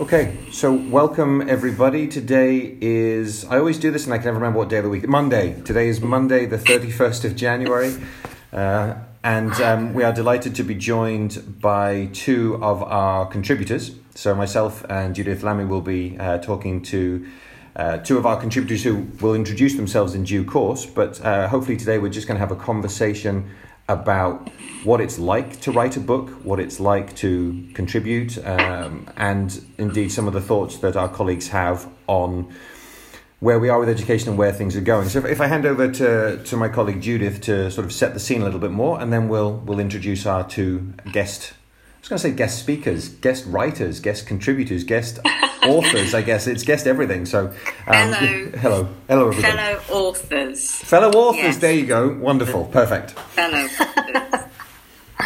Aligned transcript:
Okay, 0.00 0.34
so 0.50 0.72
welcome 0.72 1.46
everybody. 1.46 2.08
Today 2.08 2.74
is, 2.80 3.44
I 3.44 3.58
always 3.58 3.78
do 3.78 3.90
this 3.90 4.06
and 4.06 4.14
I 4.14 4.16
can 4.16 4.24
never 4.28 4.38
remember 4.38 4.60
what 4.60 4.70
day 4.70 4.78
of 4.78 4.84
the 4.84 4.88
week. 4.88 5.06
Monday. 5.06 5.60
Today 5.60 5.88
is 5.88 6.00
Monday, 6.00 6.46
the 6.46 6.56
31st 6.56 7.26
of 7.26 7.36
January. 7.36 7.94
Uh, 8.50 8.94
and 9.22 9.52
um, 9.60 9.92
we 9.92 10.02
are 10.02 10.12
delighted 10.14 10.54
to 10.54 10.62
be 10.62 10.74
joined 10.74 11.60
by 11.60 12.08
two 12.14 12.58
of 12.62 12.82
our 12.82 13.26
contributors. 13.26 13.94
So, 14.14 14.34
myself 14.34 14.86
and 14.88 15.14
Judith 15.14 15.42
Lamie 15.42 15.66
will 15.66 15.82
be 15.82 16.16
uh, 16.18 16.38
talking 16.38 16.80
to 16.84 17.26
uh, 17.76 17.98
two 17.98 18.16
of 18.16 18.24
our 18.24 18.40
contributors 18.40 18.82
who 18.82 19.06
will 19.20 19.34
introduce 19.34 19.74
themselves 19.74 20.14
in 20.14 20.24
due 20.24 20.46
course. 20.46 20.86
But 20.86 21.22
uh, 21.22 21.46
hopefully, 21.48 21.76
today 21.76 21.98
we're 21.98 22.08
just 22.08 22.26
going 22.26 22.36
to 22.36 22.40
have 22.40 22.52
a 22.52 22.56
conversation 22.56 23.50
about 23.92 24.50
what 24.84 25.00
it's 25.00 25.18
like 25.18 25.60
to 25.60 25.72
write 25.72 25.96
a 25.96 26.00
book, 26.00 26.30
what 26.44 26.58
it's 26.60 26.80
like 26.80 27.14
to 27.16 27.68
contribute, 27.74 28.38
um, 28.46 29.06
and 29.16 29.62
indeed 29.78 30.10
some 30.10 30.26
of 30.26 30.32
the 30.32 30.40
thoughts 30.40 30.78
that 30.78 30.96
our 30.96 31.08
colleagues 31.08 31.48
have 31.48 31.88
on 32.06 32.52
where 33.40 33.58
we 33.58 33.68
are 33.68 33.80
with 33.80 33.88
education 33.88 34.28
and 34.28 34.38
where 34.38 34.52
things 34.52 34.76
are 34.76 34.82
going. 34.82 35.08
So 35.08 35.18
if, 35.18 35.24
if 35.24 35.40
I 35.40 35.46
hand 35.46 35.66
over 35.66 35.90
to, 35.90 36.42
to 36.44 36.56
my 36.56 36.68
colleague 36.68 37.00
Judith 37.00 37.40
to 37.42 37.70
sort 37.70 37.86
of 37.86 37.92
set 37.92 38.14
the 38.14 38.20
scene 38.20 38.42
a 38.42 38.44
little 38.44 38.60
bit 38.60 38.70
more, 38.70 39.00
and 39.00 39.12
then 39.12 39.28
we'll 39.28 39.54
we'll 39.54 39.80
introduce 39.80 40.26
our 40.26 40.46
two 40.46 40.92
guest. 41.12 41.54
I 42.00 42.02
was 42.02 42.08
going 42.08 42.18
to 42.18 42.28
say 42.30 42.32
guest 42.32 42.58
speakers, 42.58 43.10
guest 43.10 43.44
writers, 43.46 44.00
guest 44.00 44.26
contributors, 44.26 44.84
guest 44.84 45.18
authors. 45.62 46.14
I 46.14 46.22
guess 46.22 46.46
it's 46.46 46.62
guest 46.62 46.86
everything. 46.86 47.26
So 47.26 47.48
um, 47.86 48.12
hello, 48.12 48.50
hello, 48.56 48.88
hello, 49.06 49.28
everybody. 49.28 49.42
Fellow 49.42 49.80
authors. 49.90 50.70
Fellow 50.70 51.10
authors. 51.10 51.42
Yes. 51.42 51.56
There 51.58 51.74
you 51.74 51.84
go. 51.84 52.08
Wonderful. 52.14 52.64
Perfect. 52.72 53.10
Fellow 53.10 53.64
authors. 53.66 54.48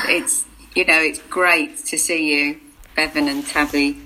it's 0.09 0.47
you 0.75 0.85
know 0.85 0.99
it's 1.01 1.21
great 1.31 1.79
to 1.87 1.97
see 1.97 2.35
you, 2.35 2.61
Bevan 2.97 3.29
and 3.29 3.47
Tabby 3.47 3.97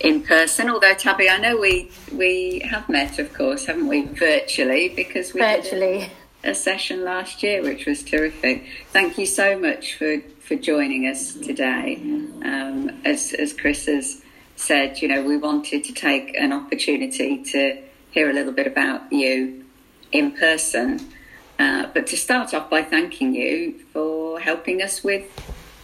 in 0.00 0.22
person. 0.22 0.70
Although 0.70 0.94
Tabby, 0.94 1.28
I 1.28 1.36
know 1.36 1.58
we 1.58 1.90
we 2.10 2.60
have 2.60 2.88
met, 2.88 3.18
of 3.18 3.34
course, 3.34 3.66
haven't 3.66 3.86
we, 3.86 4.06
virtually? 4.06 4.88
Because 4.88 5.34
we 5.34 5.40
virtually 5.40 6.10
a, 6.42 6.52
a 6.52 6.54
session 6.54 7.04
last 7.04 7.42
year, 7.42 7.62
which 7.62 7.84
was 7.84 8.02
terrific. 8.02 8.64
Thank 8.92 9.18
you 9.18 9.26
so 9.26 9.58
much 9.58 9.96
for 9.96 10.22
for 10.48 10.56
joining 10.56 11.06
us 11.06 11.34
today. 11.34 11.96
Um, 12.42 13.02
as 13.04 13.34
as 13.34 13.52
Chris 13.52 13.84
has 13.84 14.22
said, 14.56 15.02
you 15.02 15.06
know, 15.06 15.22
we 15.22 15.36
wanted 15.36 15.84
to 15.84 15.92
take 15.92 16.34
an 16.34 16.54
opportunity 16.54 17.42
to 17.44 17.82
hear 18.10 18.30
a 18.30 18.32
little 18.32 18.54
bit 18.54 18.66
about 18.66 19.12
you 19.12 19.66
in 20.10 20.32
person. 20.32 21.12
Uh, 21.58 21.88
but 21.92 22.06
to 22.06 22.16
start 22.16 22.54
off 22.54 22.70
by 22.70 22.82
thanking 22.82 23.34
you 23.34 23.78
for 23.92 24.40
helping 24.40 24.80
us 24.80 25.04
with 25.04 25.26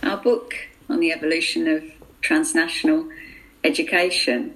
our 0.03 0.17
book 0.17 0.55
on 0.89 0.98
the 0.98 1.12
evolution 1.12 1.69
of 1.69 1.85
transnational 2.23 3.07
education. 3.65 4.55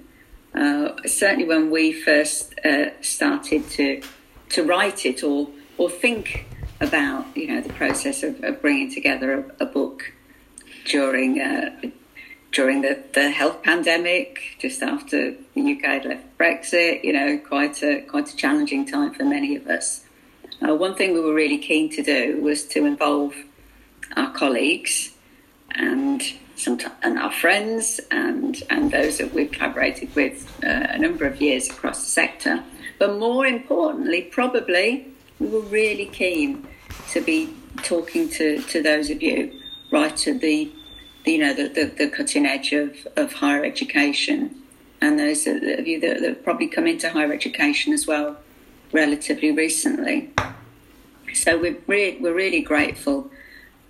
Uh, 0.55 0.89
certainly, 1.05 1.45
when 1.45 1.69
we 1.69 1.93
first 1.93 2.59
uh, 2.65 2.89
started 3.01 3.69
to 3.69 4.01
to 4.49 4.63
write 4.63 5.05
it 5.05 5.23
or 5.23 5.49
or 5.77 5.87
think 5.87 6.48
about 6.81 7.25
you 7.35 7.47
know 7.47 7.61
the 7.61 7.73
process 7.73 8.23
of, 8.23 8.43
of 8.43 8.61
bringing 8.61 8.93
together 8.93 9.53
a, 9.59 9.63
a 9.63 9.65
book 9.65 10.13
during 10.85 11.39
uh, 11.39 11.69
during 12.51 12.81
the, 12.81 13.03
the 13.13 13.29
health 13.29 13.61
pandemic, 13.63 14.55
just 14.57 14.81
after 14.81 15.35
the 15.53 15.73
UK 15.73 15.81
had 15.83 16.05
left 16.05 16.37
Brexit, 16.37 17.03
you 17.03 17.13
know, 17.13 17.37
quite 17.37 17.83
a 17.83 18.01
quite 18.01 18.31
a 18.31 18.35
challenging 18.35 18.85
time 18.85 19.13
for 19.13 19.23
many 19.23 19.55
of 19.55 19.67
us. 19.67 20.05
Uh, 20.61 20.75
one 20.75 20.95
thing 20.95 21.13
we 21.13 21.21
were 21.21 21.33
really 21.33 21.57
keen 21.57 21.89
to 21.89 22.01
do 22.01 22.41
was 22.41 22.65
to 22.65 22.85
involve 22.85 23.33
our 24.17 24.31
colleagues 24.33 25.11
and 25.71 26.23
and 26.67 27.17
our 27.17 27.31
friends 27.31 28.01
and, 28.11 28.63
and 28.69 28.91
those 28.91 29.17
that 29.17 29.33
we've 29.33 29.49
collaborated 29.49 30.13
with 30.13 30.45
uh, 30.61 30.87
a 30.89 30.97
number 30.97 31.25
of 31.25 31.39
years 31.39 31.69
across 31.69 32.03
the 32.03 32.09
sector. 32.09 32.61
But 32.97 33.17
more 33.17 33.45
importantly, 33.45 34.23
probably, 34.23 35.07
we 35.39 35.47
were 35.47 35.61
really 35.61 36.07
keen 36.07 36.67
to 37.11 37.21
be 37.21 37.53
talking 37.83 38.29
to, 38.29 38.61
to 38.63 38.81
those 38.81 39.09
of 39.09 39.21
you 39.21 39.59
right 39.91 40.27
at 40.27 40.41
the, 40.41 40.71
the 41.23 41.31
you 41.31 41.39
know 41.39 41.53
the, 41.53 41.67
the, 41.69 41.85
the, 41.85 42.09
cutting 42.09 42.45
edge 42.45 42.71
of, 42.73 42.95
of 43.15 43.33
higher 43.33 43.63
education 43.63 44.55
and 45.01 45.17
those 45.17 45.47
of 45.47 45.87
you 45.87 45.99
that, 45.99 46.21
have 46.21 46.43
probably 46.43 46.67
come 46.67 46.87
into 46.87 47.09
higher 47.09 47.31
education 47.31 47.93
as 47.93 48.05
well 48.05 48.37
relatively 48.91 49.51
recently. 49.51 50.31
So 51.33 51.59
we're, 51.59 51.77
re- 51.87 52.17
we're 52.19 52.33
really 52.33 52.61
grateful 52.61 53.29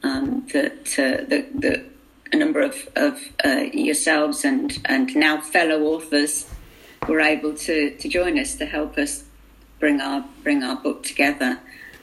um, 0.03 0.45
that, 0.53 0.99
uh, 0.99 1.25
that, 1.29 1.61
that 1.61 1.85
a 2.31 2.35
number 2.35 2.61
of, 2.61 2.75
of 2.95 3.19
uh, 3.43 3.65
yourselves 3.73 4.45
and, 4.45 4.77
and 4.85 5.15
now 5.15 5.41
fellow 5.41 5.83
authors 5.83 6.45
were 7.07 7.21
able 7.21 7.53
to, 7.55 7.95
to 7.95 8.09
join 8.09 8.37
us 8.37 8.55
to 8.55 8.65
help 8.65 8.97
us 8.97 9.23
bring 9.79 10.01
our 10.01 10.25
bring 10.43 10.61
our 10.63 10.75
book 10.75 11.03
together, 11.03 11.59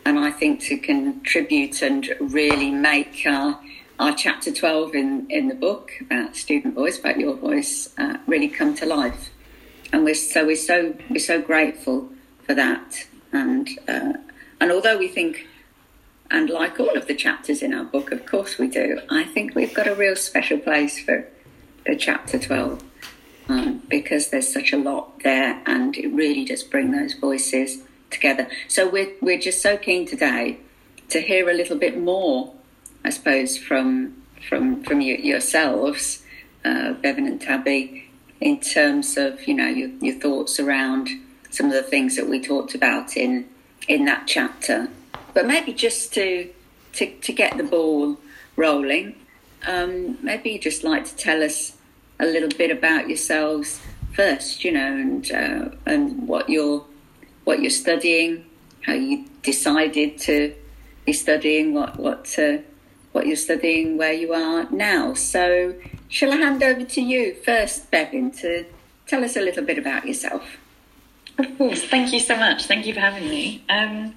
and 0.07 0.21
I 0.21 0.31
think 0.31 0.61
to 0.61 0.79
contribute 0.79 1.83
and 1.83 2.09
really 2.21 2.71
make 2.71 3.25
our 3.27 3.61
our 3.99 4.15
chapter 4.15 4.53
twelve 4.53 4.95
in, 4.95 5.27
in 5.31 5.49
the 5.49 5.55
book 5.55 5.91
about 6.01 6.37
student 6.37 6.75
voice, 6.75 6.99
about 6.99 7.19
your 7.19 7.35
voice, 7.35 7.89
uh, 7.99 8.19
really 8.27 8.49
come 8.49 8.75
to 8.77 8.87
life, 8.87 9.31
and 9.93 10.05
we're 10.05 10.15
so 10.15 10.47
we're 10.47 10.55
so 10.55 10.95
we're 11.11 11.19
so 11.19 11.43
grateful 11.43 12.09
for 12.45 12.55
that, 12.55 13.07
and 13.33 13.69
uh, 13.89 14.13
and 14.61 14.71
although 14.71 14.97
we 14.97 15.09
think 15.09 15.49
and 16.31 16.51
like 16.51 16.79
all 16.79 16.97
of 16.97 17.09
the 17.09 17.15
chapters 17.15 17.61
in 17.61 17.75
our 17.75 17.85
book, 17.85 18.13
of 18.13 18.25
course 18.27 18.59
we 18.59 18.69
do, 18.69 19.01
I 19.11 19.25
think 19.25 19.57
we've 19.57 19.75
got 19.75 19.89
a 19.89 19.95
real 19.95 20.15
special 20.15 20.59
place 20.59 21.01
for, 21.01 21.29
for 21.85 21.95
chapter 21.95 22.37
12 22.37 22.83
um, 23.49 23.83
because 23.89 24.31
there's 24.31 24.53
such 24.53 24.73
a 24.73 24.77
lot 24.77 25.21
there 25.21 25.63
and 25.67 25.97
it 25.97 26.09
really 26.09 26.45
does 26.45 26.65
bring 26.65 26.91
those 26.91 27.15
voices 27.15 27.79
together. 28.11 28.49
So 28.69 28.89
we're, 28.89 29.13
we're 29.21 29.39
just 29.39 29.63
so 29.63 29.77
keen 29.77 30.07
today 30.07 30.59
to 31.09 31.21
hear 31.21 31.49
a 31.49 31.55
little 31.55 31.77
bit 31.77 31.99
more, 31.99 32.53
I 33.05 33.11
suppose, 33.11 33.57
from, 33.57 34.23
from, 34.49 34.83
from 34.83 35.01
you, 35.01 35.17
yourselves, 35.17 36.23
uh, 36.65 36.95
Bevan 36.95 37.27
and 37.27 37.41
Tabby, 37.41 38.11
in 38.41 38.61
terms 38.61 39.17
of, 39.17 39.47
you 39.47 39.55
know, 39.55 39.69
your, 39.69 39.89
your 40.01 40.19
thoughts 40.21 40.59
around 40.61 41.09
some 41.51 41.67
of 41.67 41.73
the 41.73 41.83
things 41.83 42.17
that 42.17 42.29
we 42.29 42.41
talked 42.41 42.75
about 42.75 43.17
in, 43.17 43.49
in 43.89 44.05
that 44.05 44.27
chapter 44.27 44.89
but 45.37 45.47
maybe 45.47 45.75
just 45.75 46.15
to 46.15 46.51
to, 46.95 47.15
to 47.21 47.31
get 47.31 47.59
the 47.59 47.63
ball 47.63 48.19
rolling, 48.57 49.15
um, 49.67 50.17
maybe 50.23 50.53
you'd 50.53 50.63
just 50.63 50.83
like 50.83 51.05
to 51.05 51.15
tell 51.15 51.43
us 51.43 51.77
a 52.19 52.25
little 52.25 52.49
bit 52.49 52.71
about 52.71 53.07
yourselves 53.07 53.83
first, 54.15 54.65
you 54.65 54.73
know, 54.73 54.97
and 54.97 55.31
uh, 55.31 55.69
and 55.85 56.27
what 56.27 56.49
you're 56.49 56.87
what 57.47 57.61
you're 57.61 57.71
studying, 57.71 58.45
how 58.83 58.93
you 58.93 59.25
decided 59.43 60.19
to 60.19 60.53
be 61.07 61.13
studying, 61.13 61.73
what 61.73 61.99
what 61.99 62.37
uh, 62.39 62.59
what 63.13 63.27
you're 63.27 63.37
studying, 63.37 63.97
where 63.97 64.13
you 64.13 64.35
are 64.35 64.69
now. 64.71 65.15
So, 65.15 65.75
shall 66.09 66.33
I 66.33 66.37
hand 66.37 66.63
over 66.63 66.85
to 66.85 67.01
you 67.01 67.35
first, 67.35 67.91
Bevin, 67.91 68.37
to 68.41 68.67
tell 69.07 69.25
us 69.25 69.37
a 69.37 69.41
little 69.41 69.65
bit 69.65 69.79
about 69.79 70.07
yourself? 70.07 70.43
Of 71.39 71.57
course. 71.57 71.85
Thank 71.85 72.13
you 72.13 72.21
so 72.21 72.37
much. 72.37 72.67
Thank 72.67 72.85
you 72.85 72.93
for 72.93 73.01
having 73.01 73.29
me. 73.29 73.63
Um, 73.69 74.15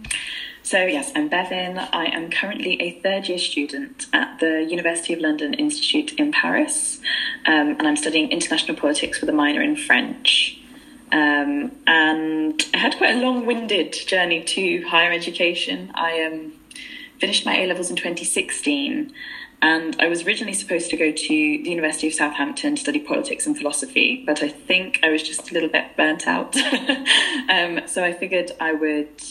so, 0.64 0.86
yes, 0.86 1.12
I'm 1.16 1.30
Bevin. 1.30 1.78
I 1.94 2.06
am 2.06 2.32
currently 2.32 2.82
a 2.82 3.00
third 3.02 3.30
year 3.30 3.38
student 3.38 4.08
at 4.12 4.40
the 4.40 4.66
University 4.68 5.14
of 5.14 5.20
London 5.20 5.54
Institute 5.54 6.14
in 6.14 6.32
Paris, 6.32 7.00
um, 7.46 7.76
and 7.78 7.88
I'm 7.88 7.96
studying 7.96 8.32
international 8.32 8.76
politics 8.76 9.22
with 9.22 9.30
a 9.30 9.34
minor 9.34 9.62
in 9.62 9.76
French. 9.76 10.59
Um, 11.12 11.72
and 11.88 12.64
I 12.74 12.78
had 12.78 12.98
quite 12.98 13.16
a 13.16 13.20
long 13.20 13.46
winded 13.46 13.94
journey 13.94 14.44
to 14.44 14.88
higher 14.88 15.12
education. 15.12 15.92
I 15.96 16.24
um, 16.24 16.54
finished 17.20 17.46
my 17.46 17.58
A 17.58 17.68
levels 17.68 17.90
in 17.90 17.96
2016. 17.96 19.14
And 19.62 19.98
I 20.00 20.08
was 20.08 20.26
originally 20.26 20.54
supposed 20.54 20.90
to 20.92 20.98
go 20.98 21.12
to 21.12 21.28
the 21.28 21.70
University 21.70 22.08
of 22.08 22.14
Southampton 22.14 22.76
to 22.76 22.82
study 22.82 23.00
politics 23.00 23.46
and 23.46 23.58
philosophy, 23.58 24.24
but 24.26 24.42
I 24.42 24.48
think 24.48 25.00
I 25.04 25.10
was 25.10 25.22
just 25.22 25.52
a 25.52 25.54
little 25.54 25.68
bit 25.68 25.98
burnt 25.98 26.28
out. 26.28 26.56
um, 27.50 27.82
so 27.86 28.04
I 28.04 28.14
figured 28.14 28.54
I 28.62 28.72
would 28.72 29.22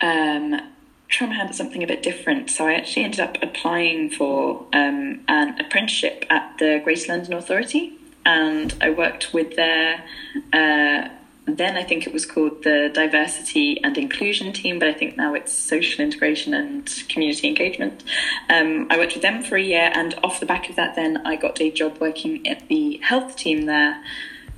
um, 0.00 0.60
try 1.08 1.28
my 1.28 1.34
hand 1.34 1.50
at 1.50 1.54
something 1.54 1.84
a 1.84 1.86
bit 1.86 2.02
different. 2.02 2.50
So 2.50 2.66
I 2.66 2.74
actually 2.74 3.04
ended 3.04 3.20
up 3.20 3.36
applying 3.42 4.10
for 4.10 4.66
um, 4.72 5.20
an 5.28 5.60
apprenticeship 5.60 6.24
at 6.28 6.58
the 6.58 6.80
Greater 6.82 7.12
London 7.12 7.34
Authority, 7.34 7.92
and 8.24 8.74
I 8.80 8.90
worked 8.90 9.32
with 9.32 9.56
their. 9.56 10.04
Uh, 10.52 11.08
then 11.44 11.76
I 11.76 11.82
think 11.82 12.06
it 12.06 12.12
was 12.12 12.24
called 12.24 12.62
the 12.62 12.88
diversity 12.94 13.82
and 13.82 13.98
inclusion 13.98 14.52
team, 14.52 14.78
but 14.78 14.86
I 14.86 14.92
think 14.92 15.16
now 15.16 15.34
it's 15.34 15.52
social 15.52 16.04
integration 16.04 16.54
and 16.54 16.86
community 17.08 17.48
engagement. 17.48 18.04
Um, 18.48 18.86
I 18.90 18.96
worked 18.96 19.14
with 19.14 19.22
them 19.22 19.42
for 19.42 19.56
a 19.56 19.62
year, 19.62 19.90
and 19.92 20.14
off 20.22 20.38
the 20.38 20.46
back 20.46 20.70
of 20.70 20.76
that, 20.76 20.94
then 20.94 21.26
I 21.26 21.34
got 21.34 21.60
a 21.60 21.70
job 21.70 21.98
working 22.00 22.46
at 22.46 22.68
the 22.68 22.98
health 22.98 23.34
team 23.34 23.66
there, 23.66 24.02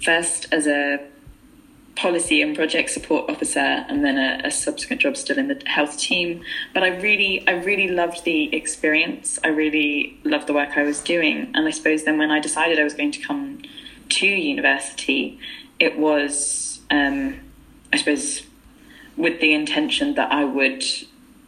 first 0.03 0.47
as 0.53 0.67
a 0.67 1.01
policy 1.97 2.43
and 2.43 2.57
project 2.57 2.91
support 2.91 3.31
officer 3.31 3.61
and 3.61 4.05
then 4.05 4.19
a, 4.19 4.49
a, 4.49 4.51
subsequent 4.51 5.01
job 5.01 5.17
still 5.17 5.39
in 5.39 5.49
the 5.49 5.63
health 5.67 5.97
team. 5.97 6.43
But 6.73 6.83
i 6.83 6.89
really 6.89 7.47
i 7.47 7.53
really 7.53 7.89
loved 7.89 8.25
the 8.25 8.55
experience. 8.55 9.39
I 9.45 9.49
really 9.49 10.19
loved 10.25 10.47
the 10.47 10.55
work 10.55 10.77
i 10.77 10.83
was 10.83 11.01
doing. 11.01 11.51
And 11.55 11.69
i 11.69 11.71
suppose 11.71 12.05
then 12.05 12.19
when 12.19 12.31
i 12.31 12.41
decided 12.41 12.81
i 12.81 12.85
was 12.85 12.95
going 12.95 13.13
to 13.13 13.21
come 13.21 13.63
to 14.11 14.27
university, 14.27 15.39
it 15.79 15.99
was, 15.99 16.81
um, 16.91 17.41
I 17.93 17.97
suppose, 17.97 18.43
with 19.17 19.41
the 19.41 19.53
intention 19.53 20.15
that 20.15 20.33
I 20.33 20.45
would 20.45 20.85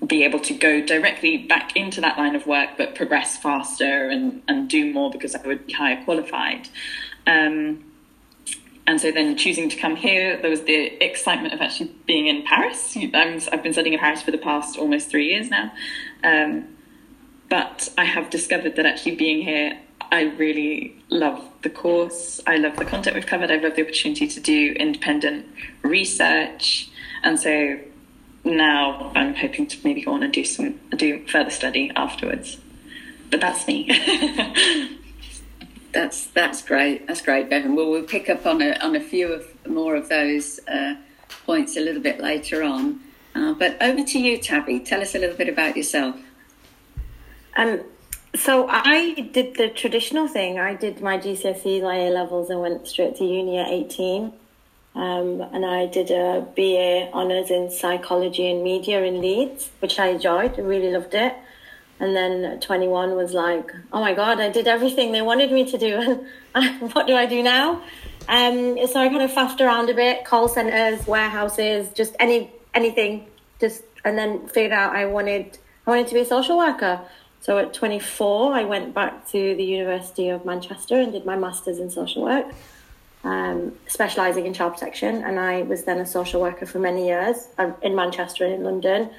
be 0.06 0.25
able 0.25 0.40
to 0.40 0.54
go 0.54 0.84
directly 0.84 1.38
back 1.38 1.76
into 1.76 2.00
that 2.00 2.19
line 2.19 2.37
of 2.37 2.46
work, 2.46 2.70
but 2.76 2.94
progress 2.94 3.37
faster 3.38 4.08
and, 4.08 4.43
and 4.46 4.69
do 4.69 4.93
more 4.93 5.10
because 5.10 5.34
I 5.34 5.46
would 5.46 5.66
be 5.66 5.72
higher 5.72 6.02
qualified. 6.04 6.69
Um, 7.26 7.84
and 8.87 9.00
so 9.00 9.11
then 9.11 9.37
choosing 9.37 9.69
to 9.69 9.77
come 9.77 9.97
here, 9.97 10.41
there 10.41 10.50
was 10.50 10.62
the 10.62 11.05
excitement 11.05 11.53
of 11.53 11.61
actually 11.61 11.91
being 12.06 12.29
in 12.29 12.44
Paris. 12.44 12.97
i 12.97 13.00
have 13.50 13.62
been 13.62 13.73
studying 13.73 13.94
in 13.94 13.99
Paris 13.99 14.23
for 14.23 14.31
the 14.31 14.38
past 14.38 14.79
almost 14.79 15.11
three 15.11 15.27
years 15.27 15.50
now. 15.50 15.73
Um, 16.23 16.77
but 17.49 17.93
I 17.99 18.05
have 18.05 18.31
discovered 18.31 18.77
that 18.77 18.87
actually 18.87 19.17
being 19.17 19.43
here, 19.43 19.79
I 20.12 20.25
really 20.37 20.94
love 21.09 21.44
the 21.62 21.71
course. 21.71 22.41
I 22.47 22.56
love 22.56 22.77
the 22.77 22.85
content 22.85 23.17
we've 23.17 23.27
covered. 23.27 23.50
I 23.50 23.56
love 23.56 23.75
the 23.75 23.83
opportunity 23.83 24.29
to 24.29 24.41
do 24.41 24.73
independent 24.73 25.47
research. 25.82 26.89
And 27.25 27.41
so 27.41 27.81
now 28.44 29.11
I'm 29.17 29.35
hoping 29.35 29.67
to 29.67 29.79
maybe 29.82 30.03
go 30.03 30.12
on 30.12 30.23
and 30.23 30.32
do 30.32 30.44
some 30.44 30.79
do 30.97 31.27
further 31.27 31.50
study 31.50 31.91
afterwards. 31.97 32.59
But 33.31 33.41
that's 33.41 33.67
me. 33.67 33.91
that's 35.96 36.26
that's 36.26 36.60
great. 36.62 37.06
That's 37.06 37.22
great, 37.22 37.48
Bevan. 37.48 37.75
Well, 37.75 37.90
we'll 37.90 38.02
pick 38.02 38.28
up 38.28 38.44
on 38.44 38.60
a 38.60 38.72
on 38.84 38.94
a 38.96 39.00
few 39.00 39.32
of 39.32 39.46
more 39.66 39.96
of 39.96 40.10
those 40.10 40.60
uh, 40.69 40.94
points 41.46 41.76
a 41.78 41.81
little 41.81 42.02
bit 42.02 42.20
later 42.20 42.62
on. 42.62 43.00
Uh, 43.34 43.54
but 43.54 43.81
over 43.82 44.04
to 44.04 44.19
you, 44.19 44.37
Tabby. 44.37 44.81
Tell 44.81 45.00
us 45.00 45.14
a 45.14 45.19
little 45.19 45.37
bit 45.37 45.48
about 45.48 45.75
yourself. 45.75 46.16
Um, 47.56 47.81
so 48.34 48.69
I 48.69 49.14
did 49.32 49.56
the 49.56 49.69
traditional 49.70 50.28
thing. 50.28 50.58
I 50.58 50.75
did 50.75 51.00
my 51.00 51.16
GCSE 51.16 51.81
A 51.81 52.10
levels 52.10 52.50
and 52.50 52.60
went 52.60 52.87
straight 52.87 53.16
to 53.16 53.25
uni 53.25 53.58
at 53.58 53.69
18. 53.69 54.32
Um, 54.94 55.40
and 55.40 55.64
I 55.64 55.87
did 55.87 56.10
a 56.10 56.46
BA 56.54 57.10
honours 57.12 57.50
in 57.50 57.70
psychology 57.70 58.50
and 58.50 58.62
media 58.62 59.02
in 59.02 59.22
Leeds, 59.22 59.70
which 59.81 59.98
I 59.98 60.08
enjoyed. 60.08 60.58
I 60.58 60.62
really 60.62 60.90
loved 60.90 61.14
it. 61.14 61.34
And 61.98 62.14
then 62.14 62.60
21 62.60 63.16
was 63.16 63.32
like, 63.32 63.72
oh 63.93 64.00
my 64.00 64.12
God, 64.12 64.38
I 64.38 64.50
did 64.50 64.69
everything 64.69 65.12
they 65.12 65.22
wanted 65.22 65.50
me 65.50 65.70
to 65.70 65.78
do. 65.78 66.26
And 66.54 66.93
what 66.93 67.06
do 67.06 67.14
I 67.14 67.26
do 67.26 67.43
now? 67.43 67.82
Um, 68.28 68.78
so 68.87 69.00
I 69.00 69.08
kind 69.08 69.22
of 69.22 69.31
faffed 69.31 69.60
around 69.60 69.88
a 69.88 69.94
bit, 69.94 70.25
call 70.25 70.48
centres, 70.48 71.06
warehouses, 71.06 71.90
just 71.94 72.16
any 72.19 72.50
anything. 72.75 73.26
Just 73.60 73.82
and 74.04 74.19
then 74.19 74.48
figured 74.48 74.72
out 74.72 74.94
I 74.94 75.06
wanted 75.06 75.58
I 75.87 75.90
wanted 75.90 76.08
to 76.08 76.14
be 76.14 76.20
a 76.20 76.25
social 76.25 76.58
worker. 76.58 77.00
So 77.40 77.58
at 77.58 77.72
24, 77.72 78.54
I 78.54 78.64
went 78.64 78.93
back 78.93 79.28
to 79.28 79.54
the 79.54 79.62
University 79.62 80.31
of 80.31 80.44
Manchester 80.44 80.98
and 80.98 81.12
did 81.12 81.25
my 81.25 81.37
masters 81.37 81.78
in 81.78 81.90
social 81.90 82.22
work, 82.25 82.46
um, 83.22 83.72
specialising 83.87 84.46
in 84.46 84.52
child 84.52 84.75
protection. 84.75 85.22
And 85.22 85.38
I 85.38 85.62
was 85.62 85.84
then 85.84 85.98
a 85.98 86.06
social 86.06 86.40
worker 86.40 86.66
for 86.66 86.81
many 86.81 87.06
years 87.06 87.46
um, 87.58 87.76
in 87.82 87.94
Manchester 87.94 88.44
and 88.44 88.54
in 88.54 88.64
London. 88.64 89.10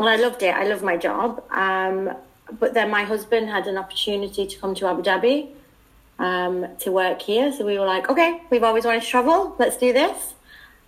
And 0.00 0.08
I 0.08 0.16
loved 0.16 0.42
it. 0.42 0.54
I 0.54 0.64
love 0.64 0.82
my 0.82 0.96
job. 0.96 1.44
Um, 1.50 2.10
but 2.58 2.72
then 2.72 2.90
my 2.90 3.04
husband 3.04 3.50
had 3.50 3.66
an 3.66 3.76
opportunity 3.76 4.46
to 4.46 4.58
come 4.58 4.74
to 4.76 4.86
Abu 4.86 5.02
Dhabi 5.02 5.50
um, 6.18 6.66
to 6.78 6.90
work 6.90 7.20
here. 7.20 7.52
So 7.52 7.66
we 7.66 7.78
were 7.78 7.84
like, 7.84 8.08
okay, 8.08 8.40
we've 8.50 8.62
always 8.62 8.86
wanted 8.86 9.02
to 9.02 9.06
travel. 9.06 9.54
Let's 9.58 9.76
do 9.76 9.92
this. 9.92 10.34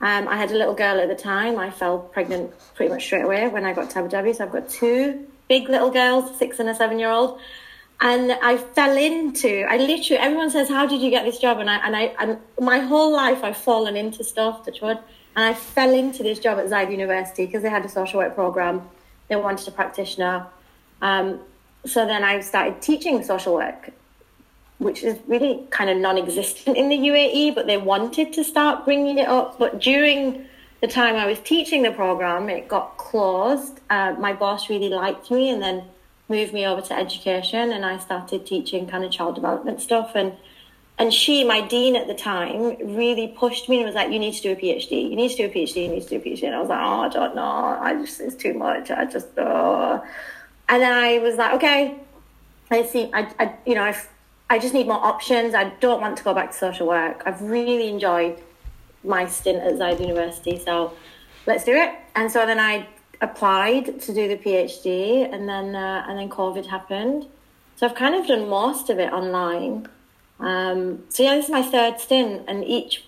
Um, 0.01 0.27
I 0.29 0.37
had 0.37 0.51
a 0.51 0.57
little 0.57 0.75
girl 0.75 0.99
at 0.99 1.09
the 1.09 1.15
time. 1.15 1.59
I 1.59 1.71
fell 1.71 1.99
pregnant 1.99 2.53
pretty 2.75 2.91
much 2.91 3.05
straight 3.05 3.23
away 3.23 3.49
when 3.49 3.67
I 3.67 3.75
got 3.75 3.91
to 3.91 3.99
Abu 3.99 4.09
Dhabi. 4.09 4.35
So 4.35 4.45
I've 4.45 4.53
got 4.53 4.69
two 4.71 5.27
big 5.47 5.69
little 5.69 5.91
girls, 5.91 6.39
six 6.39 6.59
and 6.59 6.71
a 6.71 6.75
seven 6.75 6.99
year 6.99 7.11
old. 7.11 7.39
And 8.01 8.33
I 8.33 8.57
fell 8.57 8.97
into, 8.97 9.65
I 9.69 9.77
literally, 9.77 10.21
everyone 10.21 10.51
says, 10.51 10.71
how 10.71 10.87
did 10.87 11.03
you 11.03 11.11
get 11.11 11.27
this 11.27 11.39
job? 11.39 11.59
And 11.59 11.69
I, 11.69 11.77
and 11.87 11.95
I, 11.95 12.15
and 12.19 12.39
my 12.59 12.79
whole 12.79 13.13
life 13.13 13.45
I've 13.45 13.59
fallen 13.59 13.95
into 13.95 14.25
stuff, 14.25 14.65
touch 14.65 14.81
wood. 14.81 14.99
And 15.37 15.45
I 15.45 15.55
fell 15.55 15.93
into 15.93 16.23
this 16.23 16.39
job 16.41 16.59
at 16.59 16.67
Zayed 16.67 16.91
University 16.91 17.45
because 17.47 17.63
they 17.63 17.71
had 17.71 17.85
a 17.85 17.89
social 17.91 18.19
work 18.19 18.35
program. 18.35 18.89
They 19.29 19.37
wanted 19.37 19.67
a 19.69 19.71
practitioner. 19.71 20.47
Um, 21.01 21.41
so 21.85 22.07
then 22.07 22.23
I 22.25 22.41
started 22.41 22.81
teaching 22.81 23.23
social 23.25 23.55
work, 23.55 23.91
which 24.79 25.03
is 25.03 25.19
really 25.27 25.67
kind 25.71 25.91
of 25.91 25.97
non 25.97 26.19
existent 26.19 26.77
in 26.77 26.89
the 26.89 26.97
UAE, 26.97 27.55
but 27.55 27.67
they 27.67 27.77
wanted 27.77 28.33
to 28.35 28.45
start 28.45 28.85
bringing 28.85 29.19
it 29.19 29.29
up. 29.29 29.59
But 29.59 29.81
during 29.81 30.47
the 30.81 30.89
time 30.89 31.17
I 31.17 31.27
was 31.27 31.39
teaching 31.41 31.83
the 31.83 31.93
program, 31.93 32.49
it 32.49 32.69
got 32.69 32.97
closed. 32.99 33.81
Uh, 33.91 34.15
my 34.19 34.33
boss 34.33 34.69
really 34.69 34.89
liked 34.89 35.31
me 35.31 35.51
and 35.51 35.63
then 35.63 35.85
moved 36.29 36.53
me 36.53 36.67
over 36.67 36.81
to 36.81 36.95
education, 36.95 37.73
and 37.73 37.85
I 37.85 37.99
started 37.99 38.47
teaching 38.47 38.87
kind 38.87 39.05
of 39.05 39.11
child 39.11 39.35
development 39.35 39.81
stuff. 39.81 40.13
And 40.15 40.35
and 40.99 41.13
she, 41.13 41.45
my 41.45 41.61
dean 41.61 41.97
at 41.97 42.07
the 42.07 42.15
time, 42.15 42.77
really 42.95 43.29
pushed 43.29 43.69
me 43.69 43.79
and 43.79 43.87
was 43.87 43.95
like, 43.95 44.11
"You 44.13 44.19
need 44.19 44.35
to 44.35 44.43
do 44.43 44.53
a 44.53 44.57
PhD. 44.57 45.11
You 45.11 45.17
need 45.17 45.31
to 45.31 45.37
do 45.37 45.45
a 45.47 45.49
PhD. 45.49 45.83
You 45.85 45.89
need 45.89 46.03
to 46.03 46.09
do 46.09 46.17
a 46.17 46.21
PhD." 46.21 46.45
And 46.45 46.55
I 46.55 46.61
was 46.61 46.69
like, 46.69 46.81
"Oh, 46.81 47.01
I 47.01 47.09
don't 47.09 47.35
know. 47.35 47.43
I 47.43 47.95
just 47.95 48.21
it's 48.21 48.37
too 48.37 48.55
much. 48.55 48.91
I 48.91 49.05
just." 49.07 49.29
Oh. 49.39 50.05
And 50.69 50.83
then 50.83 50.93
I 50.93 51.19
was 51.19 51.37
like, 51.37 51.55
"Okay, 51.55 51.97
I 52.71 52.85
see. 52.85 53.11
I, 53.13 53.29
I 53.39 53.55
you 53.67 53.75
know, 53.75 53.83
I 53.83 53.97
I 54.51 54.59
just 54.59 54.75
need 54.75 54.87
more 54.87 55.05
options. 55.05 55.55
I 55.55 55.71
don't 55.81 56.01
want 56.01 56.17
to 56.19 56.25
go 56.25 56.35
back 56.35 56.53
to 56.53 56.57
social 56.57 56.87
work. 56.87 57.23
I've 57.27 57.43
really 57.43 57.89
enjoyed." 57.89 58.39
my 59.05 59.27
stint 59.27 59.63
at 59.63 59.75
Zayed 59.75 60.01
University. 60.01 60.59
So 60.59 60.93
let's 61.47 61.65
do 61.65 61.73
it. 61.73 61.95
And 62.15 62.31
so 62.31 62.47
then 62.47 62.59
I 62.59 62.87
applied 63.21 64.01
to 64.03 64.15
do 64.15 64.29
the 64.29 64.37
PhD, 64.37 65.33
and 65.33 65.49
then 65.49 65.75
uh, 65.75 66.05
and 66.09 66.19
then 66.19 66.29
COVID 66.29 66.67
happened. 66.67 67.27
So 67.77 67.87
I've 67.87 67.95
kind 67.95 68.15
of 68.15 68.27
done 68.27 68.49
most 68.49 68.91
of 68.91 68.99
it 68.99 69.13
online. 69.13 69.89
Um, 70.43 71.05
so 71.09 71.23
yeah, 71.23 71.37
this 71.37 71.47
is 71.47 71.51
my 71.51 71.63
third 71.63 72.01
stint, 72.01 72.43
and 72.49 72.65
each, 72.65 73.05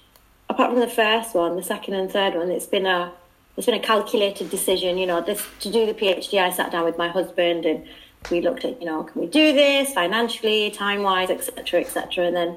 apart 0.49 0.71
from 0.71 0.81
the 0.81 0.89
first 0.89 1.35
one, 1.35 1.57
the 1.57 1.63
second 1.63 1.95
and 1.95 2.11
third 2.11 2.35
one, 2.35 2.51
it's 2.51 2.67
been 2.67 2.87
a 2.87 3.13
it's 3.57 3.67
been 3.67 3.75
a 3.75 3.81
calculated 3.81 4.51
decision. 4.51 4.97
You 4.99 5.07
know, 5.07 5.21
this 5.21 5.45
to 5.61 5.71
do 5.71 5.85
the 5.85 5.95
PhD, 5.95 6.41
I 6.41 6.51
sat 6.51 6.71
down 6.71 6.85
with 6.85 6.97
my 6.97 7.09
husband 7.09 7.67
and 7.67 7.85
we 8.31 8.41
looked 8.41 8.65
at 8.65 8.81
you 8.81 8.87
know 8.87 9.03
can 9.03 9.21
we 9.21 9.27
do 9.27 9.53
this 9.53 9.93
financially, 9.93 10.71
time 10.71 11.03
wise, 11.03 11.29
etc., 11.29 11.81
etc. 11.81 12.27
And 12.29 12.37
then 12.37 12.49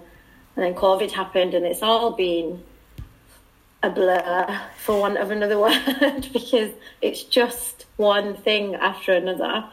and 0.56 0.66
then 0.66 0.76
COVID 0.76 1.12
happened, 1.12 1.56
and 1.56 1.66
it's 1.66 1.82
all 1.82 2.12
been 2.12 2.64
a 3.82 3.90
blur, 3.90 4.62
for 4.78 5.00
want 5.00 5.18
of 5.18 5.32
another 5.32 5.58
word, 5.60 6.30
because 6.34 6.72
it's 7.02 7.24
just 7.24 7.86
one 7.98 8.36
thing 8.36 8.76
after 8.76 9.14
another. 9.14 9.66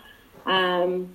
Um, 0.46 1.14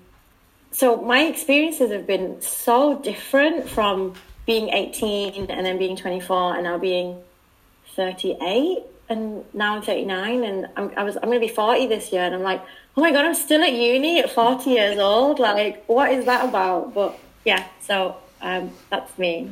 so 0.72 0.98
my 0.98 1.22
experiences 1.24 1.92
have 1.92 2.06
been 2.06 2.42
so 2.42 3.00
different 3.00 3.70
from 3.70 4.14
being 4.46 4.70
18 4.70 5.50
and 5.50 5.66
then 5.66 5.78
being 5.78 5.96
24 5.96 6.56
and 6.56 6.64
now 6.64 6.78
being 6.78 7.22
38 7.96 8.84
and 9.10 9.44
now 9.54 9.76
I'm 9.76 9.82
39 9.82 10.44
and 10.44 10.68
I'm, 10.76 10.92
I 10.96 11.04
was, 11.04 11.18
I'm 11.18 11.32
to 11.32 11.40
be 11.40 11.48
40 11.48 11.88
this 11.88 12.12
year 12.12 12.22
and 12.22 12.36
I'm 12.36 12.44
like, 12.44 12.62
oh 12.96 13.02
my 13.02 13.12
God, 13.12 13.26
I'm 13.26 13.36
still 13.36 13.62
at 13.64 13.74
uni 13.74 14.20
at 14.20 14.30
40 14.30 14.70
years 14.70 15.00
old. 15.00 15.40
Like, 15.40 15.84
what 15.86 16.12
is 16.12 16.26
that 16.26 16.48
about? 16.48 16.94
But 16.94 17.20
yeah, 17.46 17.68
so 17.82 18.18
um, 18.42 18.72
that's 18.90 19.18
me. 19.18 19.52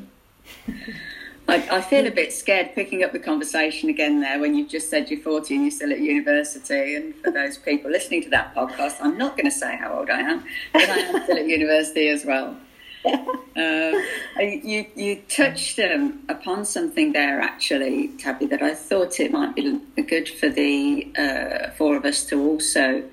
I, 1.48 1.78
I, 1.78 1.82
feel 1.82 2.06
a 2.06 2.12
bit 2.12 2.34
scared 2.34 2.76
picking 2.76 3.04
up 3.04 3.14
the 3.14 3.20
conversation 3.20 3.90
again 3.90 4.20
there 4.20 4.40
when 4.40 4.54
you've 4.54 4.70
just 4.70 4.90
said 4.90 5.10
you're 5.10 5.22
40 5.22 5.56
and 5.56 5.64
you're 5.64 5.72
still 5.72 5.92
at 5.92 6.00
university. 6.00 6.96
And 6.96 7.16
for 7.16 7.32
those 7.32 7.58
people 7.58 7.90
listening 7.90 8.24
to 8.24 8.30
that 8.32 8.54
podcast, 8.54 8.98
I'm 9.00 9.18
not 9.18 9.38
going 9.38 9.50
to 9.50 9.58
say 9.58 9.78
how 9.78 10.00
old 10.00 10.10
I 10.10 10.20
am, 10.20 10.44
but 10.74 10.90
I 10.90 10.98
am 10.98 11.24
still 11.24 11.38
at 11.38 11.48
university 11.48 12.10
as 12.10 12.26
well. 12.26 12.58
Uh, 13.58 13.92
you 14.40 14.86
you 14.96 15.16
touched 15.30 15.80
um, 15.80 16.20
upon 16.30 16.64
something 16.64 17.12
there 17.12 17.42
actually, 17.42 18.10
Tabby, 18.20 18.46
that 18.46 18.62
I 18.62 18.76
thought 18.76 19.20
it 19.20 19.32
might 19.32 19.56
be 19.56 19.80
good 20.04 20.30
for 20.30 20.48
the 20.48 21.12
uh, 21.18 21.72
four 21.72 21.98
of 21.98 22.06
us 22.06 22.24
to 22.26 22.40
also 22.40 23.04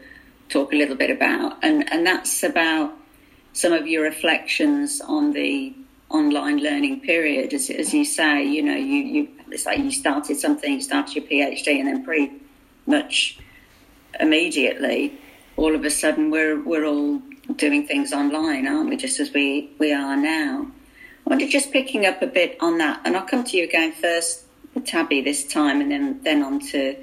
talk 0.51 0.75
a 0.75 0.77
little 0.77 0.97
bit 0.97 1.11
about, 1.11 1.57
and 1.63 1.91
and 1.91 2.07
that's 2.07 2.43
about 2.43 2.93
some 3.55 3.73
of 3.73 3.87
your 3.87 4.03
reflections 4.03 5.01
on 5.01 5.33
the 5.33 5.73
online 6.15 6.59
learning 6.59 7.01
period, 7.01 7.53
as, 7.53 7.69
as 7.71 7.93
you 7.93 8.05
say, 8.05 8.45
you 8.45 8.63
know, 8.63 8.77
you, 8.77 8.97
you 9.15 9.29
it's 9.51 9.67
like 9.67 9.79
you 9.79 9.91
started 9.91 10.37
something, 10.37 10.73
you 10.73 10.81
started 10.81 11.15
your 11.15 11.25
PhD, 11.25 11.79
and 11.79 11.89
then 11.89 12.05
pretty 12.05 12.33
much 12.87 13.39
immediately, 14.21 15.19
all 15.57 15.75
of 15.75 15.85
a 15.85 15.91
sudden, 15.91 16.31
we're 16.31 16.63
we're 16.63 16.87
all 16.87 17.21
doing 17.57 17.87
things 17.87 18.13
online, 18.13 18.67
aren't 18.67 18.89
we? 18.89 18.97
Just 18.97 19.21
as 19.21 19.33
we 19.33 19.71
we 19.79 19.93
are 19.93 20.17
now. 20.17 20.71
I 21.27 21.31
wonder, 21.31 21.49
just 21.49 21.73
picking 21.73 22.07
up 22.07 22.23
a 22.23 22.27
bit 22.27 22.57
on 22.61 22.79
that, 22.79 23.01
and 23.05 23.17
I'll 23.17 23.27
come 23.27 23.45
to 23.45 23.57
you 23.57 23.65
again 23.65 23.93
first, 23.93 24.45
Tabby, 24.85 25.23
this 25.23 25.45
time, 25.45 25.81
and 25.81 25.91
then 25.91 26.21
then 26.23 26.43
on 26.43 26.61
to 26.71 26.97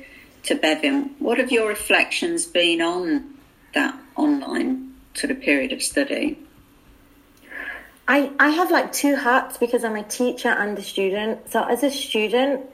to 0.44 0.56
Bevan. 0.56 1.16
What 1.20 1.38
have 1.38 1.52
your 1.52 1.68
reflections 1.68 2.46
been 2.46 2.82
on 2.82 3.36
that 3.74 3.98
online 4.16 4.94
sort 5.14 5.32
of 5.32 5.42
period 5.42 5.72
of 5.74 5.82
study? 5.82 6.38
I, 8.12 8.30
I 8.40 8.50
have 8.50 8.72
like 8.72 8.92
two 8.92 9.16
hats 9.16 9.58
because 9.58 9.86
I'm 9.86 9.96
a 9.96 10.04
teacher 10.04 10.50
and 10.50 10.78
a 10.78 10.82
student. 10.82 11.50
So 11.50 11.64
as 11.64 11.82
a 11.82 11.90
student, 11.90 12.70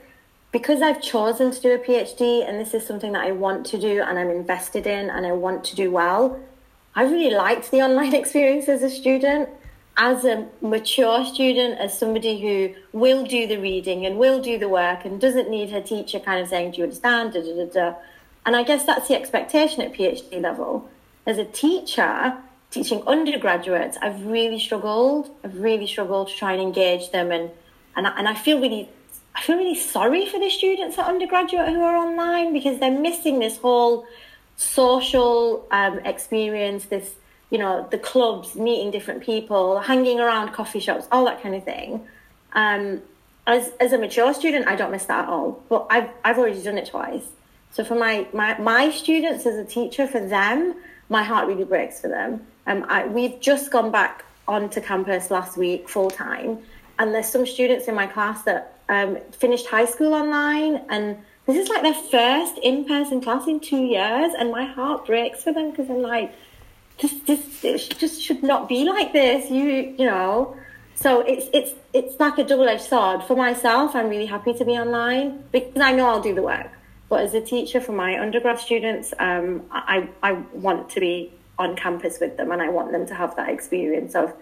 because 0.50 0.82
I've 0.82 1.00
chosen 1.00 1.52
to 1.52 1.60
do 1.60 1.74
a 1.74 1.78
PhD 1.78 2.44
and 2.44 2.58
this 2.58 2.74
is 2.74 2.84
something 2.84 3.12
that 3.12 3.24
I 3.24 3.30
want 3.30 3.64
to 3.66 3.78
do 3.78 4.02
and 4.02 4.18
I'm 4.18 4.30
invested 4.30 4.84
in 4.88 5.08
and 5.08 5.24
I 5.24 5.30
want 5.30 5.62
to 5.66 5.76
do 5.76 5.92
well, 5.92 6.40
I 6.96 7.04
really 7.04 7.32
liked 7.32 7.70
the 7.70 7.82
online 7.82 8.14
experience 8.22 8.68
as 8.68 8.82
a 8.82 8.90
student. 8.90 9.48
as 9.96 10.24
a 10.24 10.48
mature 10.60 11.24
student, 11.24 11.78
as 11.78 11.96
somebody 11.96 12.40
who 12.40 12.74
will 12.92 13.24
do 13.24 13.46
the 13.46 13.58
reading 13.58 14.06
and 14.06 14.18
will 14.18 14.42
do 14.42 14.58
the 14.58 14.68
work 14.68 15.04
and 15.04 15.20
doesn't 15.20 15.48
need 15.48 15.70
her 15.70 15.80
teacher 15.80 16.18
kind 16.18 16.40
of 16.42 16.48
saying, 16.48 16.72
Do 16.72 16.78
you 16.78 16.82
understand? 16.82 17.34
Da, 17.34 17.42
da, 17.42 17.66
da. 17.66 17.94
And 18.44 18.56
I 18.56 18.64
guess 18.64 18.84
that's 18.84 19.06
the 19.06 19.14
expectation 19.14 19.82
at 19.82 19.92
PhD 19.92 20.42
level. 20.42 20.90
As 21.26 21.38
a 21.38 21.44
teacher, 21.44 22.36
teaching 22.70 23.02
undergraduates, 23.06 23.96
I've 24.00 24.26
really 24.26 24.58
struggled. 24.58 25.34
I've 25.42 25.58
really 25.58 25.86
struggled 25.86 26.28
to 26.28 26.34
try 26.34 26.52
and 26.52 26.62
engage 26.62 27.10
them, 27.10 27.30
and 27.30 27.50
and 27.96 28.06
I, 28.06 28.18
and 28.18 28.28
I 28.28 28.34
feel 28.34 28.60
really, 28.60 28.88
I 29.34 29.42
feel 29.42 29.56
really 29.56 29.74
sorry 29.74 30.26
for 30.26 30.38
the 30.38 30.50
students 30.50 30.98
at 30.98 31.06
undergraduate 31.06 31.68
who 31.68 31.82
are 31.82 31.96
online 31.96 32.52
because 32.52 32.78
they're 32.78 32.90
missing 32.90 33.38
this 33.38 33.56
whole 33.58 34.06
social 34.56 35.66
um, 35.70 36.00
experience. 36.00 36.86
This, 36.86 37.14
you 37.50 37.58
know, 37.58 37.88
the 37.90 37.98
clubs, 37.98 38.54
meeting 38.54 38.90
different 38.90 39.22
people, 39.22 39.80
hanging 39.80 40.20
around 40.20 40.52
coffee 40.52 40.80
shops, 40.80 41.08
all 41.10 41.24
that 41.24 41.42
kind 41.42 41.54
of 41.54 41.64
thing. 41.64 42.06
Um, 42.52 43.02
as 43.46 43.72
as 43.80 43.92
a 43.92 43.98
mature 43.98 44.34
student, 44.34 44.68
I 44.68 44.76
don't 44.76 44.90
miss 44.90 45.06
that 45.06 45.24
at 45.24 45.28
all. 45.30 45.62
But 45.70 45.86
I've 45.90 46.10
I've 46.24 46.38
already 46.38 46.62
done 46.62 46.76
it 46.76 46.86
twice. 46.86 47.24
So 47.70 47.82
for 47.82 47.94
my 47.94 48.26
my 48.34 48.58
my 48.58 48.90
students 48.90 49.46
as 49.46 49.56
a 49.56 49.64
teacher, 49.64 50.06
for 50.06 50.20
them, 50.20 50.74
my 51.08 51.22
heart 51.22 51.48
really 51.48 51.64
breaks 51.64 52.00
for 52.00 52.08
them 52.08 52.46
um, 52.68 52.84
I, 52.88 53.06
we've 53.06 53.40
just 53.40 53.72
gone 53.72 53.90
back 53.90 54.24
onto 54.46 54.80
campus 54.80 55.30
last 55.30 55.56
week 55.56 55.88
full 55.88 56.10
time, 56.10 56.58
and 56.98 57.14
there's 57.14 57.28
some 57.28 57.46
students 57.46 57.88
in 57.88 57.94
my 57.94 58.06
class 58.06 58.42
that 58.42 58.78
um, 58.88 59.18
finished 59.32 59.66
high 59.66 59.86
school 59.86 60.14
online, 60.14 60.84
and 60.88 61.16
this 61.46 61.56
is 61.56 61.68
like 61.68 61.82
their 61.82 61.94
first 61.94 62.58
in-person 62.58 63.22
class 63.22 63.46
in 63.48 63.58
two 63.58 63.84
years, 63.84 64.32
and 64.38 64.50
my 64.50 64.64
heart 64.64 65.06
breaks 65.06 65.42
for 65.42 65.52
them 65.52 65.70
because 65.70 65.88
I'm 65.88 66.02
like, 66.02 66.32
this, 67.00 67.14
this, 67.26 67.60
this 67.60 67.88
just 67.88 68.22
should 68.22 68.42
not 68.42 68.68
be 68.68 68.84
like 68.84 69.12
this. 69.12 69.50
You, 69.50 69.94
you 69.98 70.04
know. 70.04 70.56
So 70.94 71.20
it's 71.20 71.46
it's 71.52 71.72
it's 71.92 72.18
like 72.18 72.38
a 72.38 72.44
double-edged 72.44 72.82
sword. 72.82 73.22
For 73.22 73.36
myself, 73.36 73.94
I'm 73.94 74.08
really 74.08 74.26
happy 74.26 74.52
to 74.52 74.64
be 74.64 74.72
online 74.72 75.44
because 75.52 75.80
I 75.80 75.92
know 75.92 76.06
I'll 76.08 76.20
do 76.20 76.34
the 76.34 76.42
work. 76.42 76.70
But 77.08 77.20
as 77.20 77.34
a 77.34 77.40
teacher 77.40 77.80
for 77.80 77.92
my 77.92 78.20
undergrad 78.20 78.58
students, 78.58 79.14
um, 79.18 79.62
I 79.70 80.08
I 80.22 80.32
want 80.52 80.90
to 80.90 81.00
be 81.00 81.32
on 81.58 81.76
campus 81.76 82.18
with 82.20 82.36
them, 82.36 82.52
and 82.52 82.62
I 82.62 82.68
want 82.68 82.92
them 82.92 83.06
to 83.06 83.14
have 83.14 83.34
that 83.36 83.48
experience 83.48 84.14
of 84.14 84.32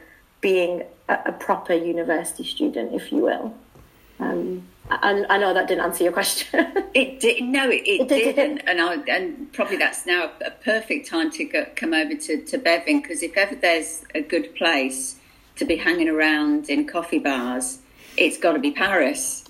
being 0.40 0.82
a, 1.08 1.18
a 1.26 1.32
proper 1.32 1.74
university 1.74 2.44
student, 2.44 2.94
if 2.94 3.10
you 3.10 3.18
will. 3.18 3.54
Um, 4.20 4.66
I, 4.90 5.24
I, 5.28 5.38
know 5.38 5.52
that 5.52 5.68
didn't 5.68 5.84
answer 5.84 6.04
your 6.04 6.12
question. 6.12 6.72
it 6.94 7.20
did. 7.20 7.42
No, 7.42 7.68
it, 7.68 7.82
it, 7.86 8.00
it 8.02 8.08
didn't. 8.08 8.58
And 8.66 8.80
I, 8.80 8.94
and 9.08 9.52
probably 9.52 9.76
that's 9.76 10.06
now 10.06 10.30
a, 10.44 10.50
perfect 10.50 11.08
time 11.08 11.30
to 11.32 11.44
go, 11.44 11.66
come 11.74 11.92
over 11.92 12.14
to, 12.14 12.44
to 12.44 12.58
Bevin 12.58 13.02
because 13.02 13.22
if 13.22 13.36
ever 13.36 13.56
there's 13.56 14.04
a 14.14 14.22
good 14.22 14.54
place 14.54 15.16
to 15.56 15.64
be 15.64 15.76
hanging 15.76 16.08
around 16.08 16.70
in 16.70 16.86
coffee 16.86 17.18
bars, 17.18 17.80
it's 18.16 18.38
got 18.38 18.52
to 18.52 18.58
be 18.58 18.70
Paris. 18.70 19.45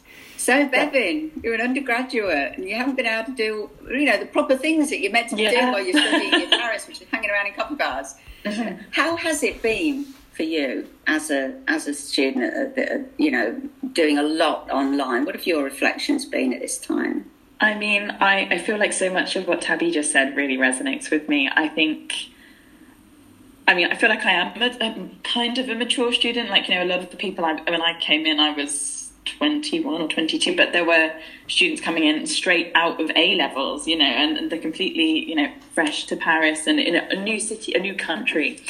So, 0.47 0.69
Bevin, 0.69 1.43
you're 1.43 1.55
an 1.55 1.61
undergraduate 1.61 2.53
and 2.55 2.69
you 2.69 2.77
haven't 2.77 2.95
been 2.95 3.05
able 3.05 3.25
to 3.25 3.33
do, 3.33 3.69
you 3.91 4.05
know, 4.05 4.17
the 4.17 4.27
proper 4.27 4.57
things 4.57 4.91
that 4.91 5.01
you're 5.01 5.11
meant 5.11 5.29
to 5.31 5.35
be 5.35 5.43
yeah. 5.43 5.51
doing 5.51 5.73
while 5.73 5.85
you're 5.85 6.01
studying 6.01 6.33
in 6.35 6.51
Paris, 6.61 6.87
which 6.87 7.03
is 7.03 7.09
hanging 7.09 7.31
around 7.31 7.49
in 7.49 7.55
coffee 7.55 7.75
bars. 7.75 8.15
Mm-hmm. 8.45 8.81
How 8.93 9.17
has 9.17 9.43
it 9.43 9.61
been 9.61 10.05
for 10.35 10.45
you 10.45 10.87
as 11.09 11.33
a 11.33 11.61
as 11.67 11.89
a 11.89 11.95
student, 11.95 12.79
uh, 12.79 12.99
you 13.19 13.33
know, 13.33 13.61
doing 13.93 14.19
a 14.19 14.23
lot 14.23 14.71
online? 14.71 15.25
What 15.25 15.35
have 15.35 15.49
your 15.49 15.65
reflections 15.65 16.25
been 16.25 16.53
at 16.53 16.61
this 16.61 16.79
time? 16.79 17.29
I 17.61 17.75
mean, 17.75 18.13
I, 18.21 18.47
I 18.49 18.59
feel 18.59 18.79
like 18.79 18.93
so 18.93 19.13
much 19.13 19.35
of 19.35 19.49
what 19.49 19.63
Tabby 19.63 19.91
just 19.91 20.13
said 20.13 20.37
really 20.37 20.57
resonates 20.57 21.11
with 21.11 21.29
me. 21.29 21.51
I 21.53 21.67
think. 21.67 22.15
I 23.67 23.75
mean, 23.75 23.89
I 23.91 23.97
feel 23.97 24.11
like 24.11 24.25
I 24.25 24.31
am 24.31 24.63
a, 24.63 24.67
a 24.81 25.11
kind 25.25 25.59
of 25.59 25.69
a 25.69 25.75
mature 25.75 26.13
student. 26.13 26.51
Like, 26.51 26.69
you 26.69 26.77
know, 26.77 26.85
a 26.85 26.91
lot 26.93 27.01
of 27.01 27.11
the 27.11 27.17
people 27.17 27.45
I, 27.45 27.55
when 27.55 27.83
I 27.83 27.99
came 27.99 28.25
in, 28.25 28.39
I 28.39 28.53
was 28.53 28.96
21 29.27 30.03
or 30.03 30.09
22, 30.09 30.57
but 30.57 30.73
there 30.73 30.85
were 30.85 31.13
students 31.49 31.83
coming 31.83 32.05
in 32.05 32.27
straight 32.27 32.73
out 32.75 33.01
of 33.01 33.11
A 33.17 33.35
levels, 33.37 33.87
you 33.87 33.97
know, 33.97 34.05
and, 34.05 34.51
they're 34.51 34.59
completely, 34.59 35.29
you 35.29 35.35
know, 35.35 35.53
fresh 35.75 36.07
to 36.07 36.17
Paris 36.17 36.67
and 36.67 36.79
in 36.79 36.95
a, 36.95 37.09
a 37.11 37.17
new 37.17 37.39
city, 37.41 37.75
a 37.75 37.79
new 37.79 37.95
country. 37.95 38.61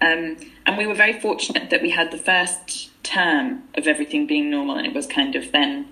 Um, 0.00 0.36
and 0.66 0.78
we 0.78 0.86
were 0.86 0.94
very 0.94 1.18
fortunate 1.20 1.70
that 1.70 1.82
we 1.82 1.90
had 1.90 2.10
the 2.10 2.18
first 2.18 2.90
term 3.02 3.64
of 3.74 3.86
everything 3.86 4.26
being 4.26 4.50
normal, 4.50 4.76
and 4.76 4.86
it 4.86 4.94
was 4.94 5.06
kind 5.06 5.34
of 5.34 5.52
then 5.52 5.88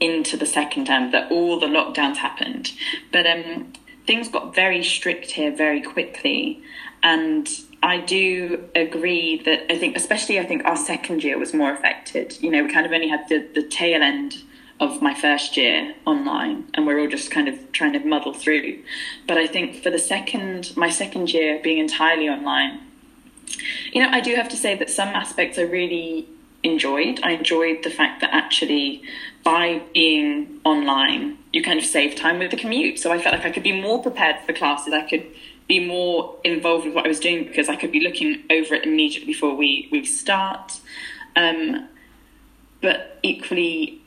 into 0.00 0.36
the 0.36 0.46
second 0.46 0.86
term 0.86 1.10
that 1.10 1.30
all 1.30 1.58
the 1.58 1.66
lockdowns 1.66 2.16
happened. 2.16 2.72
But 3.12 3.26
um, 3.26 3.72
things 4.06 4.28
got 4.28 4.54
very 4.54 4.82
strict 4.82 5.32
here 5.32 5.54
very 5.54 5.82
quickly, 5.82 6.62
and 7.02 7.48
I 7.82 8.00
do 8.00 8.68
agree 8.74 9.42
that 9.44 9.72
I 9.72 9.78
think, 9.78 9.96
especially 9.96 10.40
I 10.40 10.44
think 10.44 10.64
our 10.64 10.76
second 10.76 11.22
year 11.22 11.38
was 11.38 11.54
more 11.54 11.72
affected. 11.72 12.36
You 12.40 12.50
know, 12.50 12.64
we 12.64 12.72
kind 12.72 12.86
of 12.86 12.92
only 12.92 13.08
had 13.08 13.28
the, 13.28 13.46
the 13.54 13.62
tail 13.62 14.02
end 14.02 14.42
of 14.80 15.02
my 15.02 15.14
first 15.14 15.56
year 15.56 15.94
online 16.06 16.64
and 16.74 16.86
we're 16.86 17.00
all 17.00 17.08
just 17.08 17.30
kind 17.30 17.48
of 17.48 17.72
trying 17.72 17.92
to 17.92 18.00
muddle 18.00 18.32
through. 18.32 18.82
But 19.26 19.38
I 19.38 19.46
think 19.46 19.82
for 19.82 19.90
the 19.90 19.98
second, 19.98 20.76
my 20.76 20.90
second 20.90 21.32
year 21.32 21.60
being 21.62 21.78
entirely 21.78 22.28
online, 22.28 22.80
you 23.92 24.02
know, 24.02 24.08
I 24.10 24.20
do 24.20 24.34
have 24.34 24.48
to 24.50 24.56
say 24.56 24.74
that 24.76 24.90
some 24.90 25.08
aspects 25.08 25.58
I 25.58 25.62
really 25.62 26.28
enjoyed. 26.62 27.20
I 27.22 27.32
enjoyed 27.32 27.84
the 27.84 27.90
fact 27.90 28.20
that 28.20 28.30
actually 28.32 29.02
by 29.44 29.82
being 29.94 30.60
online, 30.64 31.38
you 31.52 31.62
kind 31.62 31.78
of 31.78 31.84
save 31.84 32.14
time 32.16 32.38
with 32.38 32.50
the 32.50 32.56
commute. 32.56 32.98
So 32.98 33.12
I 33.12 33.18
felt 33.20 33.34
like 33.34 33.46
I 33.46 33.50
could 33.50 33.62
be 33.62 33.80
more 33.80 34.02
prepared 34.02 34.36
for 34.44 34.52
classes. 34.52 34.92
I 34.92 35.08
could 35.08 35.26
be 35.68 35.86
more 35.86 36.34
involved 36.44 36.86
with 36.86 36.94
what 36.94 37.04
I 37.04 37.08
was 37.08 37.20
doing 37.20 37.44
because 37.44 37.68
I 37.68 37.76
could 37.76 37.92
be 37.92 38.00
looking 38.00 38.42
over 38.50 38.74
it 38.74 38.84
immediately 38.84 39.26
before 39.26 39.54
we 39.54 39.88
we 39.92 40.04
start. 40.04 40.80
Um, 41.36 41.88
but 42.80 43.18
equally, 43.22 44.00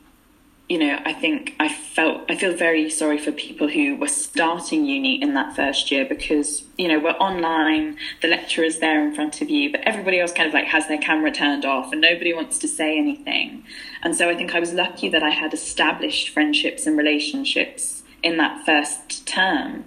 you 0.68 0.78
know, 0.78 0.98
I 1.04 1.12
think 1.12 1.54
I 1.60 1.68
felt 1.68 2.28
I 2.28 2.34
feel 2.34 2.54
very 2.54 2.90
sorry 2.90 3.18
for 3.18 3.30
people 3.30 3.68
who 3.68 3.94
were 3.96 4.08
starting 4.08 4.84
uni 4.84 5.22
in 5.22 5.34
that 5.34 5.54
first 5.54 5.92
year 5.92 6.04
because 6.04 6.64
you 6.76 6.88
know 6.88 6.98
we're 6.98 7.10
online, 7.12 7.96
the 8.22 8.28
lecturer's 8.28 8.80
there 8.80 9.06
in 9.06 9.14
front 9.14 9.40
of 9.40 9.48
you, 9.48 9.70
but 9.70 9.82
everybody 9.82 10.18
else 10.18 10.32
kind 10.32 10.48
of 10.48 10.54
like 10.54 10.66
has 10.66 10.88
their 10.88 10.98
camera 10.98 11.30
turned 11.30 11.64
off 11.64 11.92
and 11.92 12.00
nobody 12.00 12.34
wants 12.34 12.58
to 12.58 12.68
say 12.68 12.98
anything. 12.98 13.64
And 14.02 14.16
so 14.16 14.28
I 14.28 14.34
think 14.34 14.52
I 14.54 14.60
was 14.60 14.72
lucky 14.72 15.08
that 15.10 15.22
I 15.22 15.30
had 15.30 15.54
established 15.54 16.30
friendships 16.30 16.86
and 16.86 16.98
relationships 16.98 18.02
in 18.22 18.36
that 18.38 18.66
first 18.66 19.26
term 19.26 19.84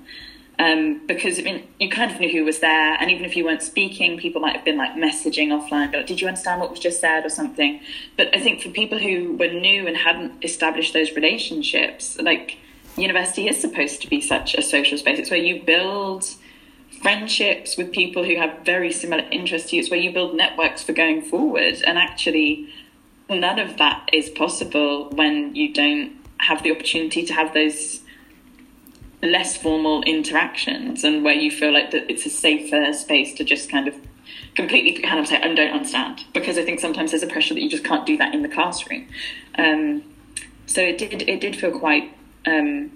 um, 0.58 1.06
because 1.06 1.38
I 1.40 1.42
mean, 1.42 1.68
you 1.80 1.90
kind 1.90 2.12
of 2.12 2.20
knew 2.20 2.30
who 2.30 2.46
was 2.46 2.60
there, 2.60 2.94
and 2.94 3.12
even 3.12 3.26
if 3.26 3.36
you 3.36 3.44
weren't 3.44 3.62
speaking, 3.62 4.18
people 4.18 4.42
might 4.42 4.56
have 4.56 4.64
been 4.64 4.78
like 4.78 4.94
messaging 4.94 5.50
offline, 5.50 5.92
but 5.92 6.08
did 6.08 6.22
you 6.22 6.28
understand 6.28 6.62
what 6.62 6.72
was 6.72 6.80
just 6.80 7.02
said 7.02 7.26
or 7.26 7.30
something? 7.30 7.82
But 8.16 8.34
I 8.36 8.40
think 8.40 8.62
for 8.62 8.70
people 8.70 8.98
who 8.98 9.36
were 9.36 9.48
new 9.48 9.86
and 9.88 9.98
hadn't 9.98 10.44
established 10.44 10.94
those 10.94 11.12
relationships, 11.12 12.18
like 12.22 12.58
university 12.96 13.50
is 13.50 13.60
supposed 13.60 14.02
to 14.02 14.10
be 14.10 14.22
such 14.22 14.56
a 14.56 14.62
social 14.62 14.98
space. 14.98 15.20
It's 15.20 15.30
where 15.30 15.40
you 15.40 15.62
build 15.62 16.26
friendships 17.02 17.76
with 17.76 17.92
people 17.92 18.24
who 18.24 18.38
have 18.38 18.60
very 18.66 18.92
similar 18.92 19.26
interests 19.32 19.70
to 19.70 19.76
you. 19.76 19.82
It's 19.82 19.92
where 19.92 20.00
you 20.00 20.14
build 20.14 20.36
networks 20.36 20.84
for 20.84 20.94
going 20.94 21.22
forward, 21.22 21.82
and 21.86 21.98
actually, 21.98 22.70
none 23.30 23.60
of 23.60 23.78
that 23.78 24.10
is 24.14 24.30
possible 24.30 25.10
when 25.10 25.54
you 25.54 25.74
don't 25.74 26.14
have 26.38 26.64
the 26.64 26.72
opportunity 26.72 27.26
to 27.26 27.34
have 27.34 27.54
those 27.54 28.02
less 29.22 29.58
formal 29.58 30.04
interactions 30.04 31.04
and 31.04 31.24
where 31.24 31.34
you 31.34 31.50
feel 31.50 31.74
like 31.74 31.92
that 31.92 32.10
it's 32.12 32.26
a 32.26 32.30
safer 32.30 32.94
space 32.94 33.34
to 33.34 33.44
just 33.44 33.70
kind 33.70 33.88
of 33.88 33.96
completely 34.56 35.02
kind 35.02 35.20
of 35.20 35.28
say 35.28 35.38
I 35.38 35.54
don't 35.54 35.72
understand 35.72 36.24
because 36.34 36.58
I 36.58 36.64
think 36.64 36.80
sometimes 36.80 37.12
there's 37.12 37.24
a 37.24 37.28
pressure 37.28 37.54
that 37.54 37.62
you 37.62 37.70
just 37.70 37.84
can't 37.84 38.06
do 38.06 38.18
that 38.18 38.34
in 38.34 38.42
the 38.42 38.50
classroom. 38.50 39.08
Um, 39.58 40.04
so 40.66 40.82
it 40.82 40.98
did 40.98 41.28
it 41.28 41.42
did 41.42 41.56
feel 41.56 41.78
quite 41.78 42.16
um, 42.46 42.92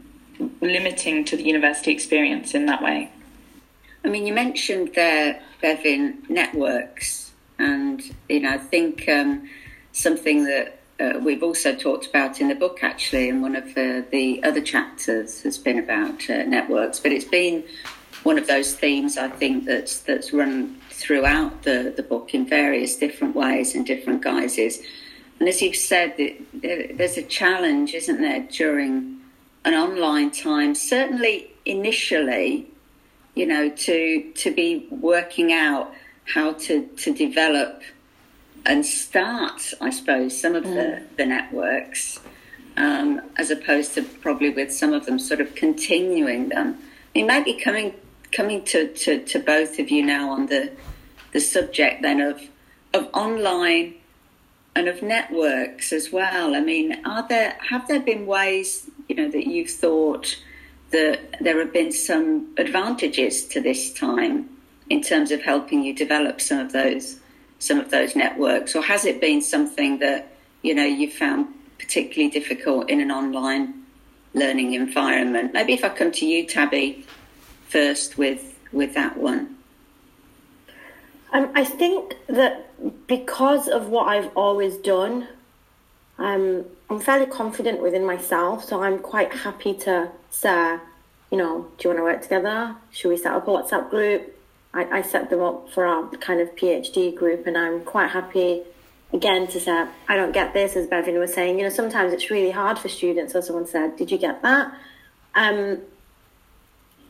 limiting 0.61 1.25
to 1.25 1.37
the 1.37 1.43
university 1.43 1.91
experience 1.91 2.53
in 2.53 2.65
that 2.67 2.81
way. 2.81 3.11
I 4.03 4.07
mean, 4.07 4.25
you 4.25 4.33
mentioned 4.33 4.91
there, 4.95 5.41
Bevin, 5.61 6.29
networks, 6.29 7.31
and 7.57 8.01
you 8.27 8.39
know 8.41 8.51
I 8.51 8.57
think 8.57 9.07
um, 9.09 9.49
something 9.91 10.45
that 10.45 10.78
uh, 10.99 11.19
we've 11.19 11.43
also 11.43 11.75
talked 11.75 12.05
about 12.05 12.41
in 12.41 12.49
the 12.49 12.55
book, 12.55 12.79
actually, 12.83 13.29
and 13.29 13.41
one 13.41 13.55
of 13.55 13.73
the, 13.75 14.05
the 14.11 14.43
other 14.43 14.61
chapters 14.61 15.41
has 15.43 15.57
been 15.57 15.79
about 15.79 16.29
uh, 16.29 16.43
networks. 16.43 16.99
But 16.99 17.11
it's 17.11 17.25
been 17.25 17.63
one 18.23 18.37
of 18.37 18.47
those 18.47 18.73
themes 18.73 19.17
I 19.17 19.29
think 19.29 19.65
that's 19.65 19.99
that's 19.99 20.33
run 20.33 20.75
throughout 20.89 21.63
the, 21.63 21.93
the 21.95 22.03
book 22.03 22.33
in 22.33 22.45
various 22.45 22.97
different 22.97 23.35
ways 23.35 23.75
and 23.75 23.85
different 23.85 24.21
guises. 24.21 24.79
And 25.39 25.47
as 25.47 25.61
you've 25.61 25.77
said, 25.77 26.15
there's 26.53 27.17
a 27.17 27.23
challenge, 27.23 27.93
isn't 27.93 28.19
there, 28.19 28.45
during 28.51 29.21
an 29.63 29.73
online 29.73 30.31
time? 30.31 30.75
Certainly, 30.75 31.49
initially, 31.65 32.67
you 33.35 33.45
know, 33.45 33.69
to 33.69 34.31
to 34.33 34.51
be 34.51 34.87
working 34.91 35.53
out 35.53 35.93
how 36.25 36.53
to 36.53 36.85
to 36.87 37.13
develop 37.13 37.81
and 38.65 38.85
start, 38.85 39.73
I 39.81 39.89
suppose, 39.89 40.39
some 40.39 40.55
of 40.55 40.63
mm. 40.63 40.73
the, 40.73 41.03
the 41.17 41.25
networks, 41.25 42.19
um, 42.77 43.21
as 43.37 43.51
opposed 43.51 43.93
to 43.95 44.03
probably 44.03 44.49
with 44.49 44.71
some 44.71 44.93
of 44.93 45.05
them 45.05 45.19
sort 45.19 45.41
of 45.41 45.55
continuing 45.55 46.49
them. 46.49 46.77
I 47.15 47.19
mean, 47.19 47.27
maybe 47.27 47.53
coming 47.53 47.93
coming 48.31 48.63
to, 48.63 48.93
to, 48.93 49.25
to 49.25 49.39
both 49.39 49.79
of 49.79 49.89
you 49.89 50.05
now 50.05 50.29
on 50.29 50.45
the 50.45 50.71
the 51.31 51.39
subject 51.39 52.01
then 52.01 52.21
of 52.21 52.41
of 52.93 53.09
online 53.13 53.95
and 54.75 54.87
of 54.87 55.01
networks 55.01 55.91
as 55.91 56.11
well. 56.11 56.55
I 56.55 56.61
mean, 56.61 57.05
are 57.05 57.27
there 57.27 57.57
have 57.69 57.87
there 57.87 57.99
been 57.99 58.25
ways 58.25 58.89
you 59.07 59.15
know 59.15 59.29
that 59.29 59.47
you've 59.47 59.71
thought 59.71 60.37
that 60.91 61.35
there 61.41 61.59
have 61.59 61.73
been 61.73 61.91
some 61.91 62.53
advantages 62.57 63.45
to 63.45 63.61
this 63.61 63.93
time 63.93 64.49
in 64.89 65.01
terms 65.01 65.31
of 65.31 65.41
helping 65.41 65.83
you 65.83 65.93
develop 65.93 66.41
some 66.41 66.59
of 66.59 66.71
those 66.71 67.19
some 67.59 67.79
of 67.79 67.91
those 67.91 68.15
networks, 68.15 68.75
or 68.75 68.81
has 68.81 69.05
it 69.05 69.21
been 69.21 69.41
something 69.41 69.99
that 69.99 70.33
you 70.61 70.73
know 70.73 70.85
you 70.85 71.09
found 71.09 71.47
particularly 71.77 72.31
difficult 72.31 72.89
in 72.89 72.99
an 73.01 73.11
online 73.11 73.85
learning 74.33 74.73
environment? 74.73 75.53
Maybe 75.53 75.73
if 75.73 75.83
I 75.83 75.89
come 75.89 76.11
to 76.13 76.25
you, 76.25 76.45
Tabby, 76.45 77.05
first 77.67 78.17
with 78.17 78.57
with 78.71 78.93
that 78.95 79.17
one. 79.17 79.55
Um, 81.31 81.51
I 81.53 81.63
think 81.63 82.15
that 82.27 82.65
because 83.07 83.67
of 83.67 83.89
what 83.89 84.07
I've 84.07 84.35
always 84.35 84.77
done, 84.77 85.27
um, 86.17 86.65
I'm 86.89 86.99
fairly 86.99 87.27
confident 87.27 87.81
within 87.81 88.05
myself. 88.05 88.63
So 88.65 88.81
I'm 88.81 88.99
quite 88.99 89.31
happy 89.31 89.75
to 89.75 90.09
say, 90.31 90.77
you 91.31 91.37
know, 91.37 91.67
do 91.77 91.87
you 91.87 91.89
want 91.89 91.99
to 91.99 92.03
work 92.03 92.21
together? 92.23 92.75
Should 92.91 93.09
we 93.09 93.17
set 93.17 93.33
up 93.33 93.47
a 93.47 93.51
WhatsApp 93.51 93.89
group? 93.89 94.35
I, 94.73 94.99
I 94.99 95.01
set 95.01 95.29
them 95.29 95.41
up 95.41 95.71
for 95.71 95.85
our 95.85 96.09
kind 96.17 96.41
of 96.41 96.55
PhD 96.55 97.15
group, 97.15 97.47
and 97.47 97.57
I'm 97.57 97.81
quite 97.81 98.11
happy 98.11 98.63
again 99.13 99.47
to 99.47 99.59
say, 99.59 99.87
I 100.07 100.15
don't 100.15 100.31
get 100.31 100.53
this, 100.53 100.75
as 100.75 100.87
Bevin 100.87 101.19
was 101.19 101.33
saying. 101.33 101.57
You 101.57 101.63
know, 101.63 101.69
sometimes 101.69 102.13
it's 102.13 102.29
really 102.29 102.51
hard 102.51 102.77
for 102.77 102.89
students. 102.89 103.35
Or 103.35 103.41
someone 103.41 103.67
said, 103.67 103.95
Did 103.95 104.11
you 104.11 104.17
get 104.17 104.41
that? 104.41 104.73
Um, 105.35 105.79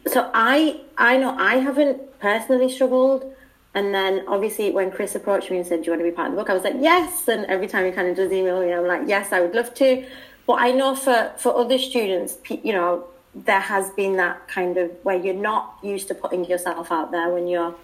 so 0.07 0.29
I 0.33 0.81
I 0.97 1.17
know 1.17 1.35
I 1.37 1.55
haven't 1.57 2.19
personally 2.19 2.71
struggled. 2.71 3.33
And 3.75 3.93
then 3.93 4.25
obviously 4.27 4.71
when 4.71 4.89
Chris 4.91 5.13
approached 5.13 5.51
me 5.51 5.57
and 5.57 5.67
said, 5.67 5.81
Do 5.81 5.85
you 5.85 5.91
want 5.91 6.01
to 6.01 6.09
be 6.09 6.15
part 6.15 6.29
of 6.29 6.35
the 6.35 6.41
book? 6.41 6.49
I 6.49 6.53
was 6.53 6.63
like, 6.63 6.75
Yes. 6.79 7.27
And 7.27 7.45
every 7.45 7.67
time 7.67 7.85
he 7.85 7.91
kind 7.91 8.07
of 8.07 8.15
does 8.15 8.31
email 8.31 8.59
me, 8.61 8.73
I'm 8.73 8.87
like, 8.87 9.03
Yes, 9.07 9.31
I 9.31 9.41
would 9.41 9.53
love 9.53 9.73
to. 9.75 10.05
But 10.47 10.61
I 10.61 10.71
know 10.71 10.95
for, 10.95 11.31
for 11.37 11.55
other 11.55 11.77
students, 11.77 12.37
you 12.49 12.73
know, 12.73 13.05
there 13.45 13.59
has 13.59 13.89
been 13.91 14.17
that 14.17 14.47
kind 14.47 14.77
of 14.77 14.91
where 15.03 15.17
you're 15.17 15.33
not 15.33 15.77
used 15.83 16.07
to 16.09 16.15
putting 16.15 16.45
yourself 16.45 16.91
out 16.91 17.11
there, 17.11 17.29
when 17.29 17.47
you're 17.47 17.75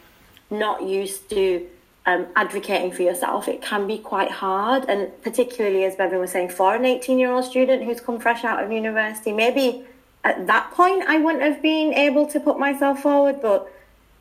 not 0.49 0.83
used 0.83 1.29
to 1.29 1.67
um, 2.05 2.27
advocating 2.35 2.91
for 2.91 3.01
yourself, 3.01 3.47
it 3.47 3.61
can 3.61 3.87
be 3.87 3.97
quite 3.97 4.31
hard. 4.31 4.85
And 4.87 5.09
particularly, 5.21 5.85
as 5.85 5.95
Bevan 5.95 6.19
was 6.19 6.31
saying, 6.31 6.49
for 6.49 6.75
an 6.75 6.85
18 6.85 7.17
year 7.17 7.31
old 7.31 7.45
student 7.45 7.83
who's 7.83 7.99
come 7.99 8.19
fresh 8.19 8.43
out 8.43 8.63
of 8.63 8.71
university, 8.71 9.31
maybe 9.31 9.85
at 10.23 10.47
that 10.47 10.71
point 10.71 11.03
I 11.07 11.19
wouldn't 11.19 11.43
have 11.43 11.61
been 11.61 11.93
able 11.93 12.27
to 12.27 12.39
put 12.39 12.59
myself 12.59 13.01
forward. 13.01 13.41
But, 13.41 13.71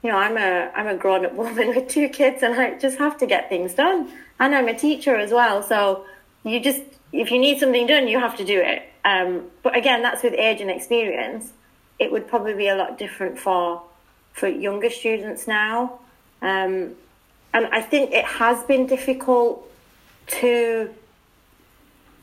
you 0.02 0.10
know, 0.10 0.16
I'm 0.16 0.36
a, 0.36 0.70
I'm 0.74 0.86
a 0.86 0.96
grown 0.96 1.26
up 1.26 1.32
woman 1.34 1.68
with 1.74 1.88
two 1.88 2.08
kids 2.08 2.42
and 2.42 2.54
I 2.54 2.78
just 2.78 2.98
have 2.98 3.18
to 3.18 3.26
get 3.26 3.48
things 3.48 3.74
done. 3.74 4.10
And 4.40 4.54
I'm 4.54 4.68
a 4.68 4.78
teacher 4.78 5.16
as 5.16 5.30
well. 5.30 5.62
So 5.62 6.06
you 6.42 6.60
just, 6.60 6.82
if 7.12 7.30
you 7.30 7.38
need 7.38 7.60
something 7.60 7.86
done, 7.86 8.08
you 8.08 8.18
have 8.18 8.36
to 8.38 8.44
do 8.44 8.60
it. 8.60 8.90
Um, 9.04 9.50
but 9.62 9.76
again, 9.76 10.02
that's 10.02 10.22
with 10.22 10.34
age 10.34 10.60
and 10.60 10.70
experience. 10.70 11.52
It 11.98 12.10
would 12.10 12.26
probably 12.26 12.54
be 12.54 12.68
a 12.68 12.76
lot 12.76 12.98
different 12.98 13.38
for 13.38 13.82
for 14.32 14.48
younger 14.48 14.90
students 14.90 15.46
now. 15.46 16.00
Um, 16.42 16.96
and 17.52 17.66
I 17.70 17.80
think 17.80 18.10
it 18.12 18.24
has 18.24 18.62
been 18.64 18.86
difficult 18.86 19.70
to. 20.26 20.92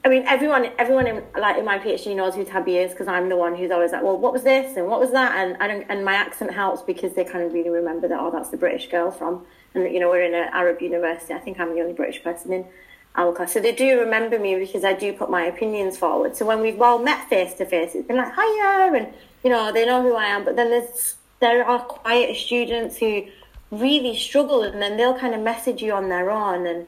I 0.03 0.09
mean, 0.09 0.23
everyone, 0.25 0.67
everyone 0.79 1.05
in 1.05 1.23
like 1.37 1.57
in 1.57 1.63
my 1.63 1.77
PhD 1.77 2.15
knows 2.15 2.33
who 2.35 2.43
Tabby 2.43 2.77
is 2.77 2.91
because 2.91 3.07
I'm 3.07 3.29
the 3.29 3.37
one 3.37 3.55
who's 3.55 3.69
always 3.71 3.91
like, 3.91 4.01
well, 4.01 4.17
what 4.17 4.33
was 4.33 4.43
this 4.43 4.75
and 4.75 4.87
what 4.87 4.99
was 4.99 5.11
that, 5.11 5.35
and 5.37 5.55
and, 5.61 5.85
and 5.89 6.03
my 6.03 6.13
accent 6.13 6.51
helps 6.51 6.81
because 6.81 7.13
they 7.13 7.23
kind 7.23 7.45
of 7.45 7.53
really 7.53 7.69
remember 7.69 8.07
that. 8.07 8.19
Oh, 8.19 8.31
that's 8.31 8.49
the 8.49 8.57
British 8.57 8.89
girl 8.89 9.11
from, 9.11 9.45
and 9.73 9.83
you 9.93 9.99
know, 9.99 10.09
we're 10.09 10.23
in 10.23 10.33
an 10.33 10.49
Arab 10.51 10.81
university. 10.81 11.33
I 11.33 11.39
think 11.39 11.59
I'm 11.59 11.73
the 11.75 11.81
only 11.81 11.93
British 11.93 12.23
person 12.23 12.51
in 12.51 12.65
class, 13.15 13.53
so 13.53 13.59
they 13.59 13.73
do 13.73 13.99
remember 13.99 14.39
me 14.39 14.55
because 14.55 14.83
I 14.83 14.93
do 14.93 15.13
put 15.13 15.29
my 15.29 15.43
opinions 15.43 15.97
forward. 15.97 16.35
So 16.35 16.45
when 16.45 16.61
we've 16.61 16.81
all 16.81 16.99
met 16.99 17.29
face 17.29 17.53
to 17.55 17.65
face, 17.65 17.93
it's 17.93 18.07
been 18.07 18.17
like, 18.17 18.33
hiya, 18.33 18.93
and 18.95 19.13
you 19.43 19.49
know, 19.49 19.71
they 19.71 19.85
know 19.85 20.01
who 20.01 20.15
I 20.15 20.25
am. 20.25 20.45
But 20.45 20.55
then 20.55 20.69
there's 20.69 21.15
there 21.41 21.65
are 21.65 21.79
quiet 21.79 22.37
students 22.37 22.97
who 22.97 23.25
really 23.71 24.15
struggle 24.15 24.63
and 24.63 24.81
then 24.81 24.95
they'll 24.95 25.17
kind 25.17 25.33
of 25.33 25.41
message 25.41 25.81
you 25.81 25.91
on 25.91 26.07
their 26.09 26.29
own 26.29 26.65
and 26.67 26.87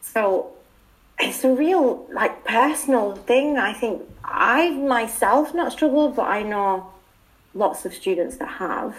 so 0.00 0.50
it's 1.18 1.44
a 1.44 1.54
real 1.54 2.06
like 2.12 2.44
personal 2.44 3.16
thing 3.16 3.58
i 3.58 3.72
think 3.72 4.00
i 4.24 4.70
myself 4.70 5.52
not 5.54 5.72
struggled 5.72 6.14
but 6.14 6.22
i 6.22 6.42
know 6.42 6.88
lots 7.52 7.84
of 7.84 7.92
students 7.92 8.36
that 8.36 8.48
have 8.48 8.96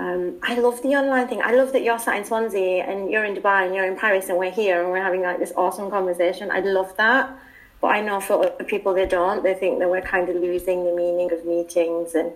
um, 0.00 0.22
i 0.42 0.54
love 0.58 0.82
the 0.82 0.92
online 1.00 1.28
thing. 1.28 1.42
I 1.42 1.52
love 1.60 1.72
that 1.74 1.82
you're 1.82 1.98
sat 1.98 2.16
in 2.16 2.24
swansea 2.24 2.84
and 2.90 3.10
you're 3.10 3.26
in 3.30 3.34
dubai 3.36 3.66
and 3.66 3.74
you're 3.74 3.88
in 3.92 3.96
paris 4.04 4.28
and 4.30 4.38
we're 4.38 4.56
here 4.62 4.82
and 4.82 4.90
we're 4.90 5.06
having 5.08 5.22
like 5.22 5.38
this 5.38 5.52
awesome 5.56 5.90
conversation. 5.90 6.50
I 6.50 6.60
love 6.60 6.96
that. 6.96 7.24
But 7.80 7.88
i 7.96 8.00
know 8.00 8.18
for 8.20 8.34
other 8.44 8.64
people 8.64 8.94
they 8.94 9.06
don't. 9.06 9.42
They 9.42 9.54
think 9.62 9.78
that 9.80 9.90
we're 9.90 10.08
kind 10.14 10.28
of 10.30 10.36
losing 10.36 10.84
the 10.88 10.94
meaning 11.02 11.28
of 11.32 11.44
meetings 11.44 12.14
and 12.14 12.32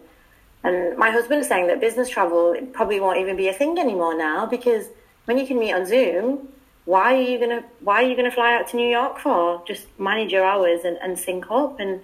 and 0.67 0.97
my 0.97 1.11
husband 1.11 1.41
is 1.43 1.49
saying 1.49 1.67
that 1.69 1.81
business 1.81 2.09
travel 2.09 2.57
probably 2.73 2.99
won't 2.99 3.19
even 3.19 3.37
be 3.37 3.49
a 3.49 3.53
thing 3.61 3.79
anymore 3.79 4.17
now 4.17 4.47
because 4.47 4.87
when 5.27 5.37
you 5.39 5.47
can 5.47 5.59
meet 5.59 5.73
on 5.73 5.85
Zoom, 5.87 6.49
why 6.87 7.15
are 7.15 7.27
you 7.31 7.39
gonna 7.39 7.65
why 7.81 8.03
are 8.03 8.09
you 8.09 8.17
gonna 8.17 8.31
fly 8.31 8.55
out 8.57 8.69
to 8.69 8.77
New 8.77 8.91
York 8.99 9.19
for? 9.19 9.63
Just 9.67 9.87
manage 9.99 10.33
your 10.33 10.45
hours 10.45 10.81
and, 10.85 10.99
and 10.99 11.19
sync 11.19 11.51
up 11.51 11.81
and 11.81 12.01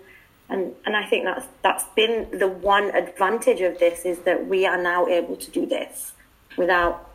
and 0.50 0.74
and 0.84 0.96
I 0.96 1.06
think 1.06 1.24
that's 1.24 1.46
that's 1.62 1.84
been 1.96 2.28
the 2.38 2.48
one 2.48 2.94
advantage 2.94 3.60
of 3.60 3.78
this 3.78 4.04
is 4.04 4.20
that 4.20 4.46
we 4.46 4.66
are 4.66 4.80
now 4.80 5.06
able 5.06 5.36
to 5.36 5.50
do 5.50 5.66
this 5.66 6.12
without 6.56 7.10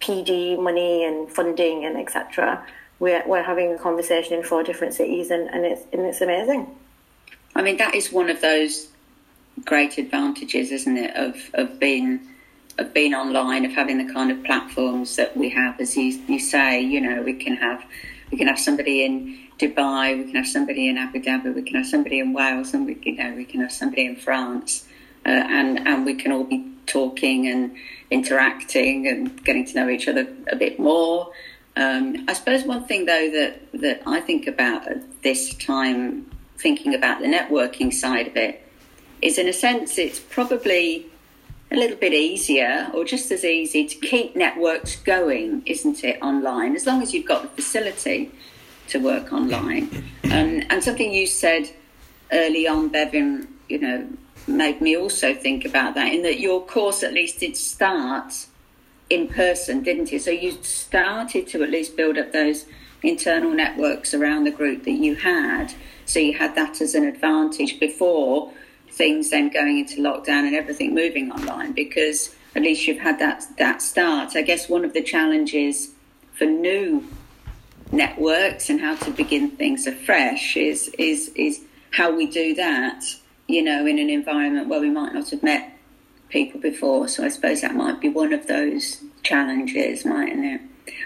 PD 0.00 0.60
money 0.60 1.04
and 1.04 1.30
funding 1.30 1.84
and 1.84 1.96
etc. 1.96 2.64
We're 2.98 3.26
we're 3.26 3.42
having 3.42 3.72
a 3.72 3.78
conversation 3.78 4.34
in 4.34 4.42
four 4.42 4.62
different 4.62 4.94
cities 4.94 5.30
and, 5.30 5.48
and 5.48 5.64
it's 5.64 5.82
and 5.92 6.02
it's 6.02 6.20
amazing. 6.20 6.66
I 7.54 7.62
mean 7.62 7.76
that 7.78 7.94
is 7.94 8.12
one 8.12 8.30
of 8.30 8.40
those 8.40 8.88
great 9.64 9.98
advantages, 9.98 10.72
isn't 10.72 10.96
it, 10.96 11.14
of, 11.14 11.36
of 11.54 11.78
being 11.78 12.20
of 12.78 12.92
being 12.92 13.14
online, 13.14 13.64
of 13.64 13.70
having 13.70 14.04
the 14.04 14.12
kind 14.12 14.32
of 14.32 14.42
platforms 14.42 15.14
that 15.14 15.36
we 15.36 15.48
have, 15.48 15.80
as 15.80 15.96
you, 15.96 16.20
you 16.26 16.40
say, 16.40 16.80
you 16.80 17.00
know, 17.00 17.22
we 17.22 17.32
can 17.32 17.56
have 17.56 17.84
we 18.32 18.38
can 18.38 18.48
have 18.48 18.58
somebody 18.58 19.04
in 19.04 19.38
Dubai, 19.58 20.18
we 20.18 20.24
can 20.24 20.34
have 20.34 20.48
somebody 20.48 20.88
in 20.88 20.98
Abu 20.98 21.22
Dhabi, 21.22 21.54
we 21.54 21.62
can 21.62 21.76
have 21.76 21.86
somebody 21.86 22.18
in 22.18 22.32
Wales, 22.32 22.74
and 22.74 22.86
we 22.86 22.98
you 23.02 23.16
know 23.16 23.34
we 23.34 23.44
can 23.44 23.60
have 23.60 23.72
somebody 23.72 24.06
in 24.06 24.16
France, 24.16 24.86
uh, 25.26 25.28
and 25.28 25.86
and 25.86 26.04
we 26.04 26.14
can 26.14 26.32
all 26.32 26.44
be 26.44 26.70
talking 26.86 27.46
and 27.46 27.76
interacting 28.10 29.06
and 29.06 29.42
getting 29.44 29.64
to 29.64 29.74
know 29.74 29.88
each 29.88 30.08
other 30.08 30.26
a 30.48 30.56
bit 30.56 30.78
more. 30.78 31.32
Um, 31.76 32.24
I 32.28 32.32
suppose 32.34 32.64
one 32.64 32.84
thing 32.84 33.06
though 33.06 33.30
that 33.30 33.60
that 33.80 34.02
I 34.06 34.20
think 34.20 34.46
about 34.46 34.88
at 34.88 35.22
this 35.22 35.54
time, 35.54 36.30
thinking 36.58 36.94
about 36.94 37.20
the 37.20 37.26
networking 37.26 37.92
side 37.92 38.26
of 38.26 38.36
it, 38.36 38.66
is 39.22 39.38
in 39.38 39.48
a 39.48 39.52
sense 39.52 39.98
it's 39.98 40.18
probably 40.18 41.06
a 41.70 41.76
little 41.76 41.96
bit 41.96 42.12
easier 42.12 42.90
or 42.92 43.04
just 43.04 43.30
as 43.30 43.44
easy 43.44 43.86
to 43.86 43.96
keep 43.96 44.36
networks 44.36 44.96
going, 44.96 45.62
isn't 45.66 46.04
it, 46.04 46.20
online, 46.22 46.76
as 46.76 46.86
long 46.86 47.02
as 47.02 47.14
you've 47.14 47.26
got 47.26 47.42
the 47.42 47.48
facility 47.48 48.30
to 48.88 48.98
work 48.98 49.32
online. 49.32 49.88
Um, 50.24 50.62
and 50.70 50.82
something 50.82 51.12
you 51.12 51.26
said 51.26 51.70
early 52.32 52.66
on, 52.66 52.88
Bevan, 52.88 53.48
you 53.68 53.78
know, 53.78 54.08
made 54.46 54.80
me 54.80 54.96
also 54.96 55.34
think 55.34 55.64
about 55.64 55.94
that 55.94 56.12
in 56.12 56.22
that 56.22 56.40
your 56.40 56.64
course 56.64 57.02
at 57.02 57.12
least 57.12 57.40
did 57.40 57.56
start 57.56 58.46
in 59.10 59.28
person, 59.28 59.82
didn't 59.82 60.12
it? 60.12 60.22
So 60.22 60.30
you 60.30 60.52
started 60.62 61.46
to 61.48 61.62
at 61.62 61.70
least 61.70 61.96
build 61.96 62.18
up 62.18 62.32
those 62.32 62.66
internal 63.02 63.50
networks 63.50 64.14
around 64.14 64.44
the 64.44 64.50
group 64.50 64.84
that 64.84 64.92
you 64.92 65.14
had. 65.14 65.72
So 66.06 66.18
you 66.18 66.36
had 66.36 66.54
that 66.54 66.80
as 66.80 66.94
an 66.94 67.04
advantage 67.04 67.78
before 67.80 68.52
things 68.90 69.30
then 69.30 69.48
going 69.48 69.78
into 69.78 70.00
lockdown 70.00 70.46
and 70.46 70.54
everything 70.54 70.94
moving 70.94 71.30
online 71.32 71.72
because 71.72 72.34
at 72.54 72.62
least 72.62 72.86
you've 72.86 72.98
had 72.98 73.18
that 73.18 73.44
that 73.58 73.82
start. 73.82 74.36
I 74.36 74.42
guess 74.42 74.68
one 74.68 74.84
of 74.84 74.92
the 74.92 75.02
challenges 75.02 75.90
for 76.32 76.44
new 76.44 77.04
networks 77.92 78.70
and 78.70 78.80
how 78.80 78.96
to 78.96 79.10
begin 79.10 79.50
things 79.50 79.86
afresh 79.86 80.56
is 80.56 80.88
is 80.98 81.28
is 81.36 81.60
how 81.90 82.14
we 82.14 82.26
do 82.26 82.54
that, 82.54 83.04
you 83.46 83.62
know, 83.62 83.86
in 83.86 83.98
an 83.98 84.10
environment 84.10 84.68
where 84.68 84.80
we 84.80 84.90
might 84.90 85.14
not 85.14 85.30
have 85.30 85.42
met 85.42 85.78
people 86.28 86.60
before. 86.60 87.06
So 87.06 87.24
I 87.24 87.28
suppose 87.28 87.60
that 87.60 87.74
might 87.74 88.00
be 88.00 88.08
one 88.08 88.32
of 88.32 88.48
those 88.48 89.02
challenges, 89.22 90.04
mightn't 90.04 90.44
it? 90.44 90.60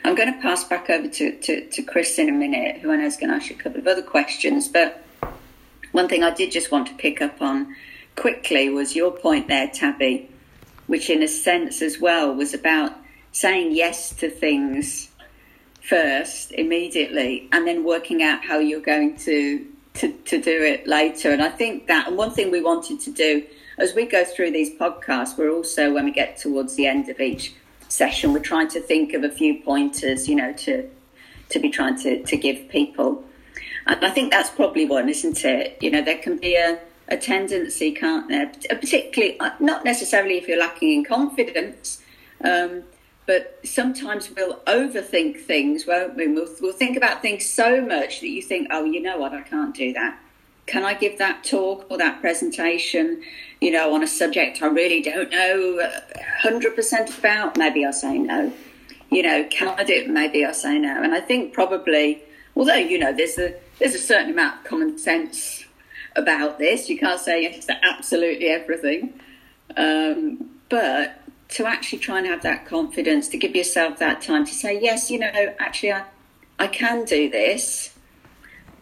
I'm 0.04 0.14
going 0.14 0.32
to 0.32 0.40
pass 0.40 0.64
back 0.64 0.88
over 0.88 1.08
to, 1.08 1.38
to, 1.38 1.68
to 1.68 1.82
Chris 1.82 2.18
in 2.18 2.28
a 2.28 2.32
minute, 2.32 2.78
who 2.78 2.90
I 2.90 2.96
know 2.96 3.04
is 3.04 3.16
going 3.16 3.30
to 3.30 3.36
ask 3.36 3.50
you 3.50 3.56
a 3.56 3.58
couple 3.58 3.80
of 3.80 3.86
other 3.86 4.02
questions, 4.02 4.66
but 4.66 5.04
one 5.92 6.08
thing 6.08 6.22
I 6.22 6.30
did 6.30 6.50
just 6.50 6.70
want 6.70 6.88
to 6.88 6.94
pick 6.94 7.20
up 7.20 7.40
on 7.40 7.76
quickly 8.16 8.68
was 8.70 8.96
your 8.96 9.12
point 9.12 9.48
there, 9.48 9.68
Tabby, 9.68 10.30
which 10.86 11.10
in 11.10 11.22
a 11.22 11.28
sense 11.28 11.82
as 11.82 12.00
well 12.00 12.34
was 12.34 12.54
about 12.54 12.92
saying 13.32 13.74
yes 13.74 14.10
to 14.16 14.30
things 14.30 15.07
first, 15.88 16.52
immediately, 16.52 17.48
and 17.52 17.66
then 17.66 17.84
working 17.84 18.22
out 18.22 18.44
how 18.44 18.58
you're 18.58 18.80
going 18.80 19.16
to, 19.16 19.66
to, 19.94 20.12
to 20.12 20.40
do 20.40 20.62
it 20.62 20.86
later. 20.86 21.32
And 21.32 21.42
I 21.42 21.48
think 21.48 21.86
that, 21.86 22.08
and 22.08 22.16
one 22.16 22.30
thing 22.30 22.50
we 22.50 22.62
wanted 22.62 23.00
to 23.00 23.10
do 23.10 23.44
as 23.78 23.94
we 23.94 24.04
go 24.06 24.24
through 24.24 24.50
these 24.50 24.76
podcasts, 24.78 25.38
we're 25.38 25.50
also, 25.50 25.92
when 25.94 26.04
we 26.04 26.10
get 26.10 26.36
towards 26.36 26.74
the 26.76 26.86
end 26.86 27.08
of 27.08 27.20
each 27.20 27.54
session, 27.88 28.32
we're 28.32 28.40
trying 28.40 28.68
to 28.68 28.80
think 28.80 29.14
of 29.14 29.24
a 29.24 29.30
few 29.30 29.62
pointers, 29.62 30.28
you 30.28 30.36
know, 30.36 30.52
to 30.52 30.88
to 31.50 31.58
be 31.58 31.70
trying 31.70 31.96
to, 31.96 32.22
to 32.24 32.36
give 32.36 32.68
people. 32.68 33.24
And 33.86 34.04
I 34.04 34.10
think 34.10 34.30
that's 34.30 34.50
probably 34.50 34.84
one, 34.84 35.08
isn't 35.08 35.44
it? 35.44 35.78
You 35.80 35.90
know, 35.90 36.02
there 36.02 36.18
can 36.18 36.36
be 36.36 36.56
a, 36.56 36.78
a 37.08 37.16
tendency, 37.16 37.92
can't 37.92 38.28
there? 38.28 38.52
Particularly, 38.68 39.40
uh, 39.40 39.52
not 39.58 39.84
necessarily 39.84 40.36
if 40.36 40.46
you're 40.46 40.58
lacking 40.58 40.92
in 40.92 41.04
confidence, 41.04 42.02
um, 42.44 42.82
but 43.28 43.60
sometimes 43.62 44.30
we'll 44.34 44.56
overthink 44.60 45.38
things, 45.38 45.86
won't 45.86 46.16
we? 46.16 46.28
We'll, 46.28 46.48
we'll 46.62 46.72
think 46.72 46.96
about 46.96 47.20
things 47.20 47.44
so 47.44 47.82
much 47.82 48.20
that 48.20 48.28
you 48.28 48.40
think, 48.40 48.68
oh, 48.70 48.84
you 48.84 49.02
know 49.02 49.18
what, 49.18 49.34
I 49.34 49.42
can't 49.42 49.74
do 49.74 49.92
that. 49.92 50.18
Can 50.64 50.82
I 50.82 50.94
give 50.94 51.18
that 51.18 51.44
talk 51.44 51.84
or 51.90 51.98
that 51.98 52.22
presentation, 52.22 53.22
you 53.60 53.70
know, 53.70 53.94
on 53.94 54.02
a 54.02 54.06
subject 54.06 54.62
I 54.62 54.68
really 54.68 55.02
don't 55.02 55.30
know 55.30 55.90
100% 56.42 57.18
about? 57.18 57.58
Maybe 57.58 57.84
I'll 57.84 57.92
say 57.92 58.16
no. 58.16 58.50
You 59.10 59.22
know, 59.22 59.44
can 59.50 59.68
I 59.78 59.84
do 59.84 59.92
it? 59.92 60.08
Maybe 60.08 60.42
I'll 60.42 60.54
say 60.54 60.78
no. 60.78 61.02
And 61.02 61.14
I 61.14 61.20
think 61.20 61.52
probably, 61.52 62.22
although, 62.56 62.76
you 62.76 62.98
know, 62.98 63.12
there's 63.12 63.36
a, 63.36 63.54
there's 63.78 63.94
a 63.94 63.98
certain 63.98 64.30
amount 64.30 64.60
of 64.60 64.64
common 64.64 64.96
sense 64.96 65.66
about 66.16 66.58
this. 66.58 66.88
You 66.88 66.98
can't 66.98 67.20
say 67.20 67.42
yes 67.42 67.66
to 67.66 67.76
absolutely 67.84 68.46
everything. 68.46 69.20
Um, 69.76 70.48
but 70.70 71.20
to 71.50 71.66
actually 71.66 71.98
try 71.98 72.18
and 72.18 72.26
have 72.26 72.42
that 72.42 72.66
confidence, 72.66 73.28
to 73.28 73.38
give 73.38 73.56
yourself 73.56 73.98
that 73.98 74.20
time 74.20 74.44
to 74.44 74.52
say, 74.52 74.78
yes, 74.80 75.10
you 75.10 75.18
know, 75.18 75.54
actually, 75.58 75.92
I, 75.92 76.04
I 76.58 76.66
can 76.66 77.04
do 77.04 77.30
this. 77.30 77.94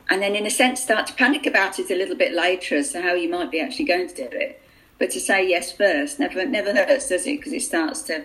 And 0.09 0.23
then, 0.23 0.35
in 0.35 0.47
a 0.47 0.51
sense, 0.51 0.83
start 0.83 1.07
to 1.09 1.15
panic 1.15 1.47
about 1.47 1.79
it 1.79 1.91
a 1.91 1.97
little 1.97 2.17
bit 2.17 2.33
later 2.33 2.77
as 2.77 2.93
to 2.93 3.03
how 3.03 3.15
you 3.15 3.29
might 3.29 3.51
be 3.51 3.61
actually 3.61 3.87
going 3.87 4.09
to 4.09 4.15
do 4.15 4.29
it. 4.31 4.63
But 4.99 5.11
to 5.11 5.21
say 5.21 5.47
yes 5.47 5.73
first 5.73 6.19
never 6.19 6.47
never 6.47 6.73
hurts, 6.73 7.09
does 7.09 7.27
it? 7.27 7.39
Because 7.39 7.53
it 7.53 7.63
starts 7.63 8.03
to 8.03 8.25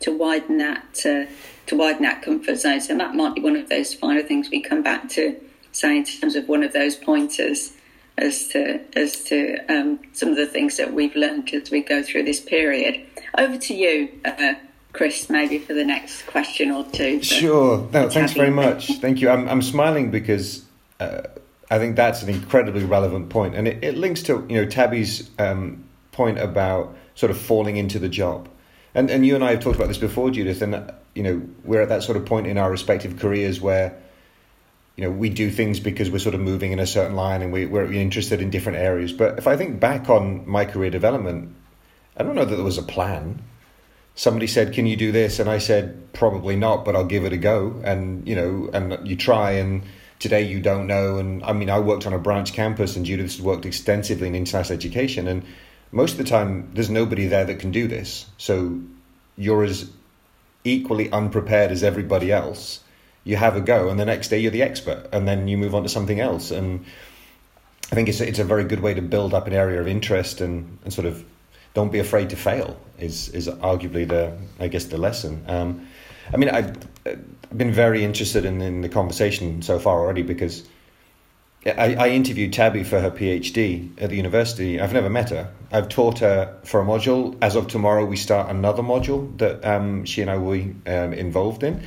to 0.00 0.16
widen 0.16 0.58
that 0.58 1.00
uh, 1.04 1.30
to 1.66 1.76
widen 1.76 2.02
that 2.02 2.22
comfort 2.22 2.56
zone. 2.56 2.80
So 2.80 2.96
that 2.96 3.14
might 3.14 3.34
be 3.34 3.40
one 3.40 3.56
of 3.56 3.68
those 3.68 3.94
final 3.94 4.22
things 4.22 4.50
we 4.50 4.60
come 4.60 4.82
back 4.82 5.08
to 5.10 5.40
say 5.72 5.96
in 5.96 6.04
terms 6.04 6.36
of 6.36 6.48
one 6.48 6.62
of 6.62 6.72
those 6.72 6.94
pointers 6.96 7.72
as 8.18 8.48
to 8.48 8.80
as 8.96 9.24
to 9.24 9.58
um, 9.68 10.00
some 10.12 10.28
of 10.28 10.36
the 10.36 10.46
things 10.46 10.76
that 10.76 10.92
we've 10.92 11.14
learned 11.16 11.52
as 11.52 11.70
we 11.70 11.82
go 11.82 12.02
through 12.02 12.24
this 12.24 12.40
period. 12.40 13.00
Over 13.36 13.58
to 13.58 13.74
you, 13.74 14.08
uh, 14.24 14.54
Chris, 14.92 15.30
maybe 15.30 15.58
for 15.58 15.74
the 15.74 15.84
next 15.84 16.26
question 16.26 16.70
or 16.70 16.84
two. 16.84 17.22
Sure. 17.22 17.88
No, 17.92 18.08
thanks 18.10 18.32
very 18.32 18.50
much. 18.50 18.88
Thank 18.98 19.20
you. 19.20 19.30
I'm 19.30 19.48
I'm 19.48 19.62
smiling 19.62 20.10
because. 20.10 20.64
Uh, 21.00 21.22
I 21.70 21.78
think 21.78 21.96
that's 21.96 22.22
an 22.22 22.28
incredibly 22.28 22.84
relevant 22.84 23.30
point, 23.30 23.54
and 23.54 23.66
it, 23.66 23.82
it 23.82 23.96
links 23.96 24.22
to 24.24 24.44
you 24.46 24.56
know 24.56 24.66
Tabby's 24.66 25.30
um, 25.38 25.84
point 26.10 26.38
about 26.38 26.94
sort 27.14 27.30
of 27.30 27.38
falling 27.38 27.78
into 27.78 27.98
the 27.98 28.10
job, 28.10 28.46
and 28.94 29.10
and 29.10 29.24
you 29.24 29.34
and 29.34 29.42
I 29.42 29.52
have 29.52 29.60
talked 29.60 29.76
about 29.76 29.88
this 29.88 29.96
before, 29.96 30.30
Judith, 30.30 30.60
and 30.60 30.92
you 31.14 31.22
know 31.22 31.40
we're 31.64 31.80
at 31.80 31.88
that 31.88 32.02
sort 32.02 32.18
of 32.18 32.26
point 32.26 32.46
in 32.46 32.58
our 32.58 32.70
respective 32.70 33.18
careers 33.18 33.58
where 33.58 33.98
you 35.02 35.08
know, 35.08 35.14
we 35.16 35.30
do 35.30 35.50
things 35.50 35.80
because 35.80 36.12
we're 36.12 36.20
sort 36.20 36.36
of 36.36 36.40
moving 36.40 36.70
in 36.70 36.78
a 36.78 36.86
certain 36.86 37.16
line 37.16 37.42
and 37.42 37.52
we, 37.52 37.66
we're 37.66 37.92
interested 37.92 38.40
in 38.40 38.50
different 38.50 38.78
areas. 38.78 39.12
But 39.12 39.36
if 39.36 39.48
I 39.48 39.56
think 39.56 39.80
back 39.80 40.08
on 40.08 40.48
my 40.48 40.64
career 40.64 40.90
development, 40.90 41.56
I 42.16 42.22
don't 42.22 42.36
know 42.36 42.44
that 42.44 42.54
there 42.54 42.64
was 42.64 42.78
a 42.78 42.84
plan. 42.84 43.42
Somebody 44.14 44.46
said, 44.46 44.72
"Can 44.72 44.86
you 44.86 44.94
do 44.94 45.10
this?" 45.10 45.40
and 45.40 45.50
I 45.50 45.58
said, 45.58 46.12
"Probably 46.12 46.54
not, 46.54 46.84
but 46.84 46.94
I'll 46.94 47.04
give 47.04 47.24
it 47.24 47.32
a 47.32 47.36
go." 47.36 47.80
And 47.82 48.28
you 48.28 48.36
know, 48.36 48.70
and 48.72 48.96
you 49.08 49.16
try, 49.16 49.52
and 49.52 49.82
today 50.20 50.42
you 50.42 50.60
don't 50.60 50.86
know. 50.86 51.18
And 51.18 51.42
I 51.42 51.52
mean, 51.52 51.68
I 51.68 51.80
worked 51.80 52.06
on 52.06 52.12
a 52.12 52.18
branch 52.18 52.52
campus, 52.52 52.94
and 52.94 53.04
Judith 53.04 53.32
has 53.32 53.42
worked 53.42 53.66
extensively 53.66 54.28
in 54.28 54.36
international 54.36 54.78
education, 54.78 55.26
and 55.26 55.42
most 55.90 56.12
of 56.12 56.18
the 56.18 56.30
time, 56.30 56.70
there's 56.74 56.90
nobody 56.90 57.26
there 57.26 57.44
that 57.44 57.58
can 57.58 57.72
do 57.72 57.88
this. 57.88 58.26
So 58.38 58.80
you're 59.36 59.64
as 59.64 59.90
equally 60.62 61.10
unprepared 61.10 61.72
as 61.72 61.82
everybody 61.82 62.30
else 62.30 62.81
you 63.24 63.36
have 63.36 63.56
a 63.56 63.60
go, 63.60 63.88
and 63.88 63.98
the 63.98 64.04
next 64.04 64.28
day 64.28 64.38
you're 64.38 64.50
the 64.50 64.62
expert, 64.62 65.08
and 65.12 65.26
then 65.26 65.48
you 65.48 65.56
move 65.56 65.74
on 65.74 65.82
to 65.82 65.88
something 65.88 66.20
else. 66.20 66.50
And 66.50 66.84
I 67.90 67.94
think 67.94 68.08
it's 68.08 68.20
a, 68.20 68.28
it's 68.28 68.38
a 68.38 68.44
very 68.44 68.64
good 68.64 68.80
way 68.80 68.94
to 68.94 69.02
build 69.02 69.34
up 69.34 69.46
an 69.46 69.52
area 69.52 69.80
of 69.80 69.86
interest 69.86 70.40
and, 70.40 70.78
and 70.82 70.92
sort 70.92 71.06
of 71.06 71.24
don't 71.74 71.92
be 71.92 71.98
afraid 71.98 72.30
to 72.30 72.36
fail 72.36 72.78
is 72.98 73.28
is 73.30 73.48
arguably 73.48 74.06
the 74.06 74.36
I 74.58 74.68
guess 74.68 74.86
the 74.86 74.98
lesson. 74.98 75.44
Um, 75.46 75.88
I 76.32 76.36
mean, 76.36 76.48
I've, 76.50 76.76
I've 77.04 77.58
been 77.58 77.72
very 77.72 78.04
interested 78.04 78.44
in, 78.44 78.60
in 78.60 78.80
the 78.80 78.88
conversation 78.88 79.60
so 79.62 79.78
far 79.78 80.00
already 80.00 80.22
because 80.22 80.66
I, 81.66 81.94
I 81.94 82.08
interviewed 82.08 82.52
Tabby 82.52 82.84
for 82.84 83.00
her 83.00 83.10
PhD 83.10 83.90
at 84.00 84.10
the 84.10 84.16
university. 84.16 84.80
I've 84.80 84.92
never 84.92 85.10
met 85.10 85.30
her. 85.30 85.52
I've 85.70 85.88
taught 85.88 86.20
her 86.20 86.58
for 86.64 86.80
a 86.80 86.84
module. 86.84 87.36
As 87.42 87.56
of 87.56 87.68
tomorrow, 87.68 88.04
we 88.04 88.16
start 88.16 88.50
another 88.50 88.82
module 88.82 89.36
that 89.38 89.64
um, 89.64 90.04
she 90.04 90.22
and 90.22 90.30
I 90.30 90.36
will 90.36 90.52
be 90.52 90.74
um, 90.86 91.12
involved 91.12 91.62
in 91.62 91.82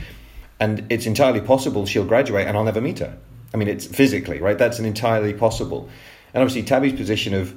and 0.65 0.84
it's 0.89 1.06
entirely 1.06 1.41
possible 1.41 1.86
she'll 1.86 2.06
graduate 2.06 2.47
and 2.47 2.58
I'll 2.58 2.63
never 2.63 2.82
meet 2.82 2.97
her. 2.97 3.15
I 3.54 3.58
mean, 3.58 3.67
it's 3.67 3.86
physically, 3.86 4.39
right? 4.39 4.58
That's 4.58 4.80
an 4.80 4.86
entirely 4.86 5.32
possible. 5.32 5.88
And 6.34 6.41
obviously, 6.41 6.63
Tabby's 6.63 6.93
position 6.93 7.36
of 7.36 7.56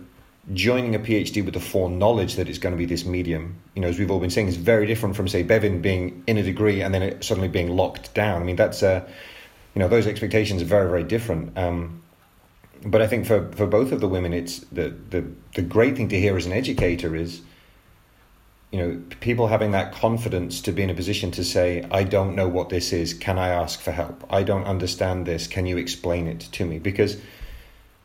joining 0.53 0.95
a 0.95 0.99
PhD 0.99 1.43
with 1.43 1.55
the 1.55 1.61
foreknowledge 1.61 2.37
that 2.37 2.51
it's 2.51 2.59
going 2.59 2.75
to 2.75 2.77
be 2.77 2.85
this 2.85 3.07
medium, 3.07 3.57
you 3.75 3.81
know, 3.81 3.89
as 3.89 3.99
we've 3.99 4.11
all 4.11 4.21
been 4.21 4.29
saying, 4.29 4.49
is 4.49 4.57
very 4.57 4.87
different 4.87 5.17
from, 5.17 5.27
say, 5.27 5.43
Bevin 5.43 5.81
being 5.81 6.23
in 6.27 6.37
a 6.37 6.43
degree 6.43 6.83
and 6.83 6.95
then 6.95 7.23
suddenly 7.23 7.49
being 7.49 7.71
locked 7.71 8.13
down. 8.13 8.43
I 8.43 8.45
mean, 8.45 8.57
that's, 8.57 8.83
uh, 8.83 9.09
you 9.75 9.81
know, 9.81 9.89
those 9.89 10.07
expectations 10.07 10.61
are 10.61 10.67
very, 10.67 10.91
very 10.91 11.05
different. 11.05 11.57
Um, 11.57 12.03
but 12.85 13.01
I 13.01 13.07
think 13.07 13.25
for, 13.25 13.51
for 13.53 13.67
both 13.67 13.91
of 13.91 14.01
the 14.01 14.09
women, 14.09 14.35
it's 14.35 14.59
the, 14.71 14.95
the, 15.09 15.25
the 15.55 15.63
great 15.63 15.97
thing 15.97 16.11
to 16.11 16.21
hear 16.21 16.37
as 16.37 16.45
an 16.45 16.53
educator 16.53 17.17
is 17.17 17.41
you 18.71 18.79
know, 18.79 19.01
people 19.21 19.47
having 19.47 19.71
that 19.71 19.93
confidence 19.93 20.61
to 20.63 20.73
be 20.73 20.83
in 20.83 20.91
a 20.91 20.95
position 20.95 21.31
to 21.33 21.45
say, 21.45 21.87
I 21.91 22.05
don't 22.05 22.35
know 22.35 22.49
what 22.49 22.69
this 22.69 22.93
is. 22.93 23.15
Can 23.15 23.39
I 23.39 23.49
ask 23.49 23.81
for 23.81 23.93
help? 23.93 24.25
I 24.31 24.43
don't 24.43 24.65
understand 24.65 25.25
this. 25.25 25.47
Can 25.47 25.65
you 25.65 25.79
explain 25.79 26.27
it 26.27 26.41
to 26.41 26.67
me? 26.67 26.79
Because, 26.79 27.17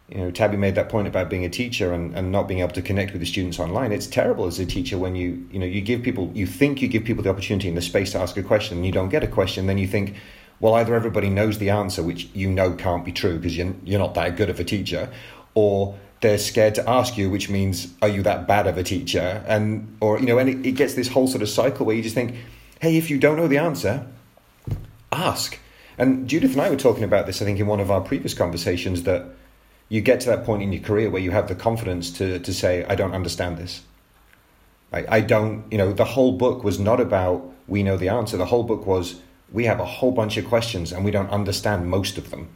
you 0.08 0.20
know, 0.20 0.32
Tabby 0.32 0.56
made 0.56 0.76
that 0.76 0.88
point 0.88 1.08
about 1.08 1.30
being 1.30 1.44
a 1.44 1.50
teacher 1.50 1.92
and, 1.92 2.16
and 2.16 2.32
not 2.32 2.48
being 2.48 2.62
able 2.62 2.72
to 2.72 2.82
connect 2.82 3.12
with 3.12 3.20
the 3.20 3.28
students 3.28 3.60
online. 3.60 3.92
It's 3.92 4.08
terrible 4.08 4.46
as 4.46 4.58
a 4.58 4.66
teacher 4.66 4.98
when 4.98 5.16
you, 5.16 5.46
you 5.52 5.60
know, 5.60 5.66
you 5.66 5.82
give 5.82 6.02
people, 6.02 6.32
you 6.34 6.48
think 6.48 6.82
you 6.82 6.88
give 6.88 7.04
people 7.04 7.24
the 7.24 7.30
opportunity 7.30 7.68
and 7.68 7.76
the 7.76 7.82
space 7.82 8.14
to 8.14 8.20
ask 8.20 8.38
a 8.38 8.44
question 8.44 8.78
and 8.78 8.86
you 8.86 8.94
don't 8.94 9.10
get 9.10 9.24
a 9.24 9.28
question. 9.28 9.68
Then 9.68 9.78
you 9.78 9.88
think, 9.88 10.16
well, 10.62 10.76
either 10.76 10.96
everybody 10.96 11.30
knows 11.30 11.58
the 11.58 11.72
answer, 11.72 12.02
which 12.02 12.30
you 12.34 12.50
know 12.50 12.72
can't 12.72 13.04
be 13.04 13.12
true 13.12 13.36
because 13.36 13.58
you're, 13.58 13.74
you're 13.84 14.00
not 14.00 14.14
that 14.14 14.38
good 14.38 14.50
of 14.50 14.62
a 14.62 14.64
teacher, 14.64 15.10
or 15.56 15.98
they're 16.24 16.40
scared 16.40 16.74
to 16.76 16.90
ask 16.90 17.18
you, 17.18 17.30
which 17.30 17.50
means, 17.50 17.94
are 18.02 18.08
you 18.08 18.24
that 18.24 18.48
bad 18.48 18.66
of 18.66 18.78
a 18.78 18.84
teacher? 18.84 19.44
And, 19.46 19.96
or, 20.02 20.20
you 20.20 20.26
know, 20.26 20.40
and 20.40 20.50
it, 20.50 20.66
it 20.66 20.72
gets 20.72 20.96
this 20.96 21.10
whole 21.10 21.28
sort 21.28 21.44
of 21.44 21.50
cycle 21.50 21.86
where 21.86 21.96
you 21.96 22.02
just 22.02 22.16
think, 22.16 22.36
hey, 22.82 22.98
if 22.98 23.10
you 23.10 23.20
don't 23.20 23.38
know 23.38 23.48
the 23.48 23.58
answer, 23.58 24.08
ask. 25.12 25.60
And 25.98 26.28
Judith 26.28 26.54
and 26.54 26.62
I 26.62 26.70
were 26.70 26.78
talking 26.78 27.04
about 27.04 27.28
this, 27.28 27.42
I 27.42 27.46
think, 27.46 27.60
in 27.60 27.68
one 27.68 27.80
of 27.80 27.92
our 27.92 28.02
previous 28.02 28.34
conversations 28.34 29.04
that 29.04 29.26
you 29.90 30.02
get 30.02 30.22
to 30.22 30.30
that 30.30 30.46
point 30.46 30.64
in 30.64 30.72
your 30.72 30.82
career 30.82 31.10
where 31.10 31.22
you 31.22 31.32
have 31.32 31.50
the 31.50 31.56
confidence 31.56 32.10
to, 32.12 32.40
to 32.40 32.54
say, 32.54 32.86
I 32.86 32.96
don't 32.96 33.14
understand 33.14 33.58
this. 33.58 33.82
I, 34.92 35.06
I 35.10 35.20
don't, 35.20 35.66
you 35.72 35.78
know, 35.78 35.92
the 35.92 36.06
whole 36.06 36.32
book 36.32 36.64
was 36.64 36.80
not 36.80 37.00
about 37.00 37.52
we 37.68 37.84
know 37.84 37.98
the 37.98 38.10
answer. 38.10 38.38
The 38.38 38.46
whole 38.46 38.64
book 38.64 38.88
was 38.88 39.20
we 39.52 39.66
have 39.66 39.80
a 39.80 39.86
whole 39.86 40.12
bunch 40.12 40.38
of 40.38 40.46
questions 40.46 40.92
and 40.92 41.04
we 41.04 41.12
don't 41.12 41.30
understand 41.30 41.90
most 41.90 42.18
of 42.18 42.32
them. 42.32 42.48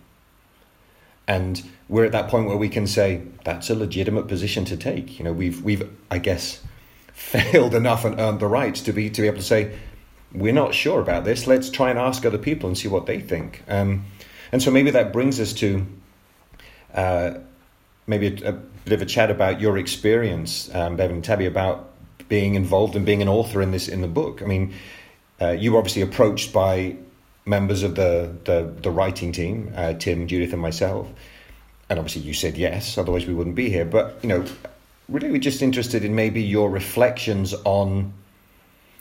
And 1.28 1.62
we're 1.90 2.06
at 2.06 2.12
that 2.14 2.30
point 2.30 2.48
where 2.48 2.58
we 2.58 2.70
can 2.70 2.88
say 2.88 3.24
that's 3.44 3.70
a 3.70 3.76
legitimate 3.76 4.28
position 4.28 4.66
to 4.66 4.78
take. 4.78 5.20
You 5.20 5.26
know, 5.26 5.34
we've 5.34 5.62
we've 5.62 5.90
I 6.10 6.20
guess 6.20 6.62
failed 7.14 7.74
enough 7.74 8.06
and 8.06 8.20
earned 8.20 8.40
the 8.40 8.48
right 8.48 8.76
to 8.76 8.94
be 8.94 9.10
to 9.10 9.22
be 9.22 9.28
able 9.28 9.38
to 9.38 9.44
say 9.44 9.74
we're 10.34 10.54
not 10.54 10.74
sure 10.74 11.02
about 11.02 11.26
this. 11.26 11.48
Let's 11.48 11.70
try 11.70 11.90
and 11.90 11.98
ask 11.98 12.26
other 12.26 12.38
people 12.38 12.68
and 12.68 12.78
see 12.78 12.88
what 12.88 13.06
they 13.06 13.20
think. 13.20 13.64
Um, 13.68 14.06
and 14.52 14.62
so 14.62 14.72
maybe 14.72 14.92
that 14.92 15.14
brings 15.14 15.40
us 15.40 15.54
to 15.54 15.86
uh, 16.94 17.32
maybe 18.06 18.28
a, 18.44 18.50
a, 18.50 18.52
bit 18.52 18.94
of 18.94 19.02
a 19.02 19.06
chat 19.06 19.30
about 19.30 19.60
your 19.60 19.78
experience, 19.78 20.74
um, 20.74 20.96
Bevan 20.96 21.18
and 21.18 21.24
Tabby, 21.24 21.46
about 21.46 21.90
being 22.30 22.56
involved 22.56 22.96
and 22.96 23.06
being 23.06 23.22
an 23.22 23.28
author 23.28 23.62
in 23.62 23.72
this 23.72 23.88
in 23.88 24.02
the 24.02 24.08
book. 24.08 24.42
I 24.42 24.46
mean, 24.46 24.74
uh, 25.42 25.50
you 25.50 25.74
were 25.74 25.80
obviously 25.80 26.02
approached 26.02 26.54
by 26.54 26.96
members 27.48 27.84
of 27.84 27.96
the 27.96 28.36
the, 28.44 28.74
the 28.82 28.92
writing 28.92 29.32
team, 29.32 29.72
uh, 29.76 29.94
Tim, 29.94 30.28
Judith, 30.28 30.54
and 30.54 30.62
myself. 30.62 31.08
And 31.90 32.00
obviously, 32.00 32.24
you 32.24 32.34
said 32.34 32.58
yes. 32.58 32.98
Otherwise, 32.98 33.26
we 33.26 33.34
wouldn't 33.34 33.56
be 33.56 33.70
here. 33.70 33.86
But 33.86 34.20
you 34.22 34.30
know, 34.30 34.46
really, 35.08 35.32
we're 35.32 35.40
just 35.40 35.62
interested 35.62 36.04
in 36.04 36.16
maybe 36.16 36.42
your 36.42 36.70
reflections 36.70 37.54
on 37.64 38.14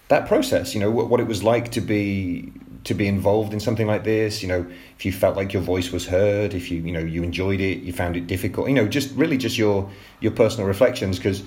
that 0.08 0.28
process. 0.28 0.74
You 0.74 0.80
know, 0.80 0.90
what, 0.90 1.08
what 1.08 1.20
it 1.20 1.26
was 1.26 1.42
like 1.42 1.72
to 1.72 1.80
be 1.80 2.52
to 2.84 2.94
be 2.94 3.08
involved 3.08 3.52
in 3.52 3.58
something 3.58 3.88
like 3.88 4.04
this. 4.04 4.42
You 4.42 4.48
know, 4.48 4.66
if 4.96 5.04
you 5.04 5.12
felt 5.12 5.36
like 5.36 5.52
your 5.52 5.62
voice 5.62 5.90
was 5.90 6.06
heard, 6.06 6.54
if 6.54 6.70
you 6.70 6.78
you 6.78 6.92
know 6.92 7.00
you 7.00 7.22
enjoyed 7.22 7.60
it, 7.60 7.78
you 7.80 7.92
found 7.92 8.16
it 8.16 8.26
difficult. 8.28 8.68
You 8.68 8.74
know, 8.74 8.86
just 8.86 9.14
really 9.16 9.36
just 9.36 9.58
your 9.58 9.90
your 10.20 10.32
personal 10.32 10.66
reflections 10.66 11.18
because. 11.18 11.42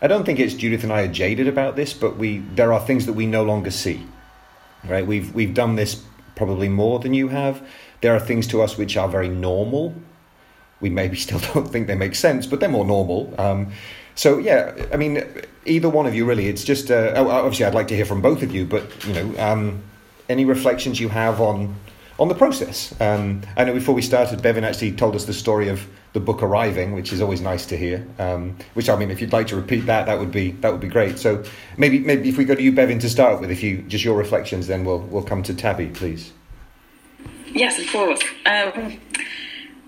I 0.00 0.06
don't 0.06 0.24
think 0.24 0.38
it's 0.38 0.54
Judith 0.54 0.84
and 0.84 0.92
I 0.92 1.02
are 1.02 1.08
jaded 1.08 1.48
about 1.48 1.74
this, 1.74 1.92
but 1.92 2.16
we 2.16 2.38
there 2.54 2.72
are 2.72 2.78
things 2.78 3.06
that 3.06 3.14
we 3.14 3.26
no 3.26 3.42
longer 3.42 3.72
see. 3.72 4.00
Right? 4.84 5.04
We've 5.04 5.34
we've 5.34 5.52
done 5.52 5.74
this 5.74 6.04
probably 6.38 6.68
more 6.68 6.98
than 7.00 7.12
you 7.12 7.28
have. 7.28 7.62
There 8.00 8.14
are 8.14 8.20
things 8.20 8.46
to 8.46 8.62
us 8.62 8.78
which 8.78 8.96
are 8.96 9.08
very 9.08 9.28
normal. 9.28 9.94
We 10.80 10.88
maybe 10.88 11.16
still 11.26 11.40
don't 11.52 11.68
think 11.68 11.86
they 11.86 11.94
make 11.94 12.14
sense, 12.14 12.46
but 12.46 12.60
they're 12.60 12.70
more 12.70 12.86
normal. 12.86 13.34
Um, 13.38 13.72
so 14.14 14.38
yeah, 14.38 14.74
I 14.92 14.96
mean, 14.96 15.22
either 15.66 15.90
one 15.90 16.06
of 16.06 16.14
you 16.14 16.24
really. 16.24 16.48
It's 16.48 16.64
just 16.64 16.90
uh, 16.90 17.12
oh, 17.14 17.28
obviously 17.28 17.66
I'd 17.66 17.74
like 17.74 17.88
to 17.88 17.96
hear 17.96 18.06
from 18.06 18.22
both 18.22 18.42
of 18.42 18.54
you, 18.54 18.64
but 18.64 19.06
you 19.06 19.12
know, 19.12 19.38
um, 19.38 19.82
any 20.28 20.44
reflections 20.44 20.98
you 20.98 21.08
have 21.10 21.40
on 21.40 21.76
on 22.18 22.28
the 22.28 22.34
process. 22.34 22.98
Um, 23.00 23.42
I 23.56 23.64
know 23.64 23.74
before 23.74 23.94
we 23.94 24.02
started, 24.02 24.42
Bevan 24.42 24.64
actually 24.64 24.92
told 24.92 25.14
us 25.14 25.24
the 25.26 25.32
story 25.32 25.68
of 25.68 25.86
the 26.12 26.20
book 26.20 26.42
arriving, 26.42 26.92
which 26.92 27.12
is 27.12 27.20
always 27.20 27.40
nice 27.40 27.66
to 27.66 27.76
hear. 27.76 28.06
Um, 28.18 28.56
which 28.74 28.88
I 28.88 28.96
mean, 28.96 29.10
if 29.10 29.20
you'd 29.20 29.32
like 29.32 29.48
to 29.48 29.56
repeat 29.56 29.86
that, 29.86 30.06
that 30.06 30.18
would 30.18 30.32
be 30.32 30.52
that 30.62 30.72
would 30.72 30.80
be 30.80 30.88
great. 30.88 31.18
So 31.18 31.44
maybe 31.76 31.98
maybe 31.98 32.28
if 32.28 32.38
we 32.38 32.44
go 32.44 32.54
to 32.54 32.62
you, 32.62 32.72
Bevan, 32.72 32.98
to 33.00 33.10
start 33.10 33.40
with, 33.40 33.50
if 33.50 33.62
you 33.62 33.82
just 33.82 34.04
your 34.04 34.16
reflections, 34.16 34.66
then 34.66 34.84
we'll 34.84 35.00
we'll 35.00 35.22
come 35.22 35.42
to 35.44 35.54
Tabby, 35.54 35.88
please. 35.88 36.32
Yes, 37.52 37.78
of 37.78 37.90
course. 37.90 38.20
Um, 38.46 38.98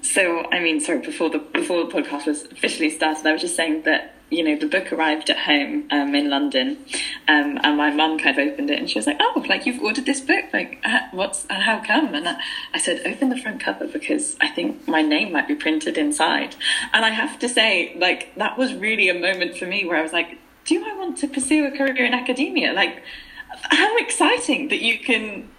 so, 0.02 0.46
I 0.50 0.61
mean, 0.61 0.80
sorry, 0.80 1.00
before 1.00 1.30
the 1.30 1.38
before 1.38 1.85
the 1.85 1.90
podcast 1.90 2.26
was 2.26 2.44
officially 2.44 2.90
started, 2.90 3.26
I 3.26 3.33
was 3.33 3.42
just 3.42 3.56
saying 3.56 3.83
that 3.83 4.14
you 4.31 4.45
know 4.45 4.57
the 4.57 4.66
book 4.66 4.93
arrived 4.93 5.29
at 5.29 5.38
home 5.38 5.87
um, 5.90 6.14
in 6.14 6.31
London, 6.31 6.79
um, 7.29 7.59
and 7.62 7.77
my 7.77 7.90
mum 7.90 8.19
kind 8.19 8.38
of 8.38 8.49
opened 8.49 8.71
it 8.71 8.79
and 8.79 8.88
she 8.88 8.99
was 8.99 9.07
like, 9.07 9.19
"Oh, 9.21 9.45
like 9.49 9.66
you've 9.66 9.83
ordered 9.83 10.07
this 10.07 10.21
book? 10.21 10.45
Like, 10.53 10.81
uh, 10.85 11.01
what's 11.11 11.47
uh, 11.51 11.55
how 11.55 11.83
come?" 11.85 12.14
And 12.14 12.29
I, 12.29 12.40
I 12.73 12.79
said, 12.79 13.03
"Open 13.05 13.29
the 13.29 13.37
front 13.37 13.61
cover 13.61 13.87
because 13.87 14.37
I 14.40 14.49
think 14.49 14.87
my 14.87 15.03
name 15.03 15.33
might 15.33 15.49
be 15.49 15.57
printed 15.57 15.99
inside." 15.99 16.55
And 16.93 17.05
I 17.05 17.11
have 17.11 17.38
to 17.40 17.49
say, 17.49 17.95
like 17.99 18.35
that 18.37 18.57
was 18.57 18.73
really 18.75 19.09
a 19.09 19.14
moment 19.14 19.57
for 19.59 19.66
me 19.66 19.85
where 19.85 19.97
I 19.97 20.03
was 20.03 20.12
like, 20.12 20.38
"Do 20.64 20.85
I 20.87 20.97
want 20.97 21.19
to 21.19 21.29
pursue 21.29 21.66
a 21.66 21.77
career 21.77 22.05
in 22.05 22.14
academia? 22.14 22.73
Like, 22.73 23.03
how 23.49 23.97
exciting 23.99 24.69
that 24.69 24.81
you 24.81 24.99
can." 24.99 25.51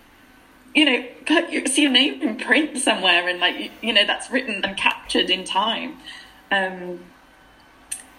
you 0.74 0.86
know, 0.86 1.66
see 1.66 1.82
your 1.82 1.92
name 1.92 2.22
in 2.22 2.38
print 2.38 2.78
somewhere, 2.78 3.28
and 3.28 3.42
like 3.42 3.72
you 3.82 3.92
know 3.92 4.06
that's 4.06 4.32
written 4.32 4.64
and 4.64 4.78
captured 4.78 5.30
in 5.30 5.44
time. 5.44 5.98
Um, 6.50 7.02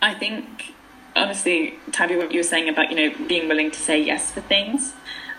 I 0.03 0.15
think 0.15 0.75
honestly, 1.15 1.79
Tabby, 1.93 2.17
what 2.17 2.33
you 2.33 2.41
were 2.41 2.45
saying 2.45 2.69
about 2.69 2.91
you 2.91 2.97
know 2.97 3.27
being 3.27 3.49
willing 3.49 3.71
to 3.71 3.79
say 3.79 4.03
yes 4.03 4.33
for 4.33 4.41
things, 4.43 4.93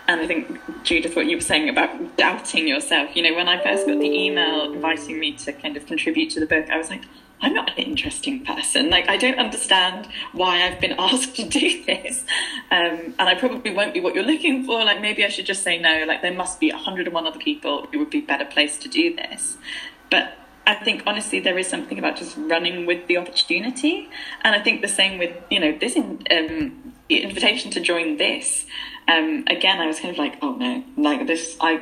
and 0.07 0.21
I 0.21 0.27
think 0.27 0.59
Judith, 0.83 1.15
what 1.15 1.27
you 1.27 1.37
were 1.37 1.41
saying 1.41 1.69
about 1.69 2.17
doubting 2.17 2.67
yourself. 2.67 3.15
You 3.15 3.23
know, 3.23 3.35
when 3.35 3.47
I 3.47 3.61
first 3.61 3.85
got 3.85 3.99
the 3.99 4.05
email 4.05 4.73
inviting 4.73 5.19
me 5.19 5.33
to 5.33 5.53
kind 5.53 5.77
of 5.77 5.85
contribute 5.85 6.31
to 6.31 6.39
the 6.39 6.45
book, 6.45 6.69
I 6.69 6.77
was 6.77 6.89
like, 6.89 7.03
I'm 7.41 7.53
not 7.53 7.77
an 7.77 7.83
interesting 7.83 8.45
person. 8.45 8.89
Like, 8.89 9.09
I 9.09 9.17
don't 9.17 9.37
understand 9.37 10.07
why 10.31 10.63
I've 10.63 10.79
been 10.79 10.95
asked 10.97 11.35
to 11.35 11.43
do 11.43 11.83
this. 11.83 12.23
Um, 12.71 13.13
and 13.19 13.21
I 13.21 13.35
probably 13.35 13.71
won't 13.73 13.93
be 13.93 13.99
what 13.99 14.15
you're 14.15 14.23
looking 14.23 14.63
for. 14.63 14.83
Like, 14.83 15.01
maybe 15.01 15.25
I 15.25 15.27
should 15.27 15.45
just 15.45 15.61
say 15.61 15.77
no. 15.77 16.05
Like, 16.05 16.21
there 16.21 16.33
must 16.33 16.61
be 16.61 16.71
101 16.71 17.27
other 17.27 17.39
people 17.39 17.87
who 17.91 17.99
would 17.99 18.09
be 18.09 18.21
better 18.21 18.45
placed 18.45 18.81
to 18.83 18.89
do 18.89 19.13
this. 19.15 19.57
But 20.09 20.37
I 20.65 20.75
think 20.75 21.03
honestly, 21.05 21.39
there 21.39 21.57
is 21.57 21.67
something 21.67 21.99
about 21.99 22.15
just 22.15 22.37
running 22.37 22.85
with 22.85 23.07
the 23.07 23.17
opportunity. 23.17 24.09
And 24.41 24.55
I 24.55 24.61
think 24.61 24.81
the 24.81 24.87
same 24.87 25.19
with, 25.19 25.35
you 25.49 25.59
know, 25.59 25.77
this 25.77 25.95
in, 25.95 26.23
um, 26.31 26.93
invitation 27.09 27.71
to 27.71 27.79
join 27.79 28.17
this. 28.17 28.65
Um, 29.07 29.43
again, 29.47 29.79
I 29.79 29.87
was 29.87 29.99
kind 29.99 30.11
of 30.11 30.17
like, 30.17 30.37
oh 30.41 30.55
no, 30.55 30.83
like 30.95 31.27
this, 31.27 31.57
I, 31.59 31.81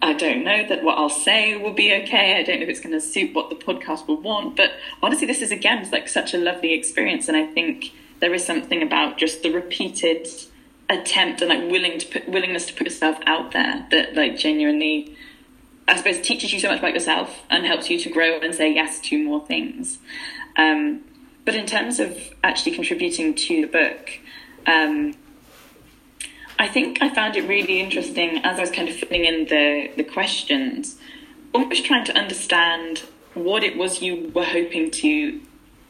I 0.00 0.14
don't 0.14 0.42
know 0.42 0.66
that 0.66 0.82
what 0.82 0.98
I'll 0.98 1.08
say 1.08 1.56
will 1.56 1.74
be 1.74 1.94
okay. 2.02 2.36
I 2.36 2.42
don't 2.42 2.56
know 2.56 2.64
if 2.64 2.68
it's 2.68 2.80
going 2.80 2.92
to 2.92 3.00
suit 3.00 3.34
what 3.34 3.50
the 3.50 3.56
podcast 3.56 4.08
will 4.08 4.20
want. 4.20 4.56
But 4.56 4.72
honestly, 5.00 5.28
this 5.28 5.42
is 5.42 5.52
again 5.52 5.88
like 5.92 6.08
such 6.08 6.34
a 6.34 6.38
lovely 6.38 6.72
experience, 6.72 7.28
and 7.28 7.36
I 7.36 7.46
think 7.46 7.92
there 8.18 8.34
is 8.34 8.44
something 8.44 8.82
about 8.82 9.16
just 9.16 9.44
the 9.44 9.50
repeated 9.50 10.26
attempt 10.88 11.40
and 11.40 11.50
like 11.50 11.70
willing 11.70 11.98
to 11.98 12.06
put 12.06 12.28
willingness 12.28 12.66
to 12.66 12.74
put 12.74 12.86
yourself 12.88 13.16
out 13.26 13.52
there 13.52 13.86
that 13.92 14.16
like 14.16 14.36
genuinely, 14.36 15.16
I 15.88 15.96
suppose, 15.96 16.20
teaches 16.20 16.52
you 16.52 16.60
so 16.60 16.68
much 16.68 16.78
about 16.78 16.94
yourself 16.94 17.40
and 17.50 17.66
helps 17.66 17.90
you 17.90 17.98
to 18.00 18.10
grow 18.10 18.38
and 18.40 18.54
say 18.54 18.72
yes 18.72 19.00
to 19.00 19.22
more 19.22 19.44
things. 19.46 19.98
Um, 20.56 21.02
but 21.44 21.54
in 21.54 21.66
terms 21.66 21.98
of 21.98 22.16
actually 22.44 22.72
contributing 22.72 23.34
to 23.34 23.62
the 23.62 23.66
book. 23.66 24.10
Um, 24.66 25.14
I 26.58 26.68
think 26.68 27.02
I 27.02 27.12
found 27.12 27.36
it 27.36 27.48
really 27.48 27.80
interesting 27.80 28.38
as 28.44 28.58
I 28.58 28.60
was 28.60 28.70
kind 28.70 28.88
of 28.88 28.94
filling 28.94 29.24
in 29.24 29.46
the, 29.46 29.90
the 29.96 30.04
questions, 30.04 30.96
almost 31.52 31.84
trying 31.84 32.04
to 32.04 32.16
understand 32.16 33.02
what 33.34 33.64
it 33.64 33.76
was 33.76 34.00
you 34.00 34.30
were 34.32 34.44
hoping 34.44 34.90
to 34.92 35.40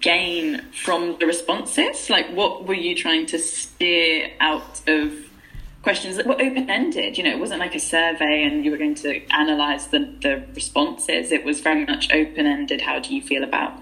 gain 0.01 0.63
from 0.73 1.19
the 1.19 1.27
responses. 1.27 2.09
Like, 2.09 2.31
what 2.31 2.67
were 2.67 2.75
you 2.75 2.95
trying 2.95 3.27
to 3.27 3.39
steer 3.39 4.31
out 4.41 4.81
of 4.89 5.22
questions 5.83 6.17
that 6.17 6.27
were 6.27 6.35
open 6.35 6.71
ended? 6.71 7.19
You 7.19 7.25
know, 7.25 7.31
it 7.31 7.39
wasn't 7.39 7.61
like 7.61 7.75
a 7.75 7.81
survey 7.81 8.45
and 8.45 8.65
you 8.65 8.71
were 8.71 8.77
going 8.77 8.95
to 8.97 9.21
analyze 9.31 9.89
the, 9.89 9.99
the 10.23 10.45
responses. 10.55 11.33
It 11.33 11.45
was 11.45 11.61
very 11.61 11.85
much 11.85 12.13
open 12.13 12.47
ended. 12.47 12.81
How 12.81 12.99
do 13.01 13.15
you 13.15 13.23
feel 13.23 13.45
about 13.45 13.79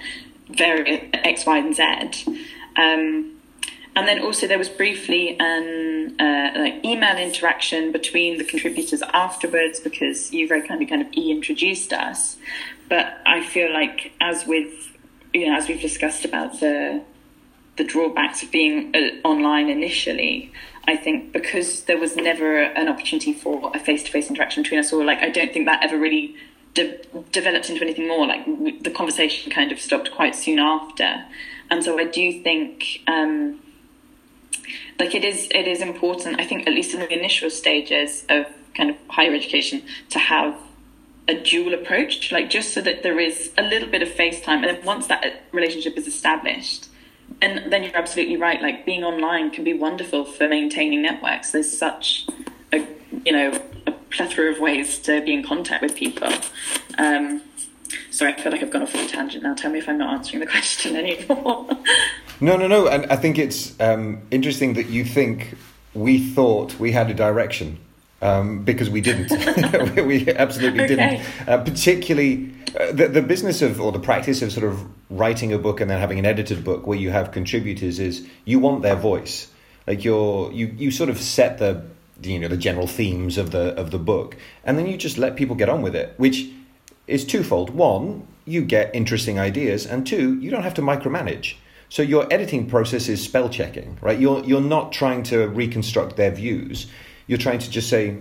various 0.49 1.05
X, 1.13 1.47
Y, 1.47 1.59
and 1.59 1.75
Z? 1.75 2.41
Um, 2.77 3.41
and 3.97 4.07
then 4.07 4.21
also 4.21 4.47
there 4.47 4.59
was 4.59 4.69
briefly 4.69 5.37
an 5.39 6.15
uh, 6.21 6.53
like 6.57 6.85
email 6.85 7.17
interaction 7.17 7.91
between 7.93 8.39
the 8.39 8.45
contributors 8.45 9.03
afterwards 9.03 9.81
because 9.81 10.33
you 10.33 10.47
very 10.47 10.67
kindly 10.67 10.87
kind 10.87 11.03
of 11.03 11.09
e-introduced 11.13 11.93
us. 11.93 12.37
But 12.89 13.19
I 13.27 13.45
feel 13.45 13.73
like 13.73 14.13
as 14.21 14.47
with 14.47 14.97
you 15.35 15.49
know 15.49 15.57
as 15.57 15.69
we've 15.69 15.81
discussed 15.81 16.25
about 16.25 16.61
the 16.61 17.03
the 17.77 17.85
drawbacks 17.85 18.43
of 18.43 18.51
being 18.51 18.95
uh, 18.95 19.27
online 19.27 19.69
initially, 19.69 20.53
I 20.91 20.97
think 20.97 21.33
because 21.33 21.85
there 21.85 21.99
was 21.99 22.17
never 22.17 22.63
an 22.63 22.89
opportunity 22.89 23.33
for 23.33 23.71
a 23.75 23.79
face-to-face 23.79 24.29
interaction 24.29 24.63
between 24.63 24.81
us 24.81 24.93
all, 24.93 25.05
like 25.05 25.21
I 25.21 25.31
don't 25.31 25.53
think 25.53 25.67
that 25.67 25.85
ever 25.85 25.97
really 25.97 26.35
de- 26.75 26.99
developed 27.31 27.71
into 27.71 27.83
anything 27.83 28.09
more. 28.09 28.27
Like 28.27 28.45
the 28.83 28.91
conversation 28.91 29.53
kind 29.53 29.71
of 29.71 29.79
stopped 29.81 30.11
quite 30.11 30.35
soon 30.35 30.59
after, 30.59 31.25
and 31.71 31.85
so 31.85 31.99
I 31.99 32.05
do 32.05 32.43
think. 32.43 33.03
Um, 33.07 33.61
like 34.99 35.15
it 35.15 35.25
is 35.25 35.49
it 35.51 35.67
is 35.67 35.81
important 35.81 36.39
i 36.39 36.45
think 36.45 36.67
at 36.69 36.73
least 36.73 36.93
in 36.95 37.01
the 37.01 37.13
initial 37.13 37.51
stages 37.51 38.25
of 38.29 38.47
kind 38.77 38.91
of 38.91 38.97
higher 39.09 39.35
education 39.35 39.83
to 40.11 40.19
have 40.19 40.55
a 41.27 41.35
dual 41.35 41.75
approach 41.75 42.31
like 42.31 42.51
just 42.51 42.75
so 42.75 42.81
that 42.81 43.03
there 43.03 43.19
is 43.19 43.51
a 43.59 43.63
little 43.63 43.89
bit 43.89 44.03
of 44.03 44.09
face 44.09 44.41
time, 44.43 44.63
and 44.63 44.77
then 44.77 44.85
once 44.85 45.07
that 45.07 45.43
relationship 45.53 45.97
is 45.97 46.07
established 46.07 46.90
and 47.43 47.73
then 47.73 47.83
you're 47.83 47.97
absolutely 47.97 48.37
right 48.37 48.61
like 48.61 48.85
being 48.85 49.05
online 49.05 49.51
can 49.51 49.65
be 49.65 49.75
wonderful 49.75 50.25
for 50.25 50.49
maintaining 50.49 51.03
networks. 51.03 51.53
There's 51.53 51.77
such 51.77 52.27
a 52.73 52.87
you 53.25 53.33
know 53.33 53.61
a 53.87 53.93
plethora 53.93 54.53
of 54.53 54.61
ways 54.61 54.99
to 55.01 55.21
be 55.23 55.33
in 55.33 55.43
contact 55.43 55.83
with 55.83 55.95
people. 55.97 56.33
Um, 56.99 57.43
sorry 58.13 58.33
i 58.33 58.41
feel 58.41 58.53
like 58.53 58.63
i've 58.63 58.71
gone 58.71 58.83
off 58.83 58.95
on 58.95 59.05
a 59.05 59.09
tangent 59.09 59.43
now. 59.43 59.55
Tell 59.55 59.71
me 59.71 59.79
if 59.79 59.89
i'm 59.89 59.99
not 59.99 60.15
answering 60.15 60.41
the 60.41 60.47
question 60.47 60.97
anymore. 61.05 61.69
No, 62.41 62.57
no, 62.57 62.67
no. 62.67 62.89
And 62.89 63.07
I 63.07 63.17
think 63.17 63.39
it's 63.39 63.79
um, 63.81 64.23
interesting 64.31 64.73
that 64.75 64.87
you 64.87 65.05
think 65.05 65.57
we 65.93 66.19
thought 66.19 66.79
we 66.79 66.93
had 66.93 67.11
a 67.11 67.15
direction 67.15 67.79
um, 68.23 68.63
because 68.63 68.91
we 68.91 69.01
didn't. 69.01 69.31
we 70.07 70.29
absolutely 70.29 70.85
okay. 70.85 70.97
didn't. 70.97 71.49
Uh, 71.49 71.59
particularly 71.59 72.53
uh, 72.79 72.93
the, 72.93 73.09
the 73.09 73.23
business 73.23 73.63
of 73.63 73.81
or 73.81 73.93
the 73.93 73.99
practice 73.99 74.43
of 74.43 74.53
sort 74.53 74.65
of 74.65 74.85
writing 75.11 75.53
a 75.53 75.59
book 75.59 75.81
and 75.81 75.91
then 75.91 75.99
having 75.99 76.19
an 76.19 76.27
edited 76.27 76.65
book 76.65 76.87
where 76.87 76.99
you 76.99 77.11
have 77.11 77.33
contributors 77.33 77.99
is 77.99 78.27
you 78.45 78.59
want 78.59 78.83
their 78.83 78.97
voice. 78.97 79.51
Like 79.87 80.05
you're 80.05 80.53
you 80.53 80.75
you 80.77 80.91
sort 80.91 81.11
of 81.11 81.19
set 81.19 81.59
the 81.59 81.83
you 82.23 82.39
know 82.39 82.49
the 82.49 82.57
general 82.57 82.87
themes 82.87 83.39
of 83.39 83.51
the 83.51 83.75
of 83.81 83.91
the 83.91 83.99
book 83.99 84.37
and 84.63 84.79
then 84.79 84.87
you 84.87 84.97
just 84.97 85.19
let 85.19 85.37
people 85.37 85.57
get 85.57 85.69
on 85.69 85.83
with 85.83 85.97
it, 85.97 86.15
which 86.17 86.51
is 87.07 87.25
twofold. 87.25 87.71
One, 87.71 88.27
you 88.45 88.63
get 88.63 88.95
interesting 88.95 89.39
ideas, 89.39 89.87
and 89.87 90.07
two, 90.07 90.39
you 90.41 90.51
don't 90.51 90.63
have 90.63 90.75
to 90.75 90.83
micromanage. 90.83 91.55
So 91.89 92.03
your 92.03 92.33
editing 92.33 92.69
process 92.69 93.09
is 93.09 93.23
spell 93.23 93.49
checking, 93.49 93.99
right? 94.01 94.19
You're 94.19 94.45
you're 94.45 94.61
not 94.61 94.93
trying 94.93 95.25
to 95.25 95.49
reconstruct 95.49 96.17
their 96.17 96.31
views. 96.31 96.87
You're 97.31 97.39
trying 97.39 97.61
to 97.61 97.71
just 97.71 97.89
say, 97.89 98.17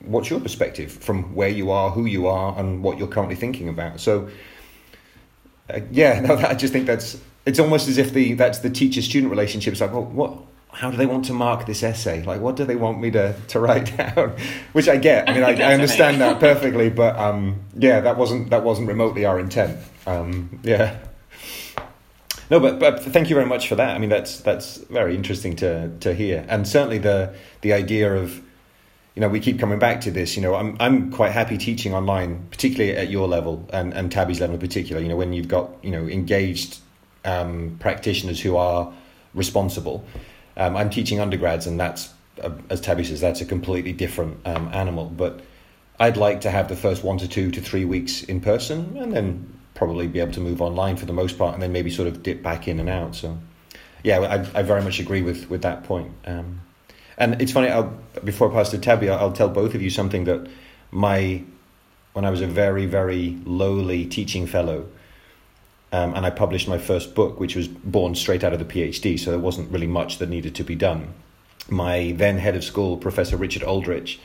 what's 0.00 0.28
your 0.28 0.40
perspective 0.40 0.90
from 0.90 1.34
where 1.36 1.48
you 1.48 1.70
are, 1.70 1.90
who 1.90 2.04
you 2.04 2.26
are, 2.26 2.58
and 2.58 2.82
what 2.82 2.98
you're 2.98 3.06
currently 3.06 3.36
thinking 3.36 3.68
about. 3.68 4.00
So, 4.00 4.28
uh, 5.70 5.80
yeah, 5.92 6.18
no, 6.26 6.34
I 6.36 6.54
just 6.54 6.72
think 6.72 6.86
that's 6.86 7.20
it's 7.46 7.60
almost 7.60 7.88
as 7.88 7.96
if 7.96 8.12
the 8.12 8.34
that's 8.34 8.58
the 8.58 8.70
teacher 8.70 9.02
student 9.02 9.30
relationship. 9.30 9.70
It's 9.70 9.80
like, 9.80 9.92
well, 9.92 10.04
what? 10.04 10.36
How 10.72 10.90
do 10.90 10.96
they 10.96 11.06
want 11.06 11.26
to 11.26 11.32
mark 11.32 11.66
this 11.66 11.84
essay? 11.84 12.24
Like, 12.24 12.40
what 12.40 12.56
do 12.56 12.64
they 12.64 12.74
want 12.74 13.00
me 13.00 13.12
to, 13.12 13.36
to 13.46 13.60
write 13.60 13.96
down? 13.96 14.34
Which 14.72 14.88
I 14.88 14.96
get. 14.96 15.28
I 15.28 15.34
mean, 15.34 15.44
I, 15.44 15.50
I 15.70 15.72
understand 15.72 16.20
that 16.20 16.40
perfectly, 16.40 16.90
but 16.90 17.16
um, 17.16 17.60
yeah, 17.76 18.00
that 18.00 18.16
wasn't 18.16 18.50
that 18.50 18.64
wasn't 18.64 18.88
remotely 18.88 19.24
our 19.24 19.38
intent. 19.38 19.78
Um, 20.06 20.58
yeah. 20.64 20.98
No, 22.50 22.60
but, 22.60 22.78
but 22.78 23.02
thank 23.02 23.30
you 23.30 23.34
very 23.34 23.46
much 23.46 23.68
for 23.68 23.74
that. 23.76 23.96
I 23.96 23.98
mean, 23.98 24.10
that's 24.10 24.40
that's 24.40 24.76
very 24.76 25.14
interesting 25.14 25.56
to 25.56 25.90
to 26.00 26.14
hear, 26.14 26.44
and 26.48 26.68
certainly 26.68 26.98
the 26.98 27.34
the 27.62 27.72
idea 27.72 28.14
of, 28.14 28.36
you 29.14 29.20
know, 29.20 29.28
we 29.28 29.40
keep 29.40 29.58
coming 29.58 29.78
back 29.78 30.02
to 30.02 30.10
this. 30.10 30.36
You 30.36 30.42
know, 30.42 30.54
I'm 30.54 30.76
I'm 30.78 31.10
quite 31.10 31.32
happy 31.32 31.56
teaching 31.56 31.94
online, 31.94 32.46
particularly 32.50 32.96
at 32.96 33.08
your 33.08 33.26
level 33.28 33.68
and 33.72 33.94
and 33.94 34.12
Tabby's 34.12 34.40
level 34.40 34.54
in 34.54 34.60
particular. 34.60 35.00
You 35.00 35.08
know, 35.08 35.16
when 35.16 35.32
you've 35.32 35.48
got 35.48 35.70
you 35.82 35.90
know 35.90 36.06
engaged 36.06 36.80
um, 37.24 37.76
practitioners 37.80 38.40
who 38.40 38.56
are 38.56 38.92
responsible. 39.32 40.04
Um, 40.56 40.76
I'm 40.76 40.90
teaching 40.90 41.20
undergrads, 41.20 41.66
and 41.66 41.80
that's 41.80 42.12
uh, 42.42 42.50
as 42.70 42.80
Tabby 42.80 43.04
says, 43.04 43.20
that's 43.20 43.40
a 43.40 43.44
completely 43.44 43.92
different 43.92 44.38
um, 44.46 44.68
animal. 44.72 45.06
But 45.06 45.40
I'd 45.98 46.16
like 46.16 46.42
to 46.42 46.50
have 46.50 46.68
the 46.68 46.76
first 46.76 47.04
one 47.04 47.18
to 47.18 47.28
two 47.28 47.50
to 47.52 47.60
three 47.60 47.84
weeks 47.84 48.22
in 48.22 48.40
person, 48.40 48.96
and 48.96 49.12
then 49.12 49.58
probably 49.74 50.06
be 50.06 50.20
able 50.20 50.32
to 50.32 50.40
move 50.40 50.62
online 50.62 50.96
for 50.96 51.06
the 51.06 51.12
most 51.12 51.36
part, 51.36 51.54
and 51.54 51.62
then 51.62 51.72
maybe 51.72 51.90
sort 51.90 52.08
of 52.08 52.22
dip 52.22 52.42
back 52.42 52.66
in 52.68 52.80
and 52.80 52.88
out. 52.88 53.14
So, 53.14 53.38
yeah, 54.02 54.20
I, 54.20 54.60
I 54.60 54.62
very 54.62 54.82
much 54.82 55.00
agree 55.00 55.22
with 55.22 55.50
with 55.50 55.62
that 55.62 55.84
point. 55.84 56.12
Um, 56.24 56.60
and 57.18 57.40
it's 57.40 57.52
funny. 57.52 57.68
I'll, 57.68 57.96
before 58.22 58.50
I 58.50 58.54
pass 58.54 58.70
to 58.70 58.78
Tabby, 58.78 59.10
I'll, 59.10 59.32
tell 59.32 59.48
both 59.48 59.74
of 59.74 59.82
you 59.82 59.90
something 59.90 60.24
that 60.24 60.48
my 60.90 61.42
when 62.12 62.24
I 62.24 62.30
was 62.30 62.40
a 62.40 62.46
very 62.46 62.86
very 62.86 63.38
lowly 63.44 64.06
teaching 64.06 64.46
fellow. 64.46 64.86
Um, 65.92 66.12
and 66.14 66.26
I 66.26 66.30
published 66.30 66.66
my 66.66 66.78
first 66.78 67.14
book, 67.14 67.38
which 67.38 67.54
was 67.54 67.68
born 67.68 68.16
straight 68.16 68.42
out 68.42 68.52
of 68.52 68.58
the 68.58 68.64
PhD, 68.64 69.16
so 69.16 69.30
there 69.30 69.38
wasn't 69.38 69.70
really 69.70 69.86
much 69.86 70.18
that 70.18 70.28
needed 70.28 70.52
to 70.56 70.64
be 70.64 70.74
done. 70.74 71.14
My 71.70 72.12
then 72.16 72.38
head 72.38 72.56
of 72.56 72.64
school, 72.64 72.96
Professor 72.96 73.36
Richard 73.36 73.62
Aldrich, 73.62 74.18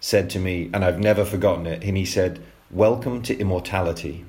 said 0.00 0.30
to 0.30 0.38
me, 0.38 0.70
and 0.72 0.82
I've 0.82 0.98
never 0.98 1.26
forgotten 1.26 1.66
it, 1.66 1.84
and 1.84 1.98
he 1.98 2.06
said, 2.06 2.42
Welcome 2.70 3.20
to 3.24 3.38
immortality 3.38 4.24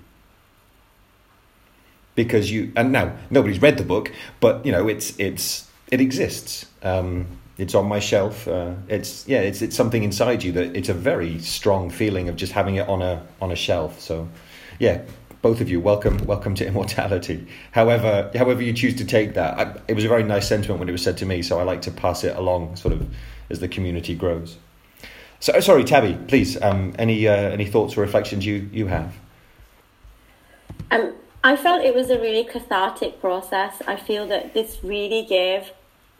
because 2.17 2.51
you 2.51 2.73
and 2.75 2.91
now 2.91 3.15
nobody's 3.29 3.61
read 3.61 3.77
the 3.77 3.85
book, 3.85 4.11
but 4.41 4.65
you 4.65 4.73
know 4.73 4.89
it's 4.89 5.17
it's 5.17 5.69
it 5.89 6.01
exists. 6.01 6.65
Um, 6.83 7.27
it's 7.57 7.73
on 7.73 7.87
my 7.87 7.99
shelf. 7.99 8.47
Uh, 8.47 8.73
it's 8.89 9.25
yeah, 9.27 9.39
it's 9.39 9.61
it's 9.61 9.75
something 9.75 10.03
inside 10.03 10.43
you 10.43 10.51
that 10.53 10.75
it's 10.75 10.89
a 10.89 10.93
very 10.93 11.39
strong 11.39 11.89
feeling 11.89 12.27
of 12.27 12.35
just 12.35 12.51
having 12.51 12.75
it 12.75 12.89
on 12.89 13.01
a 13.01 13.25
on 13.39 13.51
a 13.51 13.55
shelf. 13.55 14.01
So 14.01 14.27
yeah, 14.79 15.03
both 15.43 15.61
of 15.61 15.69
you, 15.69 15.79
welcome 15.79 16.17
welcome 16.25 16.55
to 16.55 16.67
immortality. 16.71 17.47
However, 17.71 18.31
however 18.35 18.61
you 18.63 18.73
choose 18.73 18.95
to 18.95 19.05
take 19.05 19.35
that, 19.35 19.59
I, 19.59 19.79
it 19.87 19.93
was 19.93 20.03
a 20.03 20.09
very 20.09 20.23
nice 20.23 20.47
sentiment 20.47 20.79
when 20.79 20.89
it 20.89 20.93
was 20.93 21.03
said 21.03 21.17
to 21.17 21.25
me. 21.25 21.43
So 21.43 21.59
I 21.59 21.63
like 21.63 21.83
to 21.83 21.91
pass 21.91 22.23
it 22.23 22.35
along, 22.35 22.75
sort 22.77 22.93
of 22.93 23.07
as 23.51 23.59
the 23.59 23.67
community 23.67 24.15
grows. 24.15 24.57
So 25.39 25.59
sorry, 25.59 25.83
Tabby, 25.83 26.17
please. 26.27 26.59
Um, 26.63 26.95
any 26.97 27.27
uh, 27.27 27.33
any 27.35 27.67
thoughts 27.67 27.95
or 27.95 28.01
reflections 28.01 28.43
you 28.43 28.67
you 28.73 28.87
have? 28.87 29.15
Um, 30.89 31.13
I 31.43 31.55
felt 31.55 31.83
it 31.83 31.95
was 31.95 32.09
a 32.09 32.19
really 32.19 32.43
cathartic 32.43 33.21
process. 33.21 33.81
I 33.87 33.95
feel 33.95 34.27
that 34.27 34.53
this 34.53 34.79
really 34.83 35.25
gave 35.25 35.71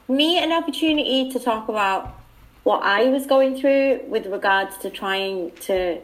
me 0.08 0.42
an 0.42 0.52
opportunity 0.52 1.32
to 1.32 1.40
talk 1.40 1.68
about 1.68 2.16
what 2.64 2.84
I 2.84 3.06
was 3.06 3.26
going 3.26 3.60
through 3.60 4.02
with 4.08 4.26
regards 4.28 4.78
to 4.80 4.90
trying 4.90 5.52
to 5.62 6.00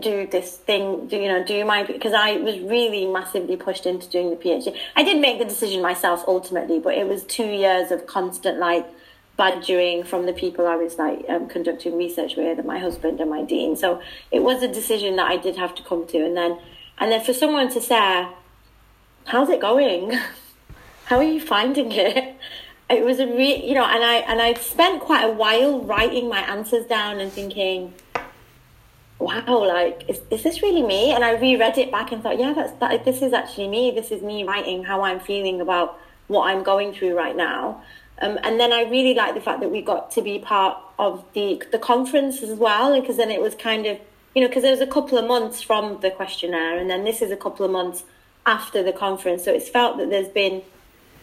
do 0.00 0.26
this 0.26 0.56
thing, 0.56 1.06
do, 1.08 1.16
you 1.16 1.28
know, 1.28 1.44
do 1.44 1.64
my, 1.64 1.84
because 1.84 2.14
I 2.14 2.36
was 2.38 2.58
really 2.60 3.06
massively 3.06 3.56
pushed 3.56 3.86
into 3.86 4.08
doing 4.08 4.30
the 4.30 4.36
PhD. 4.36 4.76
I 4.96 5.04
did 5.04 5.20
make 5.20 5.38
the 5.38 5.44
decision 5.44 5.82
myself 5.82 6.24
ultimately, 6.26 6.80
but 6.80 6.94
it 6.94 7.06
was 7.06 7.22
two 7.24 7.46
years 7.46 7.90
of 7.90 8.06
constant 8.06 8.58
like 8.58 8.86
badgering 9.36 10.04
from 10.04 10.26
the 10.26 10.32
people 10.32 10.66
I 10.66 10.76
was 10.76 10.96
like 10.96 11.24
um, 11.28 11.48
conducting 11.48 11.96
research 11.96 12.36
with, 12.36 12.58
and 12.58 12.66
my 12.66 12.78
husband 12.78 13.20
and 13.20 13.30
my 13.30 13.42
dean. 13.42 13.76
So 13.76 14.00
it 14.30 14.42
was 14.42 14.62
a 14.62 14.68
decision 14.68 15.16
that 15.16 15.30
I 15.30 15.36
did 15.36 15.56
have 15.56 15.74
to 15.76 15.82
come 15.82 16.06
to. 16.08 16.24
And 16.24 16.36
then 16.36 16.58
and 16.98 17.12
then 17.12 17.22
for 17.22 17.32
someone 17.32 17.72
to 17.72 17.80
say, 17.80 18.28
"How's 19.26 19.48
it 19.50 19.60
going? 19.60 20.12
How 21.06 21.18
are 21.18 21.22
you 21.22 21.40
finding 21.40 21.92
it?" 21.92 22.36
It 22.90 23.04
was 23.04 23.18
a 23.18 23.26
re- 23.26 23.64
you 23.64 23.74
know, 23.74 23.84
and 23.84 24.04
I 24.04 24.16
and 24.16 24.40
I 24.40 24.54
spent 24.54 25.00
quite 25.00 25.24
a 25.24 25.32
while 25.32 25.80
writing 25.80 26.28
my 26.28 26.40
answers 26.40 26.86
down 26.86 27.18
and 27.18 27.32
thinking, 27.32 27.94
"Wow, 29.18 29.64
like 29.66 30.04
is 30.08 30.20
is 30.30 30.42
this 30.42 30.62
really 30.62 30.82
me?" 30.82 31.12
And 31.12 31.24
I 31.24 31.32
reread 31.32 31.78
it 31.78 31.90
back 31.90 32.12
and 32.12 32.22
thought, 32.22 32.38
"Yeah, 32.38 32.52
that's 32.52 32.72
that. 32.80 33.04
This 33.04 33.22
is 33.22 33.32
actually 33.32 33.68
me. 33.68 33.90
This 33.90 34.10
is 34.10 34.22
me 34.22 34.44
writing 34.44 34.84
how 34.84 35.02
I'm 35.02 35.18
feeling 35.20 35.60
about 35.60 35.98
what 36.26 36.48
I'm 36.48 36.62
going 36.62 36.92
through 36.92 37.16
right 37.16 37.36
now." 37.36 37.82
Um, 38.20 38.38
and 38.44 38.60
then 38.60 38.72
I 38.72 38.82
really 38.82 39.14
like 39.14 39.34
the 39.34 39.40
fact 39.40 39.60
that 39.60 39.70
we 39.70 39.82
got 39.82 40.10
to 40.12 40.22
be 40.22 40.38
part 40.38 40.78
of 40.98 41.24
the 41.32 41.62
the 41.72 41.78
conference 41.78 42.42
as 42.42 42.56
well, 42.58 42.98
because 43.00 43.16
then 43.16 43.30
it 43.30 43.40
was 43.40 43.54
kind 43.54 43.86
of 43.86 43.98
you 44.34 44.42
know, 44.42 44.48
because 44.48 44.62
there 44.62 44.72
was 44.72 44.80
a 44.80 44.86
couple 44.86 45.16
of 45.16 45.26
months 45.26 45.62
from 45.62 46.00
the 46.00 46.10
questionnaire, 46.10 46.78
and 46.78 46.90
then 46.90 47.04
this 47.04 47.22
is 47.22 47.30
a 47.30 47.36
couple 47.36 47.64
of 47.64 47.72
months 47.72 48.04
after 48.46 48.82
the 48.82 48.92
conference. 48.92 49.44
So 49.44 49.52
it's 49.52 49.68
felt 49.68 49.96
that 49.98 50.10
there's 50.10 50.28
been 50.28 50.62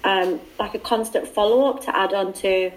um, 0.04 0.40
like 0.60 0.74
a 0.74 0.80
constant 0.80 1.28
follow 1.28 1.70
up 1.70 1.82
to 1.82 1.96
add 1.96 2.14
on 2.14 2.34
to. 2.34 2.72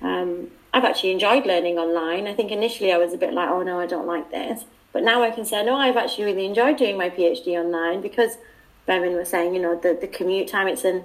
Um, 0.00 0.50
I've 0.72 0.84
actually 0.84 1.12
enjoyed 1.12 1.46
learning 1.46 1.78
online. 1.78 2.26
I 2.26 2.34
think 2.34 2.50
initially 2.50 2.92
I 2.92 2.98
was 2.98 3.12
a 3.12 3.16
bit 3.16 3.32
like, 3.32 3.48
oh 3.48 3.62
no, 3.62 3.78
I 3.78 3.86
don't 3.86 4.06
like 4.06 4.30
this. 4.30 4.64
But 4.92 5.02
now 5.02 5.22
I 5.22 5.30
can 5.30 5.44
say, 5.44 5.64
no, 5.64 5.76
I've 5.76 5.96
actually 5.96 6.24
really 6.24 6.46
enjoyed 6.46 6.76
doing 6.76 6.96
my 6.96 7.10
PhD 7.10 7.58
online 7.58 8.00
because 8.00 8.38
Bevan 8.86 9.14
was 9.14 9.28
saying, 9.28 9.54
you 9.54 9.60
know, 9.60 9.78
the, 9.78 9.96
the 10.00 10.06
commute 10.06 10.48
time, 10.48 10.68
it's 10.68 10.84
an, 10.84 11.04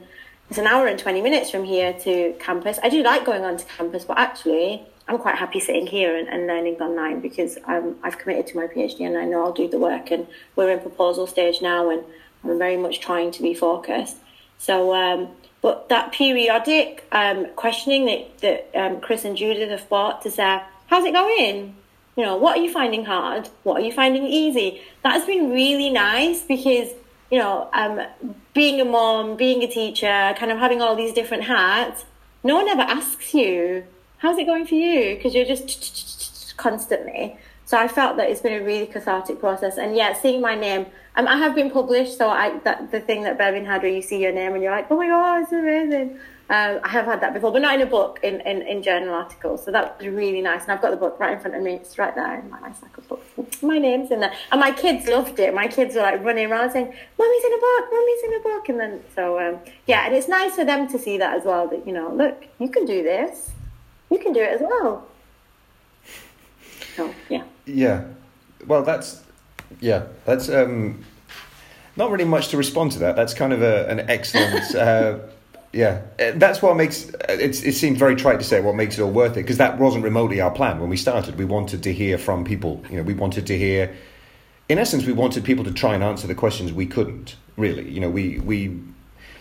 it's 0.49 0.57
an 0.57 0.67
hour 0.67 0.87
and 0.87 0.97
20 0.97 1.21
minutes 1.21 1.49
from 1.49 1.63
here 1.63 1.93
to 1.93 2.35
campus. 2.39 2.79
I 2.81 2.89
do 2.89 3.03
like 3.03 3.25
going 3.25 3.43
on 3.43 3.57
to 3.57 3.65
campus, 3.65 4.05
but 4.05 4.17
actually, 4.17 4.87
I'm 5.09 5.17
quite 5.17 5.35
happy 5.35 5.59
sitting 5.59 5.87
here 5.87 6.15
and, 6.15 6.27
and 6.29 6.45
learning 6.45 6.75
online 6.75 7.19
because 7.19 7.57
um, 7.65 7.95
I've 8.03 8.19
committed 8.19 8.45
to 8.47 8.57
my 8.57 8.67
PhD 8.67 9.07
and 9.07 9.17
I 9.17 9.25
know 9.25 9.43
I'll 9.43 9.51
do 9.51 9.67
the 9.67 9.79
work. 9.79 10.11
And 10.11 10.27
we're 10.55 10.69
in 10.69 10.79
proposal 10.81 11.25
stage 11.25 11.63
now, 11.63 11.89
and 11.89 12.03
I'm 12.43 12.59
very 12.59 12.77
much 12.77 12.99
trying 12.99 13.31
to 13.31 13.41
be 13.41 13.55
focused. 13.55 14.17
So, 14.59 14.93
um, 14.93 15.29
but 15.61 15.89
that 15.89 16.11
periodic 16.11 17.07
um, 17.11 17.47
questioning 17.55 18.05
that, 18.05 18.37
that 18.39 18.79
um, 18.79 19.01
Chris 19.01 19.25
and 19.25 19.35
Judith 19.35 19.71
have 19.71 19.89
brought 19.89 20.21
to 20.21 20.31
say, 20.31 20.61
how's 20.85 21.05
it 21.05 21.13
going? 21.13 21.75
You 22.15 22.25
know, 22.25 22.37
what 22.37 22.59
are 22.59 22.61
you 22.61 22.71
finding 22.71 23.03
hard? 23.03 23.49
What 23.63 23.81
are 23.81 23.83
you 23.83 23.91
finding 23.91 24.27
easy? 24.27 24.79
That 25.01 25.13
has 25.13 25.25
been 25.25 25.49
really 25.49 25.89
nice 25.89 26.43
because, 26.43 26.89
you 27.31 27.39
know, 27.39 27.67
um, 27.73 27.99
being 28.53 28.79
a 28.79 28.85
mom, 28.85 29.37
being 29.37 29.63
a 29.63 29.67
teacher, 29.67 30.35
kind 30.37 30.51
of 30.51 30.59
having 30.59 30.83
all 30.83 30.95
these 30.95 31.13
different 31.13 31.45
hats, 31.45 32.05
no 32.43 32.55
one 32.55 32.67
ever 32.67 32.83
asks 32.83 33.33
you 33.33 33.85
how's 34.19 34.37
it 34.37 34.45
going 34.45 34.65
for 34.65 34.75
you? 34.75 35.15
Because 35.15 35.33
you're 35.33 35.45
just 35.45 36.55
constantly. 36.57 37.37
So 37.65 37.77
I 37.77 37.87
felt 37.87 38.17
that 38.17 38.29
it's 38.29 38.41
been 38.41 38.61
a 38.61 38.65
really 38.65 38.87
cathartic 38.87 39.39
process. 39.39 39.77
And 39.77 39.95
yeah, 39.95 40.13
seeing 40.13 40.41
my 40.41 40.55
name, 40.55 40.85
um, 41.15 41.27
I 41.27 41.37
have 41.37 41.55
been 41.55 41.69
published. 41.69 42.17
So 42.17 42.29
I 42.29 42.57
that 42.59 42.91
the 42.91 42.99
thing 42.99 43.23
that 43.23 43.37
Bevan 43.37 43.65
had 43.65 43.81
where 43.81 43.91
you 43.91 44.01
see 44.01 44.21
your 44.21 44.31
name 44.31 44.53
and 44.53 44.63
you're 44.63 44.71
like, 44.71 44.89
oh 44.89 44.97
my 44.97 45.07
god, 45.07 45.43
it's 45.43 45.51
amazing. 45.51 46.19
Um, 46.49 46.79
I 46.83 46.87
have 46.87 47.05
had 47.05 47.21
that 47.21 47.35
before, 47.35 47.51
but 47.51 47.61
not 47.61 47.75
in 47.75 47.81
a 47.81 47.85
book, 47.85 48.19
in, 48.23 48.41
in, 48.41 48.63
in 48.63 48.81
journal 48.81 49.13
articles. 49.13 49.63
So 49.63 49.71
that 49.71 49.99
was 49.99 50.07
really 50.07 50.41
nice. 50.41 50.63
And 50.63 50.71
I've 50.71 50.81
got 50.81 50.89
the 50.89 50.97
book 50.97 51.19
right 51.19 51.33
in 51.33 51.39
front 51.39 51.55
of 51.55 51.61
me. 51.61 51.73
It's 51.73 51.99
right 51.99 52.15
there 52.15 52.39
in 52.39 52.49
my 52.49 52.59
nice 52.59 52.81
of 52.81 53.07
books. 53.07 53.61
My 53.61 53.77
name's 53.77 54.09
in 54.09 54.19
there. 54.19 54.33
And 54.51 54.59
my 54.59 54.71
kids 54.71 55.07
loved 55.07 55.37
it. 55.37 55.53
My 55.53 55.67
kids 55.67 55.93
were 55.93 56.01
like 56.01 56.23
running 56.23 56.51
around 56.51 56.71
saying, 56.71 56.91
Mummy's 57.19 57.43
in 57.45 57.53
a 57.53 57.59
book, 57.59 57.89
Mummy's 57.91 58.23
in 58.23 58.33
a 58.33 58.39
book. 58.39 58.69
And 58.69 58.79
then, 58.79 59.03
so 59.15 59.39
um, 59.39 59.59
yeah, 59.85 60.07
and 60.07 60.15
it's 60.15 60.27
nice 60.27 60.55
for 60.55 60.65
them 60.65 60.87
to 60.87 60.97
see 60.97 61.19
that 61.19 61.37
as 61.37 61.45
well 61.45 61.67
that, 61.67 61.85
you 61.85 61.93
know, 61.93 62.11
look, 62.11 62.43
you 62.57 62.67
can 62.67 62.85
do 62.85 63.03
this 63.03 63.51
you 64.09 64.19
can 64.19 64.33
do 64.33 64.41
it 64.41 64.49
as 64.49 64.61
well. 64.61 65.07
So 66.95 67.13
yeah. 67.29 67.43
Yeah, 67.65 68.05
well, 68.65 68.83
that's 68.83 69.23
yeah, 69.79 70.05
that's 70.25 70.49
um, 70.49 71.03
not 71.95 72.11
really 72.11 72.25
much 72.25 72.49
to 72.49 72.57
respond 72.57 72.91
to 72.93 72.99
that. 72.99 73.15
That's 73.15 73.33
kind 73.33 73.53
of 73.53 73.61
a, 73.61 73.87
an 73.87 74.09
excellent. 74.09 74.75
uh, 74.75 75.19
yeah, 75.71 76.01
uh, 76.19 76.31
that's 76.35 76.61
what 76.61 76.75
makes 76.75 77.13
uh, 77.13 77.17
it's, 77.29 77.61
it 77.61 77.73
seems 77.73 77.99
very 77.99 78.15
trite 78.15 78.39
to 78.39 78.45
say 78.45 78.59
what 78.59 78.75
makes 78.75 78.97
it 78.97 79.03
all 79.03 79.11
worth 79.11 79.33
it 79.33 79.43
because 79.43 79.57
that 79.57 79.77
wasn't 79.77 80.03
remotely 80.03 80.41
our 80.41 80.51
plan 80.51 80.79
when 80.79 80.89
we 80.89 80.97
started. 80.97 81.37
We 81.37 81.45
wanted 81.45 81.83
to 81.83 81.93
hear 81.93 82.17
from 82.17 82.43
people. 82.43 82.83
You 82.89 82.97
know, 82.97 83.03
we 83.03 83.13
wanted 83.13 83.45
to 83.47 83.57
hear. 83.57 83.95
In 84.67 84.77
essence, 84.77 85.05
we 85.05 85.13
wanted 85.13 85.43
people 85.43 85.63
to 85.65 85.71
try 85.71 85.93
and 85.95 86.03
answer 86.03 86.27
the 86.27 86.35
questions 86.35 86.73
we 86.73 86.85
couldn't. 86.85 87.35
Really, 87.55 87.87
you 87.89 87.99
know, 87.99 88.09
we 88.09 88.39
we 88.39 88.79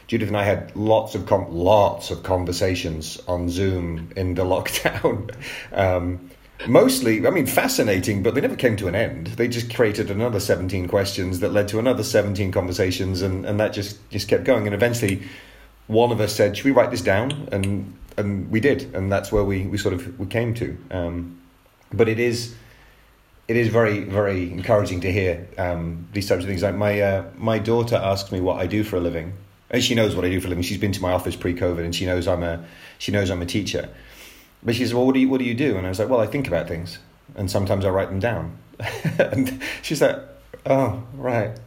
Judith 0.09 0.29
and 0.29 0.37
I 0.37 0.43
had 0.43 0.75
lots 0.75 1.15
of 1.15 1.27
com- 1.27 1.55
lots 1.55 2.11
of 2.11 2.23
conversations 2.23 3.21
on 3.29 3.51
Zoom 3.51 4.11
in 4.17 4.35
the 4.35 4.43
lockdown. 4.55 5.35
Um, 5.73 6.31
mostly, 6.67 7.27
I 7.27 7.31
mean, 7.31 7.47
fascinating, 7.47 8.23
but 8.23 8.35
they 8.35 8.41
never 8.41 8.57
came 8.57 8.77
to 8.79 8.89
an 8.89 8.95
end. 8.95 9.29
They 9.29 9.49
just 9.49 9.73
created 9.73 10.11
another 10.11 10.41
17 10.41 10.89
questions 10.89 11.41
that 11.41 11.53
led 11.53 11.69
to 11.69 11.79
another 11.79 12.03
17 12.03 12.51
conversations, 12.51 13.23
and, 13.23 13.45
and 13.45 13.61
that 13.61 13.75
just, 13.75 13.99
just 14.11 14.29
kept 14.29 14.45
going. 14.45 14.67
And 14.67 14.75
eventually, 14.75 15.23
one 15.87 16.11
of 16.11 16.21
us 16.21 16.35
said, 16.35 16.57
Should 16.57 16.65
we 16.65 16.73
write 16.73 16.91
this 16.91 17.03
down? 17.03 17.49
And, 17.53 17.95
and 18.17 18.51
we 18.51 18.61
did, 18.61 18.95
and 18.95 19.13
that's 19.13 19.31
where 19.31 19.45
we, 19.45 19.67
we 19.67 19.77
sort 19.77 19.95
of 19.95 20.19
we 20.19 20.27
came 20.27 20.55
to. 20.55 20.77
Um, 20.91 21.39
but 21.93 22.09
it 22.09 22.19
is 22.19 22.55
it 23.47 23.57
is 23.57 23.69
very 23.69 24.05
very 24.05 24.51
encouraging 24.53 25.01
to 25.01 25.13
hear 25.13 25.49
um, 25.57 26.07
these 26.13 26.29
types 26.29 26.43
of 26.43 26.49
things. 26.49 26.63
Like 26.63 26.75
my 26.75 27.01
uh, 27.01 27.25
my 27.37 27.59
daughter 27.59 27.97
asks 27.97 28.31
me 28.33 28.41
what 28.41 28.61
I 28.61 28.67
do 28.67 28.85
for 28.85 28.97
a 28.97 29.01
living, 29.01 29.33
and 29.71 29.83
she 29.83 29.95
knows 29.95 30.17
what 30.17 30.25
I 30.25 30.31
do 30.31 30.41
for 30.41 30.47
a 30.47 30.51
living. 30.51 30.65
She's 30.65 30.79
been 30.79 30.93
to 30.93 31.03
my 31.03 31.13
office 31.13 31.37
pre-COVID, 31.37 31.85
and 31.85 31.95
she 31.95 32.07
knows 32.07 32.27
I'm 32.27 32.43
a 32.43 32.65
she 32.99 33.13
knows 33.13 33.31
I'm 33.31 33.43
a 33.43 33.47
teacher. 33.47 33.89
But 34.63 34.75
she 34.75 34.85
says, 34.85 34.95
"Well, 34.95 35.07
what 35.07 35.15
do 35.15 35.21
you 35.21 35.29
what 35.29 35.39
do 35.39 35.45
you 35.45 35.55
do?" 35.55 35.77
And 35.77 35.87
I 35.87 35.91
was 35.91 35.99
like, 35.99 36.09
"Well, 36.09 36.21
I 36.21 36.27
think 36.27 36.49
about 36.49 36.69
things, 36.69 36.99
and 37.35 37.51
sometimes 37.51 37.85
I 37.85 37.91
write 37.91 38.09
them 38.09 38.21
down." 38.21 38.59
and 39.19 39.61
she's 39.83 40.01
like, 40.01 40.19
"Oh, 40.67 41.03
right." 41.15 41.59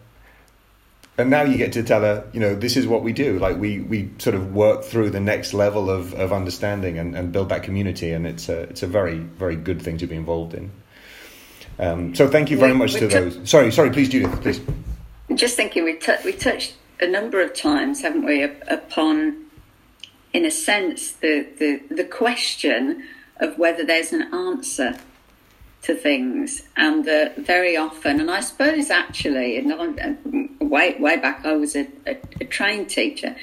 And 1.17 1.29
now 1.29 1.43
you 1.43 1.57
get 1.57 1.73
to 1.73 1.83
tell 1.83 2.01
her, 2.01 2.27
you 2.33 2.39
know, 2.39 2.55
this 2.55 2.75
is 2.75 2.87
what 2.87 3.03
we 3.03 3.13
do. 3.13 3.37
Like 3.37 3.57
we 3.57 3.79
we 3.79 4.09
sort 4.17 4.35
of 4.35 4.53
work 4.53 4.83
through 4.83 5.11
the 5.11 5.19
next 5.19 5.53
level 5.53 5.89
of, 5.89 6.13
of 6.13 6.33
understanding 6.33 6.97
and, 6.97 7.15
and 7.15 7.31
build 7.31 7.49
that 7.49 7.63
community, 7.63 8.11
and 8.11 8.25
it's 8.25 8.49
a 8.49 8.61
it's 8.63 8.81
a 8.81 8.87
very 8.87 9.19
very 9.19 9.55
good 9.55 9.81
thing 9.81 9.97
to 9.97 10.07
be 10.07 10.15
involved 10.15 10.53
in. 10.53 10.71
Um, 11.77 12.15
so 12.15 12.27
thank 12.27 12.49
you 12.49 12.57
very 12.57 12.71
we, 12.71 12.79
much 12.79 12.93
to 12.93 13.01
t- 13.01 13.07
those. 13.07 13.49
Sorry, 13.49 13.71
sorry, 13.71 13.91
please, 13.91 14.09
Judith, 14.09 14.41
please. 14.41 14.61
Just 15.35 15.55
thinking, 15.55 15.83
we 15.83 15.93
t- 15.93 16.15
we 16.25 16.33
touched 16.33 16.75
a 17.01 17.07
number 17.07 17.41
of 17.41 17.53
times, 17.53 18.01
haven't 18.01 18.25
we, 18.25 18.43
upon, 18.43 19.45
in 20.33 20.45
a 20.45 20.51
sense, 20.51 21.11
the, 21.11 21.47
the, 21.57 21.81
the 21.93 22.03
question 22.03 23.03
of 23.37 23.57
whether 23.57 23.83
there's 23.83 24.13
an 24.13 24.33
answer 24.33 24.97
to 25.81 25.95
things, 25.95 26.61
and 26.77 27.05
that 27.05 27.37
very 27.37 27.75
often, 27.75 28.19
and 28.19 28.29
I 28.29 28.41
suppose 28.41 28.91
actually, 28.91 29.57
and 29.57 29.71
uh, 29.71 30.63
way 30.63 30.95
way 30.99 31.17
back, 31.17 31.43
I 31.43 31.53
was 31.53 31.75
a, 31.75 31.87
a, 32.05 32.19
a 32.39 32.45
trained 32.45 32.87
teacher, 32.91 33.35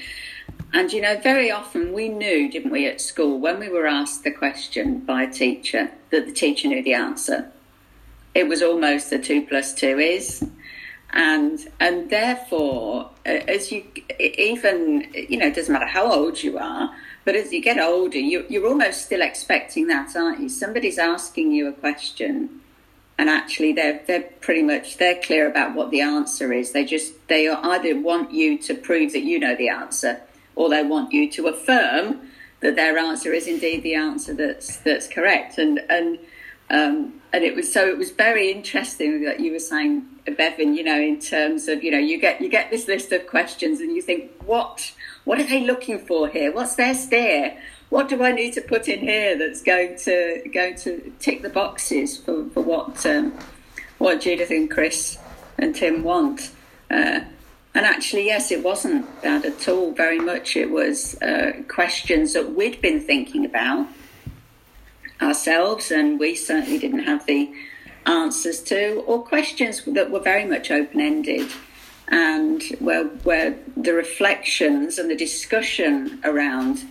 And 0.71 0.93
you 0.93 1.01
know, 1.01 1.17
very 1.17 1.51
often 1.51 1.93
we 1.93 2.09
knew, 2.09 2.49
didn't 2.49 2.71
we, 2.71 2.85
at 2.85 3.01
school, 3.01 3.39
when 3.39 3.59
we 3.59 3.69
were 3.69 3.87
asked 3.87 4.23
the 4.23 4.31
question 4.31 4.99
by 4.99 5.23
a 5.23 5.31
teacher, 5.31 5.89
that 6.11 6.25
the 6.27 6.31
teacher 6.31 6.67
knew 6.67 6.83
the 6.83 6.93
answer. 6.93 7.51
It 8.35 8.47
was 8.47 8.61
almost 8.61 9.09
the 9.09 9.17
two 9.17 9.45
plus 9.47 9.73
two 9.73 9.97
is. 9.97 10.45
And 11.11 11.59
and 11.79 12.09
therefore, 12.09 13.09
as 13.25 13.71
you 13.71 13.83
even 14.19 15.11
you 15.13 15.37
know, 15.37 15.47
it 15.47 15.55
doesn't 15.55 15.73
matter 15.73 15.87
how 15.87 16.11
old 16.11 16.43
you 16.43 16.59
are, 16.59 16.93
but 17.25 17.35
as 17.35 17.51
you 17.51 17.61
get 17.61 17.79
older, 17.79 18.19
you, 18.19 18.45
you're 18.49 18.67
almost 18.67 19.05
still 19.05 19.21
expecting 19.21 19.87
that, 19.87 20.15
aren't 20.15 20.39
you? 20.39 20.49
Somebody's 20.49 20.99
asking 20.99 21.51
you 21.51 21.67
a 21.67 21.73
question, 21.73 22.61
and 23.17 23.27
actually 23.27 23.73
they're 23.73 24.01
they're 24.05 24.29
pretty 24.39 24.61
much 24.61 24.97
they're 24.97 25.19
clear 25.19 25.49
about 25.49 25.73
what 25.73 25.89
the 25.89 26.01
answer 26.01 26.53
is. 26.53 26.73
They 26.73 26.85
just 26.85 27.27
they 27.27 27.49
either 27.49 27.99
want 27.99 28.31
you 28.31 28.59
to 28.59 28.75
prove 28.75 29.13
that 29.13 29.23
you 29.23 29.39
know 29.39 29.55
the 29.55 29.69
answer, 29.69 30.21
or 30.55 30.69
they 30.69 30.83
want 30.83 31.11
you 31.11 31.29
to 31.31 31.47
affirm 31.47 32.21
that 32.61 32.75
their 32.75 32.97
answer 32.97 33.33
is 33.33 33.47
indeed 33.47 33.83
the 33.83 33.95
answer 33.95 34.33
that's 34.33 34.77
that's 34.77 35.07
correct. 35.07 35.57
And 35.57 35.79
and 35.89 36.19
um, 36.69 37.13
and 37.31 37.43
it 37.43 37.55
was 37.55 37.71
so 37.71 37.87
it 37.87 37.97
was 37.97 38.11
very 38.11 38.51
interesting 38.51 39.23
that 39.23 39.39
you 39.39 39.51
were 39.51 39.59
saying, 39.59 40.05
Bevan. 40.25 40.75
You 40.75 40.83
know, 40.83 40.99
in 40.99 41.19
terms 41.19 41.67
of 41.67 41.83
you 41.83 41.91
know, 41.91 41.97
you 41.97 42.19
get 42.19 42.41
you 42.41 42.49
get 42.49 42.69
this 42.69 42.87
list 42.87 43.11
of 43.11 43.27
questions, 43.27 43.81
and 43.81 43.95
you 43.95 44.01
think, 44.01 44.31
what 44.45 44.91
what 45.25 45.39
are 45.39 45.43
they 45.43 45.63
looking 45.65 45.99
for 45.99 46.27
here? 46.27 46.51
What's 46.51 46.75
their 46.75 46.93
stare? 46.93 47.57
What 47.89 48.07
do 48.07 48.23
I 48.23 48.31
need 48.31 48.53
to 48.53 48.61
put 48.61 48.87
in 48.87 48.99
here 48.99 49.37
that's 49.37 49.63
going 49.63 49.97
to 49.99 50.43
going 50.53 50.75
to 50.77 51.11
tick 51.19 51.41
the 51.41 51.49
boxes 51.49 52.17
for, 52.17 52.47
for 52.49 52.61
what 52.61 53.05
um, 53.05 53.33
what 53.97 54.21
Judith 54.21 54.51
and 54.51 54.69
Chris 54.69 55.17
and 55.57 55.75
Tim 55.75 56.03
want? 56.03 56.51
Uh, 56.91 57.21
and 57.75 57.85
actually, 57.85 58.25
yes, 58.25 58.51
it 58.51 58.63
wasn't 58.63 59.21
that 59.21 59.45
at 59.45 59.67
all. 59.67 59.91
Very 59.91 60.19
much 60.19 60.55
it 60.55 60.71
was 60.71 61.19
uh, 61.21 61.53
questions 61.67 62.33
that 62.33 62.55
we'd 62.55 62.81
been 62.81 62.99
thinking 62.99 63.45
about 63.45 63.87
ourselves, 65.21 65.91
and 65.91 66.19
we 66.19 66.35
certainly 66.35 66.77
didn't 66.77 67.03
have 67.03 67.25
the 67.25 67.51
answers 68.05 68.61
to, 68.63 69.03
or 69.05 69.23
questions 69.23 69.83
that 69.85 70.09
were 70.09 70.19
very 70.19 70.45
much 70.45 70.71
open 70.71 70.99
ended, 70.99 71.49
and 72.07 72.63
where, 72.79 73.05
where 73.05 73.55
the 73.77 73.93
reflections 73.93 74.97
and 74.97 75.09
the 75.09 75.15
discussion 75.15 76.19
around 76.23 76.83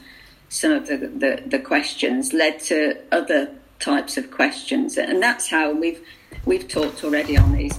some 0.49 0.73
of 0.73 0.87
the, 0.87 0.97
the, 0.97 1.43
the 1.47 1.59
questions 1.59 2.33
led 2.33 2.61
to 2.61 2.97
other 3.13 3.51
types 3.81 4.17
of 4.17 4.31
questions. 4.31 4.97
And 4.97 5.23
that's 5.23 5.49
how 5.49 5.73
we've, 5.73 6.01
we've 6.45 6.69
talked 6.69 7.05
already 7.05 7.37
on 7.37 7.53
these 7.53 7.79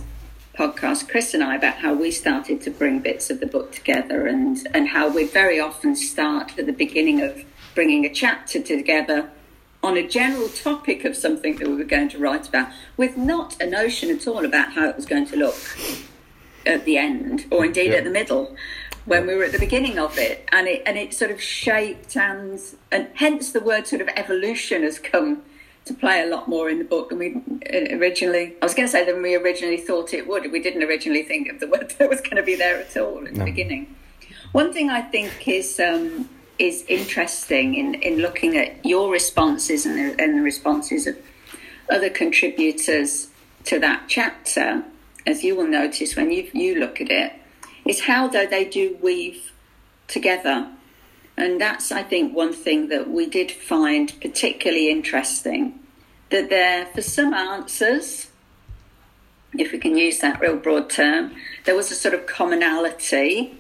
podcast, 0.54 1.08
Chris 1.10 1.34
and 1.34 1.44
I, 1.44 1.56
about 1.56 1.76
how 1.76 1.94
we 1.94 2.12
started 2.12 2.62
to 2.62 2.72
bring 2.72 3.00
bits 3.00 3.30
of 3.30 3.40
the 3.40 3.48
book 3.48 3.72
together 3.72 4.28
and, 4.28 4.68
and 4.74 4.90
how 4.90 5.10
we 5.10 5.24
very 5.24 5.60
often 5.60 5.96
start 5.96 6.60
at 6.60 6.66
the 6.66 6.74
beginning 6.74 7.22
of 7.22 7.44
bringing 7.74 8.06
a 8.06 8.14
chapter 8.14 8.62
together 8.62 9.32
on 9.82 9.98
a 9.98 10.08
general 10.08 10.50
topic 10.50 11.06
of 11.06 11.16
something 11.16 11.56
that 11.58 11.68
we 11.68 11.76
were 11.76 11.84
going 11.84 12.10
to 12.10 12.18
write 12.18 12.48
about 12.48 12.70
with 12.98 13.18
not 13.18 13.62
a 13.62 13.66
notion 13.66 14.10
at 14.10 14.28
all 14.28 14.44
about 14.44 14.74
how 14.74 14.88
it 14.90 14.96
was 14.96 15.06
going 15.06 15.26
to 15.26 15.38
look 15.38 15.56
at 16.66 16.86
the 16.86 16.98
end 16.98 17.46
or 17.52 17.66
indeed 17.66 17.92
yeah. 17.92 17.98
at 17.98 18.04
the 18.04 18.10
middle 18.10 18.56
when 19.06 19.26
we 19.26 19.36
were 19.36 19.44
at 19.44 19.52
the 19.52 19.60
beginning 19.60 19.98
of 19.98 20.18
it 20.18 20.48
and 20.52 20.68
it 20.68 20.84
and 20.86 20.98
it 20.98 21.14
sort 21.14 21.32
of 21.32 21.42
shaped 21.42 22.18
and 22.18 22.60
and 22.92 23.08
hence 23.16 23.52
the 23.52 23.62
word 23.62 23.88
sort 23.88 24.02
of 24.02 24.10
evolution 24.10 24.84
has 24.84 25.00
come 25.00 25.42
to 25.86 25.94
play 25.94 26.22
a 26.22 26.28
lot 26.28 26.48
more 26.48 26.70
in 26.70 26.78
the 26.78 26.84
book 26.84 27.10
than 27.10 27.18
we 27.18 27.42
originally. 27.92 28.56
I 28.62 28.66
was 28.66 28.76
going 28.76 28.88
to 28.88 28.92
say 28.92 29.06
than 29.06 29.24
we 29.24 29.36
originally 29.36 29.78
thought 29.78 30.14
it 30.14 30.28
would. 30.28 30.52
We 30.52 30.62
didn't 30.62 30.84
originally 30.84 31.24
think 31.24 31.50
of 31.50 31.60
the 31.60 31.68
word 31.68 31.96
that 31.98 32.10
was 32.10 32.22
going 32.22 32.36
to 32.36 32.44
be 32.44 32.56
there 32.56 32.80
at 32.80 32.96
all 32.96 33.26
at 33.26 33.34
no. 33.34 33.40
the 33.40 33.46
beginning. 33.46 33.96
One 34.52 34.72
thing 34.72 34.90
I 34.90 35.02
think 35.02 35.48
is 35.48 35.80
um, 35.80 36.30
is 36.60 36.84
interesting 36.88 37.76
in, 37.76 37.96
in 37.96 38.18
looking 38.18 38.58
at 38.58 38.86
your 38.86 39.12
responses 39.12 39.86
and 39.86 39.98
the, 39.98 40.24
and 40.24 40.38
the 40.38 40.42
responses 40.42 41.08
of 41.08 41.18
other 41.90 42.10
contributors 42.10 43.30
to 43.64 43.80
that 43.80 44.04
chapter, 44.08 44.84
as 45.26 45.44
you 45.44 45.56
will 45.56 45.68
notice 45.68 46.16
when 46.16 46.32
you 46.32 46.50
you 46.54 46.80
look 46.80 47.02
at 47.02 47.10
it, 47.10 47.34
is 47.86 48.02
how 48.02 48.28
though 48.28 48.46
they 48.46 48.66
do 48.66 48.98
weave 49.02 49.52
together 50.08 50.70
and 51.40 51.62
that's, 51.62 51.90
I 51.90 52.04
think, 52.04 52.36
one 52.36 52.52
thing 52.52 52.90
that 52.90 53.10
we 53.10 53.26
did 53.26 53.50
find 53.50 54.14
particularly 54.20 54.92
interesting 54.92 55.80
that 56.32 56.50
there, 56.50 56.86
for 56.88 57.02
some 57.02 57.34
answers, 57.34 58.28
if 59.54 59.72
we 59.72 59.78
can 59.80 59.96
use 59.96 60.20
that 60.20 60.42
real 60.42 60.58
broad 60.58 60.90
term, 60.90 61.32
there 61.64 61.78
was 61.78 61.92
a 61.92 61.96
sort 61.96 62.14
of 62.14 62.26
commonality, 62.26 63.58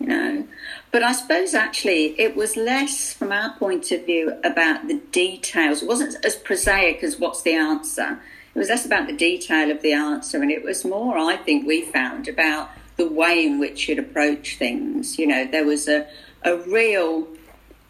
you 0.00 0.06
know. 0.06 0.48
But 0.92 1.02
I 1.02 1.12
suppose 1.12 1.54
actually 1.54 2.14
it 2.20 2.36
was 2.36 2.54
less, 2.56 3.14
from 3.14 3.32
our 3.32 3.56
point 3.56 3.90
of 3.90 4.04
view, 4.04 4.38
about 4.44 4.88
the 4.88 5.00
details. 5.10 5.82
It 5.82 5.88
wasn't 5.88 6.22
as 6.24 6.36
prosaic 6.36 7.02
as 7.02 7.18
what's 7.18 7.42
the 7.42 7.54
answer. 7.54 8.20
It 8.54 8.58
was 8.58 8.68
less 8.68 8.84
about 8.84 9.06
the 9.06 9.16
detail 9.16 9.70
of 9.70 9.80
the 9.80 9.94
answer, 9.94 10.42
and 10.42 10.50
it 10.50 10.62
was 10.62 10.84
more, 10.84 11.16
I 11.16 11.36
think, 11.36 11.66
we 11.66 11.80
found 11.80 12.28
about 12.28 12.68
the 12.98 13.08
way 13.08 13.46
in 13.46 13.58
which 13.58 13.88
you'd 13.88 13.98
approach 13.98 14.58
things. 14.58 15.18
You 15.18 15.26
know, 15.26 15.46
there 15.46 15.64
was 15.64 15.88
a, 15.88 16.06
a 16.44 16.56
real 16.58 17.26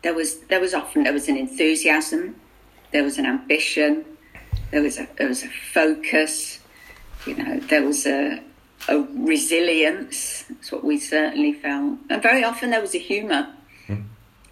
there 0.03 0.15
was 0.15 0.39
there 0.43 0.61
was 0.61 0.75
often 0.75 1.03
there 1.03 1.13
was 1.13 1.29
an 1.29 1.37
enthusiasm, 1.37 2.37
there 2.93 3.03
was 3.03 3.19
an 3.19 3.27
ambition, 3.27 4.05
there 4.71 4.83
was 4.83 4.99
a 4.99 5.09
there 5.17 5.29
was 5.29 5.43
a 5.43 5.49
focus, 5.49 6.61
you 7.27 7.35
know, 7.35 7.59
there 7.59 7.83
was 7.83 8.07
a 8.07 8.41
a 8.89 9.01
resilience. 9.15 10.45
That's 10.49 10.73
what 10.73 10.85
we 10.85 10.99
certainly 10.99 11.53
felt, 11.53 11.99
and 12.11 12.23
very 12.23 12.45
often 12.45 12.71
there 12.71 12.81
was 12.81 12.95
a 12.95 12.99
humour 12.99 13.49
mm. 13.89 14.05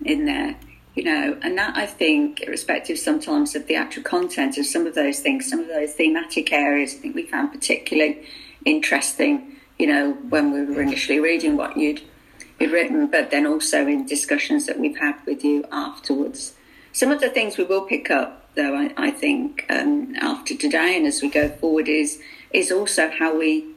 in 0.05 0.26
there, 0.26 0.57
you 0.95 1.05
know, 1.05 1.39
and 1.43 1.59
that 1.59 1.76
I 1.76 1.87
think, 1.87 2.41
irrespective 2.43 2.99
sometimes 2.99 3.55
of 3.55 3.66
the 3.66 3.76
actual 3.76 4.03
content 4.03 4.59
of 4.59 4.66
some 4.66 4.87
of 4.87 4.95
those 4.95 5.20
things, 5.20 5.49
some 5.49 5.61
of 5.61 5.68
those 5.68 5.95
thematic 5.95 6.53
areas, 6.53 6.95
I 6.95 6.99
think 6.99 7.14
we 7.14 7.26
found 7.26 7.53
particularly 7.53 8.24
interesting. 8.64 9.57
You 9.78 9.87
know, 9.87 10.12
when 10.28 10.53
we 10.53 10.64
were 10.64 10.83
initially 10.83 11.20
reading 11.20 11.57
what 11.57 11.76
you'd 11.76 12.03
you'd 12.61 12.70
written, 12.70 13.07
but 13.07 13.31
then 13.31 13.47
also 13.47 13.87
in 13.87 14.07
discussions 14.07 14.66
that 14.66 14.78
we've 14.78 14.99
had 14.99 15.16
with 15.26 15.43
you 15.43 15.64
afterwards. 15.72 16.55
Some 16.93 17.11
of 17.11 17.20
the 17.20 17.31
things 17.31 17.57
we 17.57 17.64
will 17.64 17.87
pick 17.87 18.11
up, 18.11 18.51
though, 18.55 18.74
I, 18.74 18.93
I 18.97 19.11
think, 19.11 19.64
um, 19.70 20.14
after 20.20 20.55
today 20.57 20.97
and 20.97 21.07
as 21.07 21.22
we 21.22 21.31
go 21.31 21.49
forward, 21.49 21.89
is 21.89 22.20
is 22.53 22.70
also 22.70 23.09
how 23.09 23.37
we 23.39 23.70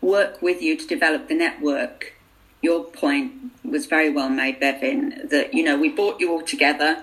work 0.00 0.40
with 0.40 0.62
you 0.62 0.76
to 0.76 0.86
develop 0.86 1.28
the 1.28 1.34
network. 1.34 2.14
Your 2.62 2.84
point 2.84 3.32
was 3.64 3.86
very 3.86 4.10
well 4.10 4.28
made, 4.28 4.60
Bevin, 4.60 5.28
that 5.30 5.54
you 5.54 5.62
know 5.62 5.78
we 5.78 5.88
brought 5.88 6.20
you 6.20 6.30
all 6.30 6.42
together, 6.42 7.02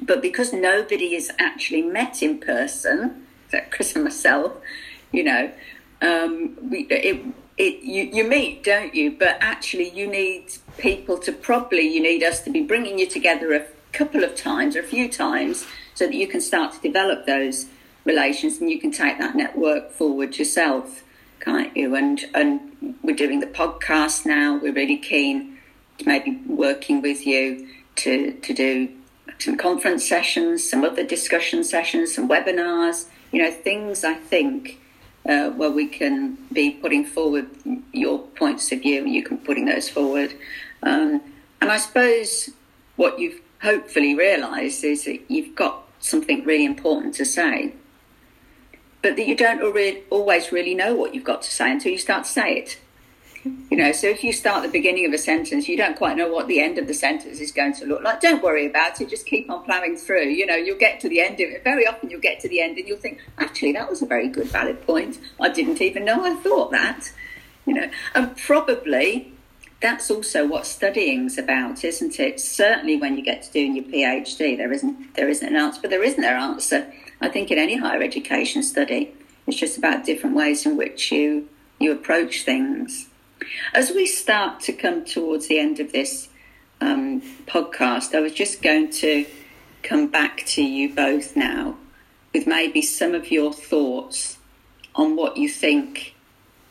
but 0.00 0.22
because 0.22 0.52
nobody 0.52 1.14
is 1.14 1.30
actually 1.38 1.82
met 1.82 2.22
in 2.22 2.38
person, 2.38 3.26
except 3.46 3.72
Chris 3.72 3.94
and 3.94 4.04
myself, 4.04 4.52
you 5.10 5.24
know, 5.24 5.50
um, 6.00 6.56
we, 6.70 6.80
it, 6.90 7.24
it, 7.58 7.82
you, 7.82 8.04
you 8.04 8.24
meet, 8.24 8.64
don't 8.64 8.94
you? 8.94 9.12
But 9.12 9.36
actually, 9.40 9.90
you 9.90 10.06
need 10.06 10.54
people 10.78 11.18
to 11.18 11.32
probably, 11.32 11.82
you 11.82 12.02
need 12.02 12.22
us 12.22 12.40
to 12.42 12.50
be 12.50 12.62
bringing 12.62 12.98
you 12.98 13.06
together 13.06 13.52
a 13.52 13.66
couple 13.92 14.24
of 14.24 14.34
times 14.34 14.74
or 14.74 14.80
a 14.80 14.84
few 14.84 15.08
times 15.08 15.66
so 15.94 16.06
that 16.06 16.14
you 16.14 16.26
can 16.26 16.40
start 16.40 16.72
to 16.72 16.80
develop 16.80 17.26
those 17.26 17.66
relations 18.04 18.58
and 18.60 18.70
you 18.70 18.80
can 18.80 18.90
take 18.90 19.18
that 19.18 19.36
network 19.36 19.92
forward 19.92 20.36
yourself, 20.38 21.04
can't 21.42 21.76
you? 21.76 21.94
And, 21.94 22.24
and 22.34 22.96
we're 23.02 23.16
doing 23.16 23.40
the 23.40 23.46
podcast 23.46 24.24
now. 24.24 24.58
We're 24.60 24.72
really 24.72 24.96
keen 24.96 25.58
to 25.98 26.06
maybe 26.06 26.40
working 26.46 27.02
with 27.02 27.26
you 27.26 27.68
to, 27.96 28.32
to 28.32 28.54
do 28.54 28.88
some 29.38 29.56
conference 29.56 30.08
sessions, 30.08 30.68
some 30.68 30.84
other 30.84 31.04
discussion 31.04 31.64
sessions, 31.64 32.14
some 32.14 32.28
webinars, 32.28 33.06
you 33.32 33.42
know, 33.42 33.50
things 33.50 34.04
I 34.04 34.14
think 34.14 34.80
uh, 35.28 35.50
where 35.50 35.70
we 35.70 35.86
can 35.86 36.38
be 36.52 36.70
putting 36.70 37.04
forward 37.04 37.48
your 37.92 38.20
points 38.20 38.70
of 38.72 38.82
view, 38.82 39.04
you 39.04 39.22
can 39.22 39.38
putting 39.38 39.66
those 39.66 39.88
forward. 39.88 40.34
Um, 40.82 41.20
and 41.60 41.70
I 41.70 41.76
suppose 41.76 42.50
what 42.96 43.18
you've 43.18 43.40
hopefully 43.62 44.14
realised 44.14 44.84
is 44.84 45.04
that 45.04 45.20
you've 45.28 45.54
got 45.54 45.84
something 46.00 46.44
really 46.44 46.64
important 46.64 47.14
to 47.14 47.24
say, 47.24 47.74
but 49.02 49.16
that 49.16 49.26
you 49.26 49.36
don't 49.36 49.62
always 50.10 50.52
really 50.52 50.74
know 50.74 50.94
what 50.94 51.14
you've 51.14 51.24
got 51.24 51.42
to 51.42 51.50
say 51.50 51.70
until 51.70 51.92
you 51.92 51.98
start 51.98 52.24
to 52.24 52.30
say 52.30 52.58
it. 52.58 52.78
You 53.44 53.76
know, 53.76 53.90
so 53.90 54.06
if 54.06 54.22
you 54.22 54.32
start 54.32 54.62
the 54.62 54.68
beginning 54.68 55.04
of 55.04 55.12
a 55.12 55.18
sentence, 55.18 55.68
you 55.68 55.76
don't 55.76 55.96
quite 55.96 56.16
know 56.16 56.28
what 56.28 56.46
the 56.46 56.60
end 56.60 56.78
of 56.78 56.86
the 56.86 56.94
sentence 56.94 57.40
is 57.40 57.50
going 57.50 57.72
to 57.74 57.86
look 57.86 58.02
like. 58.02 58.20
Don't 58.20 58.40
worry 58.40 58.66
about 58.66 59.00
it. 59.00 59.08
Just 59.10 59.26
keep 59.26 59.50
on 59.50 59.64
ploughing 59.64 59.96
through. 59.96 60.26
You 60.26 60.46
know, 60.46 60.54
you'll 60.54 60.78
get 60.78 61.00
to 61.00 61.08
the 61.08 61.20
end 61.20 61.34
of 61.40 61.50
it. 61.50 61.64
Very 61.64 61.84
often 61.84 62.08
you'll 62.08 62.20
get 62.20 62.38
to 62.40 62.48
the 62.48 62.60
end 62.60 62.78
and 62.78 62.86
you'll 62.86 62.98
think, 62.98 63.18
actually, 63.38 63.72
that 63.72 63.90
was 63.90 64.00
a 64.00 64.06
very 64.06 64.28
good, 64.28 64.46
valid 64.46 64.86
point. 64.86 65.18
I 65.40 65.48
didn't 65.48 65.80
even 65.80 66.04
know 66.04 66.24
I 66.24 66.36
thought 66.36 66.70
that. 66.70 67.12
You 67.66 67.74
know, 67.74 67.90
and 68.14 68.36
probably 68.36 69.32
that's 69.80 70.10
also 70.10 70.46
what 70.46 70.64
studying's 70.64 71.36
about, 71.36 71.84
isn't 71.84 72.18
it? 72.20 72.38
Certainly 72.40 72.96
when 72.98 73.16
you 73.16 73.24
get 73.24 73.42
to 73.42 73.52
doing 73.52 73.74
your 73.74 73.84
PhD, 73.84 74.56
there 74.56 74.72
isn't 74.72 75.14
there 75.14 75.28
isn't 75.28 75.46
an 75.46 75.56
answer, 75.56 75.80
but 75.80 75.90
there 75.90 76.04
isn't 76.04 76.22
an 76.22 76.40
answer. 76.40 76.92
I 77.22 77.28
think 77.28 77.50
in 77.50 77.58
any 77.58 77.76
higher 77.76 78.02
education 78.02 78.62
study, 78.62 79.14
it's 79.46 79.56
just 79.56 79.78
about 79.78 80.04
different 80.04 80.36
ways 80.36 80.66
in 80.66 80.76
which 80.76 81.12
you 81.12 81.48
you 81.78 81.92
approach 81.92 82.44
things. 82.44 83.08
As 83.74 83.90
we 83.90 84.06
start 84.06 84.60
to 84.62 84.72
come 84.72 85.04
towards 85.04 85.48
the 85.48 85.58
end 85.58 85.80
of 85.80 85.92
this 85.92 86.28
um, 86.80 87.20
podcast, 87.46 88.14
I 88.14 88.20
was 88.20 88.32
just 88.32 88.62
going 88.62 88.90
to 88.90 89.24
come 89.82 90.08
back 90.08 90.44
to 90.46 90.62
you 90.62 90.94
both 90.94 91.36
now 91.36 91.76
with 92.32 92.46
maybe 92.46 92.82
some 92.82 93.14
of 93.14 93.30
your 93.30 93.52
thoughts 93.52 94.38
on 94.94 95.16
what 95.16 95.36
you 95.36 95.48
think 95.48 96.14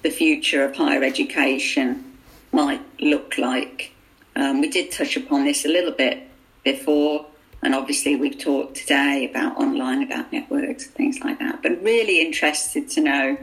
the 0.02 0.10
future 0.10 0.64
of 0.64 0.76
higher 0.76 1.04
education 1.04 2.18
might 2.52 2.82
look 3.02 3.38
like. 3.38 3.94
Um, 4.36 4.62
we 4.62 4.70
did 4.70 4.92
touch 4.92 5.18
upon 5.18 5.46
this 5.46 5.66
a 5.66 5.70
little 5.70 5.92
bit 5.92 6.28
before, 6.64 7.26
and 7.64 7.76
obviously 7.76 8.16
we've 8.16 8.40
talked 8.40 8.76
today 8.76 9.30
about 9.30 9.58
online, 9.58 10.02
about 10.04 10.32
networks, 10.32 10.88
things 10.88 11.20
like 11.22 11.40
that. 11.40 11.62
But 11.62 11.82
really 11.84 12.22
interested 12.22 12.90
to 12.92 13.02
know, 13.02 13.38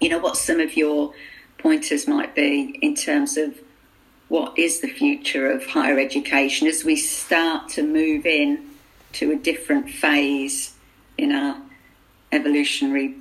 you 0.00 0.08
know, 0.08 0.18
what 0.18 0.36
some 0.36 0.60
of 0.60 0.76
your 0.76 1.12
pointers 1.58 2.08
might 2.08 2.34
be 2.34 2.78
in 2.80 2.94
terms 2.94 3.36
of 3.36 3.58
what 4.28 4.58
is 4.58 4.80
the 4.80 4.88
future 4.88 5.50
of 5.50 5.66
higher 5.66 5.98
education 5.98 6.66
as 6.66 6.82
we 6.82 6.96
start 6.96 7.68
to 7.70 7.82
move 7.82 8.24
in 8.24 8.70
to 9.12 9.30
a 9.32 9.36
different 9.36 9.90
phase 9.90 10.74
in 11.18 11.30
our 11.30 11.56
evolutionary 12.32 13.14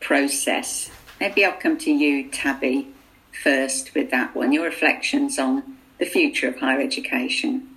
process. 0.00 0.90
Maybe 1.20 1.44
I'll 1.44 1.52
come 1.52 1.78
to 1.78 1.90
you, 1.90 2.28
Tabby, 2.28 2.88
first 3.42 3.94
with 3.94 4.10
that 4.10 4.34
one. 4.34 4.52
Your 4.52 4.64
reflections 4.64 5.38
on 5.38 5.78
the 5.98 6.04
future 6.04 6.48
of 6.48 6.58
higher 6.58 6.80
education. 6.80 7.68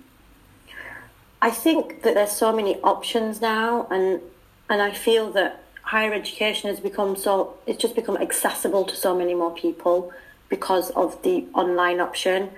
I 1.40 1.50
think 1.50 2.02
that 2.02 2.14
there's 2.14 2.32
so 2.32 2.54
many 2.54 2.76
options 2.80 3.40
now, 3.40 3.86
and 3.90 4.20
and 4.68 4.82
I 4.82 4.92
feel 4.92 5.30
that 5.32 5.62
higher 5.82 6.12
education 6.12 6.68
has 6.68 6.80
become 6.80 7.14
so 7.16 7.56
it's 7.66 7.80
just 7.80 7.94
become 7.94 8.16
accessible 8.16 8.84
to 8.84 8.96
so 8.96 9.16
many 9.16 9.34
more 9.34 9.54
people 9.54 10.12
because 10.48 10.90
of 10.90 11.22
the 11.22 11.44
online 11.54 12.00
option. 12.00 12.50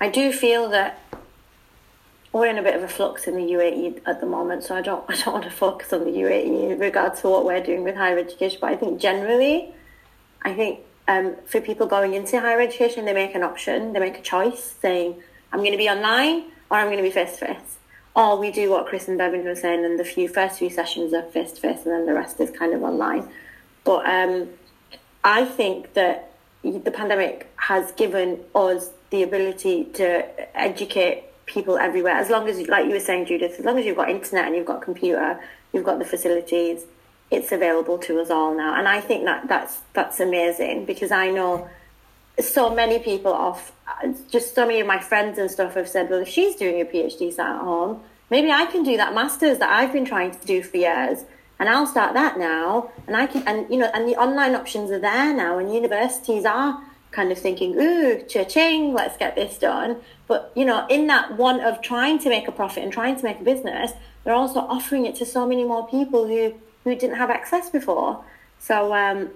I 0.00 0.08
do 0.08 0.32
feel 0.32 0.68
that 0.70 0.98
we're 2.32 2.46
in 2.46 2.56
a 2.56 2.62
bit 2.62 2.74
of 2.74 2.82
a 2.82 2.88
flux 2.88 3.26
in 3.26 3.36
the 3.36 3.42
UAE 3.42 4.00
at 4.06 4.20
the 4.20 4.26
moment, 4.26 4.64
so 4.64 4.74
I 4.74 4.82
don't 4.82 5.04
I 5.08 5.16
don't 5.16 5.34
want 5.34 5.44
to 5.44 5.50
focus 5.50 5.92
on 5.92 6.04
the 6.04 6.10
UAE 6.10 6.72
in 6.72 6.78
regards 6.78 7.20
to 7.22 7.28
what 7.28 7.44
we're 7.44 7.62
doing 7.62 7.82
with 7.84 7.96
higher 7.96 8.18
education. 8.18 8.58
But 8.60 8.70
I 8.70 8.76
think 8.76 9.00
generally, 9.00 9.74
I 10.42 10.54
think 10.54 10.80
um, 11.08 11.36
for 11.46 11.60
people 11.60 11.86
going 11.86 12.14
into 12.14 12.40
higher 12.40 12.60
education, 12.60 13.04
they 13.04 13.12
make 13.12 13.34
an 13.34 13.42
option, 13.42 13.92
they 13.92 14.00
make 14.00 14.18
a 14.18 14.22
choice, 14.22 14.76
saying 14.80 15.20
I'm 15.52 15.58
going 15.58 15.72
to 15.72 15.78
be 15.78 15.88
online 15.88 16.44
or 16.70 16.78
I'm 16.78 16.86
going 16.86 16.98
to 16.98 17.02
be 17.02 17.10
face 17.10 17.38
to 17.38 17.46
face. 17.46 17.78
Or 18.14 18.38
we 18.38 18.50
do 18.50 18.70
what 18.70 18.86
Chris 18.86 19.08
and 19.08 19.16
Bevan 19.16 19.44
were 19.44 19.54
saying, 19.54 19.84
and 19.84 19.98
the 19.98 20.04
few 20.04 20.28
first 20.28 20.58
few 20.58 20.68
sessions 20.68 21.14
are 21.14 21.22
face 21.22 21.52
to 21.52 21.60
face, 21.60 21.84
and 21.84 21.94
then 21.94 22.06
the 22.06 22.12
rest 22.12 22.38
is 22.40 22.50
kind 22.50 22.74
of 22.74 22.82
online. 22.82 23.28
But 23.84 24.06
um, 24.08 24.48
I 25.24 25.44
think 25.44 25.94
that 25.94 26.32
the 26.62 26.90
pandemic 26.90 27.50
has 27.56 27.90
given 27.92 28.40
us 28.54 28.90
the 29.10 29.22
ability 29.22 29.84
to 29.94 30.58
educate 30.58 31.24
people 31.46 31.76
everywhere. 31.76 32.14
As 32.14 32.30
long 32.30 32.48
as, 32.48 32.66
like 32.68 32.86
you 32.86 32.92
were 32.92 33.00
saying, 33.00 33.26
Judith, 33.26 33.58
as 33.58 33.64
long 33.64 33.78
as 33.78 33.84
you've 33.84 33.96
got 33.96 34.10
internet 34.10 34.46
and 34.46 34.54
you've 34.54 34.66
got 34.66 34.82
computer, 34.82 35.40
you've 35.72 35.84
got 35.84 35.98
the 35.98 36.04
facilities, 36.04 36.84
it's 37.30 37.50
available 37.50 37.98
to 37.98 38.20
us 38.20 38.30
all 38.30 38.54
now. 38.54 38.78
And 38.78 38.86
I 38.86 39.00
think 39.00 39.24
that 39.24 39.48
that's 39.48 39.80
that's 39.94 40.20
amazing 40.20 40.84
because 40.84 41.10
I 41.10 41.30
know 41.30 41.68
so 42.40 42.74
many 42.74 42.98
people 42.98 43.32
off, 43.32 43.72
just 44.30 44.54
so 44.54 44.66
many 44.66 44.80
of 44.80 44.86
my 44.86 44.98
friends 44.98 45.38
and 45.38 45.50
stuff 45.50 45.74
have 45.74 45.88
said, 45.88 46.10
well, 46.10 46.20
if 46.20 46.28
she's 46.28 46.56
doing 46.56 46.80
a 46.80 46.84
PhD 46.84 47.32
sat 47.32 47.56
at 47.56 47.60
home, 47.60 48.00
maybe 48.30 48.50
I 48.50 48.66
can 48.66 48.82
do 48.82 48.96
that 48.96 49.14
master's 49.14 49.58
that 49.58 49.70
I've 49.70 49.92
been 49.92 50.04
trying 50.04 50.30
to 50.30 50.46
do 50.46 50.62
for 50.62 50.76
years. 50.76 51.24
And 51.58 51.68
I'll 51.68 51.86
start 51.86 52.14
that 52.14 52.38
now. 52.38 52.90
And 53.06 53.16
I 53.16 53.26
can, 53.26 53.46
and 53.46 53.70
you 53.70 53.78
know, 53.78 53.90
and 53.94 54.08
the 54.08 54.16
online 54.16 54.56
options 54.56 54.90
are 54.90 54.98
there 54.98 55.32
now, 55.32 55.58
and 55.58 55.72
universities 55.72 56.44
are 56.44 56.82
kind 57.12 57.30
of 57.30 57.38
thinking, 57.38 57.78
ooh, 57.78 58.22
cha-ching, 58.22 58.94
let's 58.94 59.16
get 59.16 59.36
this 59.36 59.58
done. 59.58 59.98
But, 60.26 60.50
you 60.56 60.64
know, 60.64 60.86
in 60.88 61.06
that 61.08 61.36
one 61.36 61.60
of 61.60 61.80
trying 61.82 62.18
to 62.20 62.30
make 62.30 62.48
a 62.48 62.52
profit 62.52 62.82
and 62.82 62.92
trying 62.92 63.16
to 63.16 63.22
make 63.22 63.38
a 63.38 63.44
business, 63.44 63.92
they're 64.24 64.34
also 64.34 64.60
offering 64.60 65.06
it 65.06 65.14
to 65.16 65.26
so 65.26 65.46
many 65.46 65.62
more 65.62 65.86
people 65.86 66.26
who, 66.26 66.54
who 66.84 66.94
didn't 66.96 67.16
have 67.16 67.30
access 67.30 67.70
before. 67.70 68.24
So 68.58 68.94
um, 68.94 69.30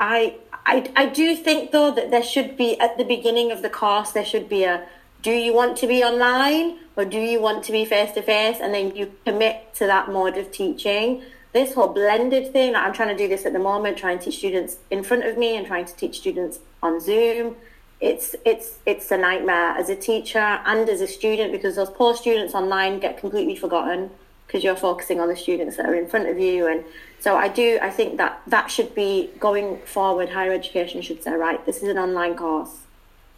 I, 0.00 0.36
I, 0.66 0.90
I 0.94 1.06
do 1.06 1.34
think, 1.34 1.70
though, 1.70 1.90
that 1.92 2.10
there 2.10 2.22
should 2.22 2.56
be, 2.56 2.78
at 2.80 2.98
the 2.98 3.04
beginning 3.04 3.50
of 3.52 3.62
the 3.62 3.70
course, 3.70 4.12
there 4.12 4.24
should 4.24 4.48
be 4.48 4.64
a, 4.64 4.86
do 5.22 5.30
you 5.30 5.52
want 5.52 5.76
to 5.78 5.86
be 5.86 6.04
online 6.04 6.78
or 6.96 7.04
do 7.04 7.18
you 7.18 7.40
want 7.40 7.64
to 7.64 7.72
be 7.72 7.84
face-to-face? 7.84 8.58
And 8.60 8.72
then 8.72 8.94
you 8.94 9.12
commit 9.24 9.74
to 9.74 9.86
that 9.86 10.10
mode 10.10 10.36
of 10.36 10.52
teaching 10.52 11.22
this 11.52 11.74
whole 11.74 11.88
blended 11.88 12.52
thing, 12.52 12.76
I'm 12.76 12.92
trying 12.92 13.08
to 13.08 13.16
do 13.16 13.28
this 13.28 13.46
at 13.46 13.52
the 13.52 13.58
moment, 13.58 13.96
trying 13.96 14.18
to 14.18 14.26
teach 14.26 14.38
students 14.38 14.78
in 14.90 15.02
front 15.02 15.24
of 15.24 15.38
me 15.38 15.56
and 15.56 15.66
trying 15.66 15.86
to 15.86 15.94
teach 15.94 16.18
students 16.18 16.58
on 16.82 17.00
Zoom. 17.00 17.56
It's 18.00 18.36
it's 18.44 18.78
it's 18.86 19.10
a 19.10 19.18
nightmare 19.18 19.70
as 19.70 19.88
a 19.88 19.96
teacher 19.96 20.38
and 20.38 20.88
as 20.88 21.00
a 21.00 21.08
student 21.08 21.50
because 21.50 21.74
those 21.76 21.90
poor 21.90 22.14
students 22.14 22.54
online 22.54 23.00
get 23.00 23.18
completely 23.18 23.56
forgotten 23.56 24.10
because 24.46 24.62
you're 24.62 24.76
focusing 24.76 25.20
on 25.20 25.28
the 25.28 25.36
students 25.36 25.76
that 25.78 25.86
are 25.86 25.94
in 25.94 26.06
front 26.06 26.28
of 26.28 26.38
you 26.38 26.68
and 26.68 26.84
so 27.20 27.36
I 27.36 27.48
do 27.48 27.78
I 27.82 27.90
think 27.90 28.16
that 28.18 28.40
that 28.46 28.70
should 28.70 28.94
be 28.94 29.30
going 29.38 29.78
forward 29.78 30.28
higher 30.30 30.52
education 30.52 31.02
should 31.02 31.22
say 31.22 31.32
right 31.32 31.64
this 31.66 31.78
is 31.78 31.88
an 31.88 31.98
online 31.98 32.36
course 32.36 32.78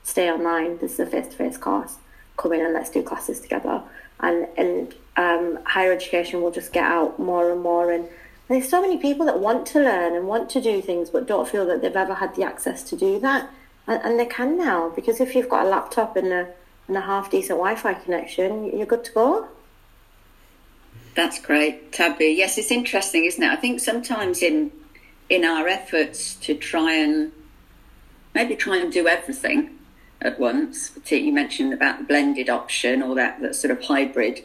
stay 0.03 0.31
online 0.31 0.79
this 0.79 0.95
is 0.95 1.01
a 1.01 1.07
face-to-face 1.07 1.59
course 1.59 1.97
come 2.37 2.53
in 2.53 2.65
and 2.65 2.75
let's 2.75 2.91
do 2.91 3.03
classes 3.03 3.41
together 3.41 3.83
and 4.21 4.47
and 4.57 4.95
um, 5.17 5.59
higher 5.65 5.93
education 5.93 6.41
will 6.41 6.51
just 6.51 6.73
get 6.73 6.85
out 6.85 7.19
more 7.19 7.53
and 7.53 7.61
more 7.61 7.91
and 7.93 8.09
there's 8.51 8.69
so 8.69 8.83
many 8.83 8.99
people 8.99 9.27
that 9.27 9.39
want 9.39 9.65
to 9.69 9.79
learn 9.79 10.17
and 10.17 10.27
want 10.27 10.51
to 10.51 10.61
do 10.61 10.83
things 10.83 11.09
but 11.09 11.29
don't 11.29 11.49
feel 11.49 11.65
that 11.67 11.83
they've 11.83 11.95
ever 11.95 12.15
had 12.15 12.35
the 12.35 12.43
access 12.43 12.83
to 12.83 12.97
do 12.97 13.21
that. 13.21 13.49
And, 13.87 14.03
and 14.03 14.19
they 14.19 14.27
can 14.27 14.59
now 14.59 14.91
because 14.91 15.21
if 15.21 15.37
you've 15.37 15.49
got 15.49 15.67
a 15.67 15.69
laptop 15.69 16.17
and 16.17 16.33
a, 16.33 16.49
and 16.89 16.97
a 16.97 17.01
half 17.01 17.31
decent 17.31 17.59
Wi 17.59 17.77
Fi 17.77 17.95
connection, 17.95 18.77
you're 18.77 18.87
good 18.87 19.05
to 19.05 19.13
go. 19.13 19.49
That's 21.21 21.39
great, 21.39 21.93
Tabby. 21.93 22.29
Yes, 22.29 22.57
it's 22.57 22.71
interesting, 22.71 23.27
isn't 23.27 23.43
it? 23.43 23.51
I 23.51 23.57
think 23.57 23.81
sometimes 23.81 24.43
in 24.43 24.73
in 25.29 25.45
our 25.45 25.69
efforts 25.69 26.35
to 26.37 26.55
try 26.55 26.95
and 26.95 27.31
maybe 28.35 28.57
try 28.57 28.79
and 28.79 28.91
do 28.91 29.07
everything 29.07 29.77
at 30.23 30.41
once, 30.41 30.93
you 31.11 31.31
mentioned 31.31 31.75
about 31.75 31.99
the 31.99 32.05
blended 32.05 32.49
option 32.49 33.03
or 33.03 33.15
that, 33.17 33.39
that 33.43 33.55
sort 33.55 33.71
of 33.71 33.85
hybrid 33.85 34.43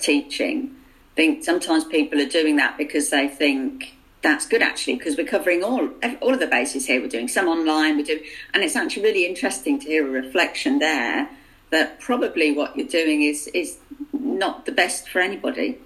teaching 0.00 0.74
I 1.12 1.14
think 1.14 1.44
sometimes 1.44 1.84
people 1.84 2.20
are 2.20 2.28
doing 2.28 2.56
that 2.56 2.76
because 2.76 3.10
they 3.10 3.28
think 3.28 3.96
that's 4.20 4.44
good 4.44 4.60
actually 4.60 4.96
because 4.96 5.16
we're 5.16 5.24
covering 5.24 5.62
all 5.62 5.88
all 6.20 6.34
of 6.34 6.40
the 6.40 6.48
bases 6.48 6.86
here. 6.86 7.00
We're 7.00 7.16
doing 7.18 7.28
some 7.28 7.46
online, 7.46 7.96
we're 7.96 8.10
doing, 8.12 8.24
and 8.52 8.64
it's 8.64 8.74
actually 8.74 9.04
really 9.04 9.24
interesting 9.24 9.78
to 9.78 9.86
hear 9.86 10.04
a 10.04 10.10
reflection 10.10 10.80
there 10.80 11.30
that 11.70 12.00
probably 12.00 12.50
what 12.50 12.76
you're 12.76 12.88
doing 12.88 13.22
is 13.22 13.46
is 13.54 13.78
not 14.12 14.66
the 14.66 14.72
best 14.72 15.08
for 15.08 15.20
anybody. 15.20 15.78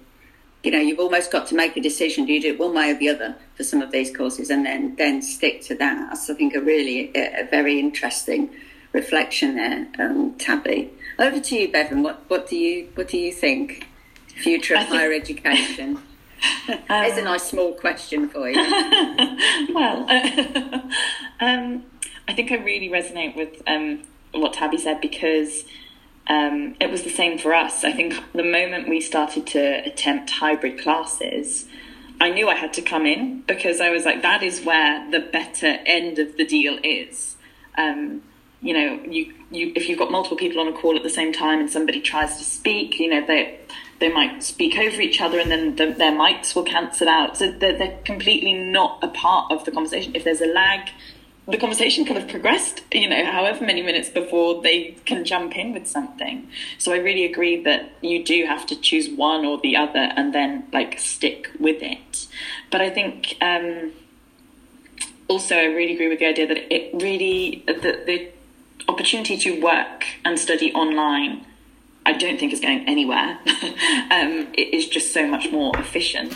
You 0.63 0.71
know, 0.71 0.79
you've 0.79 0.99
almost 0.99 1.31
got 1.31 1.47
to 1.47 1.55
make 1.55 1.75
a 1.75 1.81
decision. 1.81 2.25
Do 2.25 2.33
you 2.33 2.41
do 2.41 2.49
it 2.49 2.59
one 2.59 2.73
way 2.73 2.91
or 2.91 2.93
the 2.95 3.09
other 3.09 3.35
for 3.55 3.63
some 3.63 3.81
of 3.81 3.91
these 3.91 4.15
courses, 4.15 4.49
and 4.49 4.65
then 4.65 4.95
then 4.95 5.21
stick 5.21 5.61
to 5.63 5.75
that? 5.75 6.09
That's 6.09 6.29
I 6.29 6.33
think 6.33 6.55
a 6.55 6.61
really 6.61 7.11
a, 7.15 7.41
a 7.41 7.47
very 7.49 7.79
interesting 7.79 8.49
reflection 8.93 9.55
there, 9.55 9.87
um, 9.99 10.35
Tabby. 10.35 10.91
Over 11.19 11.39
to 11.39 11.55
you, 11.55 11.71
Bevan. 11.71 12.03
What 12.03 12.23
what 12.29 12.47
do 12.47 12.55
you 12.55 12.89
what 12.95 13.09
do 13.09 13.17
you 13.17 13.31
think? 13.31 13.87
future 14.33 14.75
of 14.75 14.81
think... 14.81 14.91
higher 14.91 15.13
education? 15.13 15.99
There's 16.67 17.17
a 17.17 17.19
um, 17.19 17.25
nice 17.25 17.43
small 17.43 17.73
question 17.73 18.29
for 18.29 18.49
you. 18.49 18.55
well, 19.73 20.05
uh, 20.09 20.81
um, 21.39 21.83
I 22.27 22.33
think 22.33 22.51
I 22.51 22.55
really 22.55 22.89
resonate 22.89 23.35
with 23.35 23.61
um, 23.67 24.03
what 24.33 24.53
Tabby 24.53 24.77
said 24.77 24.99
because 24.99 25.63
um, 26.27 26.75
it 26.79 26.89
was 26.89 27.03
the 27.03 27.09
same 27.09 27.37
for 27.37 27.53
us. 27.53 27.83
I 27.83 27.91
think 27.91 28.15
the 28.33 28.43
moment 28.43 28.87
we 28.87 29.01
started 29.01 29.45
to 29.47 29.85
attempt 29.85 30.29
hybrid 30.29 30.79
classes, 30.79 31.65
I 32.21 32.29
knew 32.29 32.47
I 32.47 32.55
had 32.55 32.73
to 32.73 32.81
come 32.81 33.05
in 33.05 33.41
because 33.41 33.81
I 33.81 33.89
was 33.89 34.05
like, 34.05 34.21
that 34.21 34.43
is 34.43 34.63
where 34.63 35.09
the 35.11 35.19
better 35.19 35.77
end 35.85 36.19
of 36.19 36.37
the 36.37 36.45
deal 36.45 36.79
is. 36.83 37.35
Um, 37.77 38.21
you 38.61 38.73
know, 38.73 39.01
you, 39.03 39.33
you 39.51 39.73
if 39.75 39.89
you've 39.89 39.99
got 39.99 40.09
multiple 40.09 40.37
people 40.37 40.61
on 40.61 40.69
a 40.69 40.73
call 40.73 40.95
at 40.95 41.03
the 41.03 41.09
same 41.09 41.33
time 41.33 41.59
and 41.59 41.69
somebody 41.69 41.99
tries 41.99 42.37
to 42.37 42.43
speak, 42.45 42.97
you 42.99 43.09
know, 43.09 43.25
they 43.25 43.59
they 43.99 44.09
might 44.09 44.41
speak 44.41 44.77
over 44.77 45.01
each 45.01 45.19
other 45.19 45.39
and 45.39 45.51
then 45.51 45.75
the, 45.75 45.87
their 45.91 46.13
mics 46.13 46.55
will 46.55 46.63
cancel 46.63 47.09
out. 47.09 47.37
So 47.37 47.51
they're, 47.51 47.77
they're, 47.77 47.99
completely 48.05 48.53
not 48.53 49.03
a 49.03 49.07
part 49.09 49.51
of 49.51 49.65
the 49.65 49.71
conversation. 49.71 50.15
If 50.15 50.23
there's 50.23 50.41
a 50.41 50.47
lag, 50.47 50.89
the 51.47 51.57
conversation 51.57 52.05
could 52.05 52.15
have 52.15 52.29
progressed, 52.29 52.81
you 52.91 53.09
know, 53.09 53.25
however 53.25 53.65
many 53.65 53.81
minutes 53.81 54.09
before 54.09 54.61
they 54.61 54.95
can 55.05 55.25
jump 55.25 55.57
in 55.57 55.73
with 55.73 55.87
something. 55.87 56.47
So 56.77 56.93
I 56.93 56.97
really 56.97 57.25
agree 57.25 57.61
that 57.63 57.91
you 58.01 58.23
do 58.23 58.45
have 58.45 58.65
to 58.67 58.79
choose 58.79 59.09
one 59.09 59.45
or 59.45 59.59
the 59.59 59.75
other 59.75 60.11
and 60.15 60.33
then 60.33 60.65
like 60.71 60.99
stick 60.99 61.49
with 61.59 61.81
it. 61.81 62.27
But 62.71 62.81
I 62.81 62.89
think 62.89 63.35
um, 63.41 63.91
also 65.27 65.57
I 65.57 65.65
really 65.65 65.95
agree 65.95 66.07
with 66.07 66.19
the 66.19 66.27
idea 66.27 66.47
that 66.47 66.73
it 66.73 66.91
really, 66.93 67.63
the, 67.67 68.03
the 68.05 68.31
opportunity 68.87 69.37
to 69.37 69.61
work 69.61 70.05
and 70.23 70.39
study 70.39 70.73
online 70.73 71.45
I 72.05 72.11
don't 72.13 72.37
think 72.37 72.51
is 72.51 72.59
going 72.59 72.87
anywhere. 72.87 73.39
um, 74.11 74.47
it 74.53 74.73
is 74.73 74.87
just 74.89 75.13
so 75.13 75.25
much 75.25 75.51
more 75.51 75.77
efficient. 75.77 76.33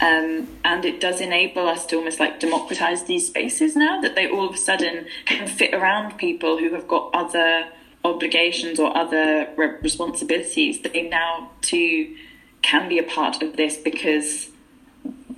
Um, 0.00 0.48
and 0.62 0.84
it 0.84 1.00
does 1.00 1.20
enable 1.22 1.66
us 1.66 1.86
to 1.86 1.96
almost 1.96 2.20
like 2.20 2.38
democratize 2.38 3.04
these 3.04 3.26
spaces 3.26 3.74
now 3.74 4.00
that 4.02 4.14
they 4.14 4.28
all 4.28 4.48
of 4.48 4.54
a 4.54 4.58
sudden 4.58 5.06
can 5.24 5.48
fit 5.48 5.72
around 5.72 6.18
people 6.18 6.58
who 6.58 6.74
have 6.74 6.86
got 6.86 7.10
other 7.14 7.68
obligations 8.04 8.78
or 8.78 8.96
other 8.96 9.48
re- 9.56 9.76
responsibilities, 9.82 10.82
they 10.82 11.08
now 11.08 11.50
too 11.60 12.16
can 12.62 12.88
be 12.88 12.98
a 12.98 13.02
part 13.02 13.42
of 13.42 13.56
this 13.56 13.76
because 13.76 14.48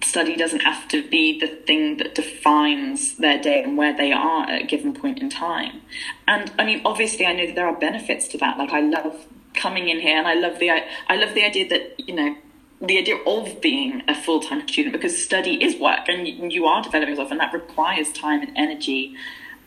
study 0.03 0.37
doesn't 0.37 0.61
have 0.61 0.87
to 0.89 1.09
be 1.09 1.39
the 1.39 1.47
thing 1.47 1.97
that 1.97 2.15
defines 2.15 3.17
their 3.17 3.41
day 3.41 3.63
and 3.63 3.77
where 3.77 3.97
they 3.97 4.13
are 4.13 4.45
at 4.45 4.63
a 4.63 4.67
given 4.67 4.95
point 4.95 5.19
in 5.21 5.29
time. 5.29 5.81
And 6.27 6.51
I 6.59 6.65
mean, 6.65 6.83
obviously, 6.85 7.27
I 7.27 7.33
know 7.33 7.47
that 7.47 7.55
there 7.55 7.67
are 7.67 7.77
benefits 7.77 8.29
to 8.29 8.39
that. 8.39 8.59
Like, 8.59 8.71
I 8.71 8.81
love 8.81 9.27
coming 9.55 9.89
in 9.89 9.99
here, 10.01 10.17
and 10.17 10.27
I 10.29 10.35
love 10.35 10.59
the 10.59 10.71
I 10.71 11.17
love 11.17 11.35
the 11.35 11.45
idea 11.45 11.69
that 11.69 12.09
you 12.09 12.15
know 12.15 12.37
the 12.81 12.99
idea 12.99 13.17
of 13.17 13.61
being 13.61 14.03
a 14.09 14.15
full 14.15 14.41
time 14.41 14.67
student 14.69 14.93
because 14.93 15.23
study 15.23 15.63
is 15.63 15.81
work 15.81 16.09
and 16.09 16.53
you, 16.53 16.67
are 16.67 16.83
developing 16.83 17.11
yourself, 17.11 17.31
and 17.31 17.41
that 17.41 17.53
requires 17.53 18.13
time 18.13 18.43
and 18.43 18.53
energy. 18.57 19.17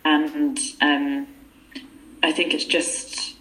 And 0.06 0.58
um, 0.82 1.28
I 2.24 2.32
think 2.32 2.54
it's 2.54 2.66
just 2.66 3.36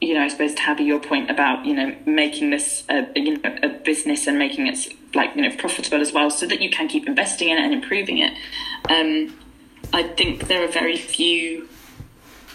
you 0.00 0.12
know, 0.14 0.22
I 0.22 0.28
suppose 0.28 0.58
have 0.58 0.78
your 0.80 1.00
point 1.00 1.30
about 1.30 1.64
you 1.64 1.74
know 1.74 1.96
making 2.04 2.50
this 2.50 2.84
a 2.88 3.06
you 3.14 3.38
know 3.38 3.56
a 3.62 3.68
business 3.68 4.26
and 4.26 4.38
making 4.38 4.66
it 4.66 4.88
like 5.14 5.34
you 5.34 5.42
know 5.42 5.56
profitable 5.56 6.00
as 6.00 6.12
well, 6.12 6.30
so 6.30 6.46
that 6.46 6.60
you 6.60 6.70
can 6.70 6.88
keep 6.88 7.06
investing 7.06 7.48
in 7.48 7.58
it 7.58 7.64
and 7.64 7.72
improving 7.72 8.18
it. 8.18 8.32
Um, 8.90 9.34
I 9.92 10.02
think 10.02 10.48
there 10.48 10.64
are 10.64 10.68
very 10.68 10.96
few 10.96 11.68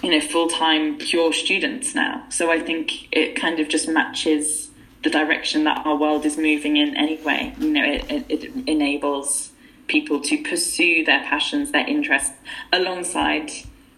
you 0.04 0.12
know 0.12 0.22
full 0.22 0.50
time 0.50 0.98
pure 0.98 1.34
students 1.34 1.96
now, 1.96 2.26
so 2.30 2.52
I 2.52 2.60
think 2.60 3.08
it 3.12 3.36
kind 3.36 3.60
of 3.60 3.70
just 3.70 3.88
matches 3.88 4.70
the 5.04 5.10
direction 5.10 5.64
that 5.64 5.86
our 5.86 5.96
world 5.96 6.26
is 6.26 6.38
moving 6.38 6.78
in 6.78 6.96
anyway. 6.96 7.54
You 7.60 7.70
know, 7.70 7.84
it, 7.84 8.06
it, 8.10 8.26
it 8.30 8.70
enables 8.70 9.52
people 9.88 10.22
to 10.22 10.42
pursue 10.44 11.04
their 11.04 11.22
passions, 11.24 11.72
their 11.72 11.88
interests, 11.88 12.34
alongside 12.72 13.52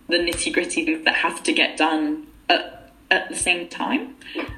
the 0.07 0.17
nitty 0.17 0.53
gritty 0.53 0.95
that 0.95 1.15
have 1.15 1.43
to 1.43 1.53
get 1.53 1.77
done 1.77 2.27
at 2.49 2.91
at 3.11 3.29
the 3.29 3.35
same 3.35 3.67
time. 3.67 4.15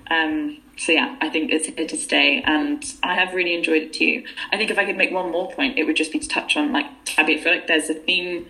Um, 0.10 0.60
so 0.78 0.92
yeah, 0.92 1.16
I 1.22 1.30
think 1.30 1.52
it's 1.52 1.68
here 1.68 1.88
to 1.88 1.98
stay, 1.98 2.42
and 2.46 2.84
I 3.04 3.16
have 3.16 3.34
really 3.34 3.54
enjoyed 3.54 3.84
it 3.84 3.94
too. 3.94 4.24
I 4.52 4.58
think 4.58 4.72
if 4.72 4.78
I 4.78 4.86
could 4.86 4.98
make 4.98 5.12
one 5.12 5.32
more 5.32 5.52
point, 5.52 5.78
it 5.78 5.86
would 5.86 5.96
just 5.96 6.12
be 6.12 6.20
to 6.20 6.28
touch 6.28 6.56
on 6.58 6.72
like 6.72 6.86
Tabby. 7.06 7.38
I 7.40 7.42
feel 7.42 7.54
like 7.54 7.68
there's 7.68 7.90
a 7.90 7.94
theme 7.94 8.48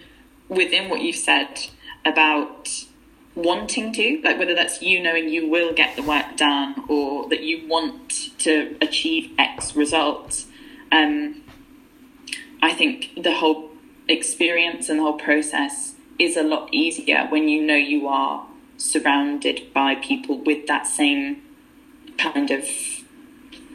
within 0.50 0.90
what 0.90 1.02
you've 1.02 1.16
said 1.16 1.68
about 2.06 2.70
wanting 3.36 3.92
to, 3.94 4.22
like 4.24 4.40
whether 4.40 4.56
that's 4.56 4.82
you 4.82 5.02
knowing 5.04 5.30
you 5.30 5.50
will 5.50 5.74
get 5.74 5.96
the 5.96 6.02
work 6.04 6.38
done 6.38 6.84
or 6.88 7.28
that 7.30 7.44
you 7.44 7.68
want 7.68 8.10
to 8.40 8.76
achieve 8.82 9.32
X 9.38 9.76
results. 9.76 10.48
Um, 10.92 11.44
I 12.62 12.74
think 12.74 13.12
the 13.22 13.34
whole 13.34 13.72
experience 14.08 14.90
and 14.90 15.00
the 15.00 15.04
whole 15.04 15.20
process 15.20 15.96
is 16.18 16.38
a 16.38 16.44
lot 16.44 16.70
easier 16.72 17.28
when 17.30 17.50
you 17.50 17.62
know 17.62 17.76
you 17.76 18.08
are 18.08 18.48
surrounded 18.78 19.74
by 19.74 19.96
people 19.96 20.40
with 20.40 20.68
that 20.68 20.88
same 20.88 21.42
kind 22.18 22.52
of 22.52 22.66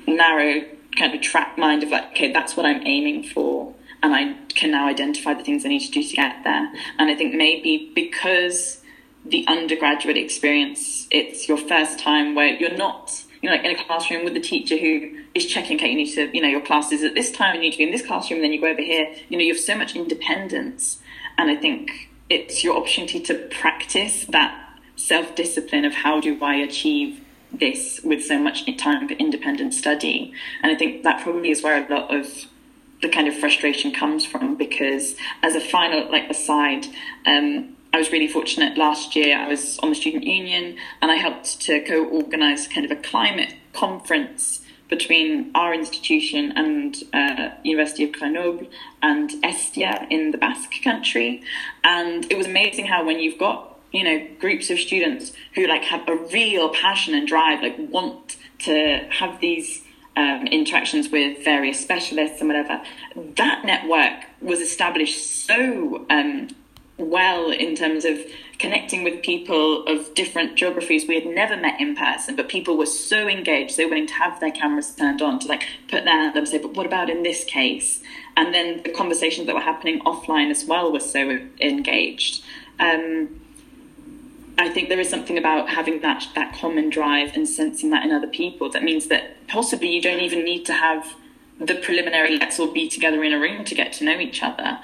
narrow 0.07 0.65
kind 0.97 1.15
of 1.15 1.21
track 1.21 1.57
mind 1.59 1.83
of 1.83 1.91
like, 1.91 2.11
okay, 2.13 2.33
that's 2.33 2.57
what 2.57 2.67
I'm 2.67 2.87
aiming 2.87 3.25
for. 3.25 3.75
And 4.03 4.15
I 4.15 4.35
can 4.55 4.71
now 4.71 4.89
identify 4.89 5.35
the 5.35 5.45
things 5.45 5.65
I 5.65 5.69
need 5.69 5.81
to 5.81 5.91
do 5.91 6.03
to 6.03 6.17
get 6.17 6.43
there. 6.45 6.73
And 6.99 7.11
I 7.11 7.15
think 7.15 7.35
maybe 7.35 7.93
because 7.95 8.80
the 9.25 9.45
undergraduate 9.49 10.16
experience, 10.16 11.07
it's 11.11 11.49
your 11.49 11.59
first 11.59 11.99
time 11.99 12.35
where 12.35 12.49
you're 12.49 12.77
not, 12.77 13.25
you 13.43 13.49
know, 13.49 13.57
like 13.57 13.64
in 13.64 13.77
a 13.77 13.85
classroom 13.85 14.25
with 14.25 14.35
the 14.35 14.41
teacher 14.41 14.77
who 14.77 15.23
is 15.35 15.47
checking, 15.47 15.77
okay, 15.77 15.91
you 15.91 15.97
need 15.97 16.14
to, 16.14 16.35
you 16.35 16.43
know, 16.43 16.49
your 16.49 16.61
class 16.61 16.91
is 16.93 17.03
at 17.03 17.14
this 17.14 17.31
time, 17.31 17.55
you 17.55 17.61
need 17.61 17.73
to 17.73 17.79
be 17.79 17.85
in 17.85 17.91
this 17.91 18.07
classroom, 18.07 18.39
and 18.39 18.45
then 18.45 18.53
you 18.53 18.61
go 18.61 18.68
over 18.68 18.83
here. 18.83 19.14
You 19.29 19.39
know, 19.39 19.45
you 19.45 19.53
have 19.53 19.62
so 19.62 19.77
much 19.77 19.95
independence. 19.95 21.01
And 21.39 21.51
I 21.51 21.57
think 21.57 22.11
it's 22.29 22.64
your 22.64 22.77
opportunity 22.77 23.21
to 23.21 23.35
practice 23.35 24.25
that 24.27 24.79
self 24.97 25.35
discipline 25.35 25.85
of 25.85 25.95
how 25.95 26.21
do 26.21 26.43
I 26.43 26.57
achieve 26.57 27.21
this 27.53 28.01
with 28.05 28.25
so 28.25 28.39
much 28.39 28.64
time 28.77 29.09
for 29.09 29.14
independent 29.14 29.75
study. 29.75 30.33
And 30.62 30.73
I 30.73 30.77
think 30.77 31.03
that 31.03 31.23
probably 31.23 31.51
is 31.51 31.62
where 31.62 31.85
a 31.85 31.93
lot 31.93 32.14
of 32.14 32.47
the 33.03 33.09
kind 33.09 33.27
of 33.27 33.37
frustration 33.37 33.93
comes 33.93 34.25
from 34.25 34.57
because 34.57 35.16
as 35.43 35.55
a 35.55 35.61
final 35.61 36.11
like 36.11 36.31
aside, 36.31 36.87
um, 37.27 37.77
I 37.93 37.99
was 37.99 38.12
really 38.12 38.28
fortunate 38.28 38.78
last 38.78 39.16
year. 39.16 39.36
I 39.36 39.49
was 39.49 39.78
on 39.80 39.88
the 39.91 39.95
student 39.95 40.24
union 40.24 40.76
and 41.03 41.11
I 41.11 41.16
helped 41.16 41.61
to 41.62 41.80
co-organize 41.80 42.68
kind 42.68 42.84
of 42.84 42.97
a 42.97 43.01
climate 43.01 43.55
conference 43.72 44.61
between 44.88 45.51
our 45.55 45.72
institution 45.72 46.53
and 46.57 46.97
uh, 47.12 47.51
University 47.62 48.05
of 48.05 48.12
Grenoble 48.12 48.68
and 49.03 49.30
Estia 49.43 50.07
in 50.11 50.32
the 50.32 50.38
Basque 50.38 50.74
country. 50.82 51.43
And 51.84 52.30
it 52.30 52.36
was 52.36 52.47
amazing 52.47 52.86
how 52.86 53.05
when 53.05 53.20
you've 53.20 53.38
got 53.38 53.70
you 53.93 54.05
know 54.05 54.26
groups 54.38 54.70
of 54.70 54.78
students 54.78 55.32
who 55.55 55.66
like 55.66 55.82
have 55.82 56.09
a 56.09 56.14
real 56.14 56.68
passion 56.68 57.14
and 57.14 57.26
drive 57.26 57.61
like 57.61 57.76
want 57.78 58.36
to 58.61 59.07
have 59.11 59.41
these 59.41 59.82
um, 60.16 60.47
interactions 60.47 61.09
with 61.09 61.45
various 61.45 61.80
specialists 61.80 62.41
and 62.41 62.49
whatever 62.49 62.80
that 63.36 63.64
network 63.64 64.28
was 64.41 64.61
established 64.61 65.45
so 65.45 66.07
um, 66.11 66.49
well 67.01 67.51
in 67.51 67.74
terms 67.74 68.05
of 68.05 68.18
connecting 68.59 69.03
with 69.03 69.22
people 69.22 69.84
of 69.86 70.12
different 70.14 70.57
geographies. 70.57 71.09
We 71.09 71.14
had 71.14 71.26
never 71.26 71.57
met 71.57 71.80
in 71.80 71.96
person 71.96 72.36
but 72.36 72.48
people 72.48 72.76
were 72.76 72.86
so 72.86 73.28
engaged 73.28 73.72
so 73.72 73.88
willing 73.88 74.07
to 74.07 74.14
have 74.14 74.38
their 74.40 74.51
cameras 74.51 74.94
turned 74.94 75.22
on 75.22 75.38
to 75.40 75.48
like 75.48 75.64
put 75.88 76.05
their 76.05 76.14
hand 76.14 76.30
up 76.30 76.36
and 76.36 76.48
say 76.48 76.59
but 76.59 76.74
what 76.74 76.86
about 76.86 77.11
in 77.11 77.22
this 77.22 77.44
case? 77.44 78.01
And 78.36 78.55
then 78.55 78.82
the 78.82 78.90
conversations 78.90 79.46
that 79.46 79.55
were 79.55 79.61
happening 79.61 80.01
offline 80.01 80.51
as 80.51 80.64
well 80.64 80.92
were 80.92 81.01
so 81.01 81.38
engaged. 81.61 82.44
Um, 82.78 83.40
I 84.61 84.68
think 84.68 84.90
there 84.90 85.01
is 85.01 85.09
something 85.09 85.38
about 85.38 85.70
having 85.70 86.01
that 86.01 86.28
that 86.34 86.55
common 86.55 86.90
drive 86.90 87.34
and 87.34 87.48
sensing 87.48 87.90
that 87.90 88.05
in 88.05 88.12
other 88.12 88.26
people 88.26 88.68
that 88.70 88.82
means 88.82 89.07
that 89.07 89.46
possibly 89.48 89.88
you 89.88 90.03
don't 90.03 90.20
even 90.20 90.44
need 90.44 90.66
to 90.66 90.74
have 90.74 91.14
the 91.59 91.74
preliminary 91.76 92.38
let's 92.38 92.59
all 92.59 92.72
be 92.72 92.88
together 92.88 93.22
in 93.24 93.32
a 93.32 93.38
room 93.38 93.64
to 93.64 93.74
get 93.74 93.92
to 93.94 94.05
know 94.05 94.18
each 94.18 94.42
other, 94.42 94.78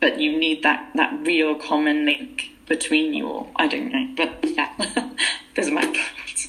but 0.00 0.20
you 0.20 0.38
need 0.38 0.62
that 0.62 0.90
that 0.94 1.18
real 1.26 1.54
common 1.54 2.04
link 2.04 2.50
between 2.66 3.14
you 3.14 3.26
all. 3.28 3.50
I 3.56 3.68
don't 3.68 3.92
know, 3.92 4.14
but 4.16 4.38
yeah, 4.42 4.72
those 5.54 5.68
are 5.68 5.72
my 5.72 5.86
thoughts. 5.86 6.48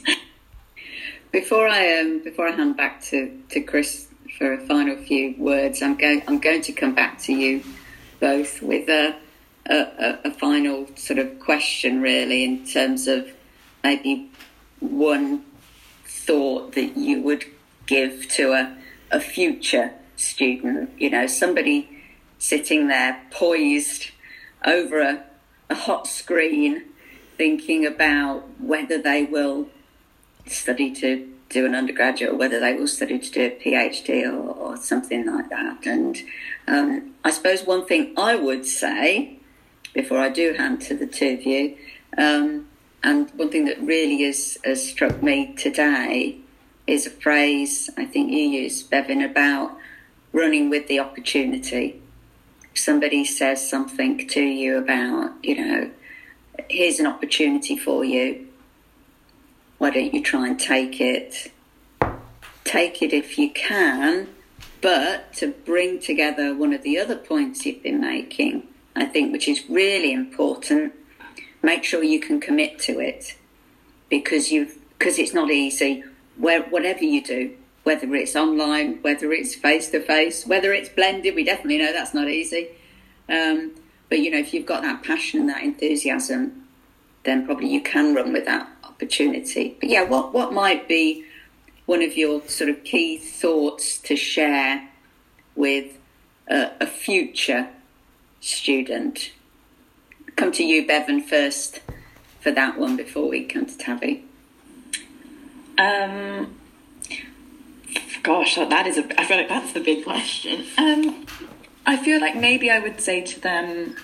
Before 1.32 1.68
I 1.68 2.00
um 2.00 2.20
before 2.24 2.48
I 2.48 2.52
hand 2.52 2.78
back 2.78 3.02
to, 3.06 3.42
to 3.50 3.62
Chris 3.62 4.08
for 4.38 4.54
a 4.54 4.60
final 4.60 4.98
few 4.98 5.36
words, 5.38 5.82
I'm 5.82 5.96
going 5.96 6.24
I'm 6.28 6.40
going 6.40 6.62
to 6.62 6.72
come 6.72 6.96
back 6.96 7.20
to 7.24 7.34
you 7.34 7.64
both 8.20 8.62
with 8.62 8.90
a 8.90 9.16
a, 9.70 10.20
a, 10.26 10.32
final 10.32 10.88
sort 10.96 11.20
of 11.20 11.40
question, 11.40 12.02
really, 12.02 12.44
in 12.44 12.66
terms 12.66 13.08
of 13.08 13.30
maybe 13.84 14.30
one 14.80 15.44
thought 16.06 16.74
that 16.74 16.96
you 16.98 17.22
would 17.22 17.46
give 17.86 18.28
to 18.30 18.54
a, 18.54 18.78
a 19.12 19.20
future 19.20 19.94
student, 20.16 20.90
you 20.98 21.10
know, 21.10 21.28
somebody 21.28 21.97
sitting 22.40 22.88
there 22.88 23.22
poised 23.32 24.12
over 24.66 25.02
a, 25.02 25.24
a 25.70 25.76
hot 25.76 26.08
screen 26.08 26.84
thinking 27.38 27.86
about 27.86 28.44
whether 28.60 28.98
they 28.98 29.24
will 29.24 29.68
study 30.46 30.94
to 30.94 31.32
do 31.50 31.66
an 31.66 31.76
undergraduate 31.76 32.34
or 32.34 32.36
whether 32.36 32.60
they 32.60 32.74
will 32.74 32.88
study 32.88 33.20
to 33.20 33.32
do 33.32 33.42
a 33.46 33.50
PhD 33.52 34.24
or, 34.26 34.52
or 34.52 34.78
something 34.78 35.26
like 35.26 35.50
that. 35.50 35.86
And 35.86 36.18
um, 36.68 37.16
I 37.24 37.32
suppose 37.32 37.64
one 37.66 37.86
thing 37.86 38.14
I 38.18 38.36
would 38.36 38.66
say 38.66 39.40
before 39.94 40.20
I 40.20 40.30
do 40.30 40.54
hand 40.54 40.82
to 40.82 40.96
the 40.96 41.08
two 41.08 41.34
of 41.34 41.44
you. 41.44 41.78
Um, 42.18 42.68
and 43.04 43.30
one 43.36 43.50
thing 43.50 43.66
that 43.66 43.82
really 43.82 44.24
has, 44.24 44.58
has 44.64 44.88
struck 44.88 45.24
me 45.24 45.54
today 45.56 46.40
is 46.86 47.06
a 47.06 47.10
phrase 47.10 47.90
I 47.98 48.06
think 48.06 48.32
you 48.32 48.40
used, 48.40 48.90
Bevan, 48.90 49.22
about 49.22 49.78
running 50.34 50.70
with 50.70 50.88
the 50.88 51.00
opportunity. 51.00 52.02
Somebody 52.78 53.26
says 53.26 53.68
something 53.68 54.28
to 54.28 54.42
you 54.42 54.78
about, 54.78 55.34
you 55.44 55.56
know, 55.56 55.92
here's 56.70 57.00
an 57.00 57.08
opportunity 57.08 57.76
for 57.78 58.04
you. 58.04 58.48
Why 59.78 59.90
don't 59.92 60.14
you 60.14 60.24
try 60.24 60.48
and 60.48 60.60
take 60.60 61.02
it? 61.02 61.52
Take 62.64 63.02
it 63.02 63.14
if 63.14 63.38
you 63.38 63.52
can, 63.52 64.28
but 64.82 65.34
to 65.34 65.48
bring 65.48 66.00
together 66.00 66.56
one 66.56 66.74
of 66.74 66.84
the 66.84 66.98
other 66.98 67.16
points 67.16 67.66
you've 67.66 67.84
been 67.84 68.02
making 68.02 68.68
I 68.98 69.06
think, 69.06 69.32
which 69.32 69.48
is 69.48 69.70
really 69.70 70.12
important. 70.12 70.94
Make 71.62 71.84
sure 71.84 72.04
you 72.04 72.20
can 72.20 72.42
commit 72.42 72.80
to 72.80 73.00
it 73.00 73.36
because 74.10 74.52
you 74.52 74.70
because 74.98 75.20
it's 75.20 75.34
not 75.34 75.52
easy. 75.52 76.04
Where 76.36 76.64
whatever 76.64 77.04
you 77.04 77.24
do, 77.24 77.56
whether 77.88 78.14
it's 78.16 78.36
online, 78.36 79.02
whether 79.02 79.32
it's 79.32 79.56
face 79.56 79.90
to 79.92 80.02
face, 80.02 80.46
whether 80.46 80.74
it's 80.74 80.90
blended, 80.90 81.34
we 81.34 81.46
definitely 81.46 81.78
know 81.78 81.94
that's 81.94 82.14
not 82.14 82.28
easy. 82.28 82.68
Um, 83.30 83.76
but 84.10 84.20
you 84.20 84.30
know, 84.30 84.40
if 84.40 84.54
you've 84.54 84.66
got 84.66 84.82
that 84.82 85.04
passion 85.04 85.40
and 85.40 85.48
that 85.48 85.64
enthusiasm, 85.64 86.68
then 87.24 87.46
probably 87.46 87.70
you 87.70 87.80
can 87.80 88.14
run 88.14 88.34
with 88.34 88.44
that 88.44 88.70
opportunity. 88.84 89.78
But 89.80 89.90
yeah, 89.90 90.04
what 90.04 90.34
what 90.34 90.52
might 90.52 90.90
be 90.90 91.24
one 91.86 92.02
of 92.04 92.18
your 92.18 92.46
sort 92.50 92.70
of 92.70 92.84
key 92.84 93.18
thoughts 93.18 93.98
to 94.00 94.18
share 94.18 94.90
with 95.56 95.98
a, 96.50 96.72
a 96.82 96.86
future 96.86 97.70
student. 98.42 99.32
Come 100.36 100.52
to 100.52 100.64
you, 100.66 100.86
Bevan, 100.86 101.22
first 101.22 101.80
for 102.42 102.52
that 102.52 102.78
one 102.78 102.98
before 102.98 103.30
we 103.30 103.46
come 103.46 103.66
to 103.66 103.78
Tabby? 103.78 104.26
Um, 105.78 106.58
gosh, 108.24 108.56
that 108.56 108.88
is 108.88 108.98
a. 108.98 109.20
I 109.20 109.26
feel 109.26 109.38
like 109.38 109.50
that's 109.50 109.74
the 109.74 109.80
big 109.80 110.04
question. 110.04 110.66
Um, 110.78 111.26
I 111.86 111.98
feel 111.98 112.20
like 112.20 112.36
maybe 112.36 112.70
I 112.70 112.80
would 112.80 113.00
say 113.00 113.22
to 113.22 113.40
them. 113.40 113.96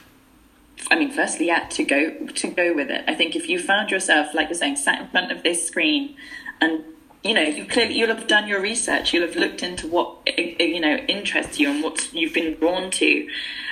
I 0.92 0.98
mean, 0.98 1.12
firstly, 1.12 1.48
yeah, 1.48 1.68
to 1.70 1.84
go 1.84 2.28
to 2.28 2.48
go 2.48 2.74
with 2.74 2.90
it. 2.90 3.04
I 3.08 3.16
think 3.16 3.36
if 3.36 3.48
you 3.48 3.60
found 3.60 3.92
yourself, 3.92 4.34
like 4.34 4.50
you're 4.50 4.58
saying, 4.58 4.78
sat 4.78 5.02
in 5.02 5.08
front 5.10 5.32
of 5.32 5.44
this 5.44 5.68
screen, 5.68 6.16
and 6.62 6.84
you 7.24 7.34
know, 7.34 7.42
you 7.42 7.66
clearly 7.66 7.96
you'll 7.96 8.14
have 8.14 8.28
done 8.28 8.48
your 8.48 8.62
research. 8.62 9.14
You'll 9.14 9.28
have 9.28 9.36
looked 9.36 9.64
into 9.64 9.88
what 9.88 10.18
you 10.38 10.80
know 10.80 10.96
interests 10.96 11.60
you 11.60 11.70
and 11.70 11.84
what 11.84 12.14
you've 12.14 12.34
been 12.34 12.56
drawn 12.56 12.92
to, 12.92 13.28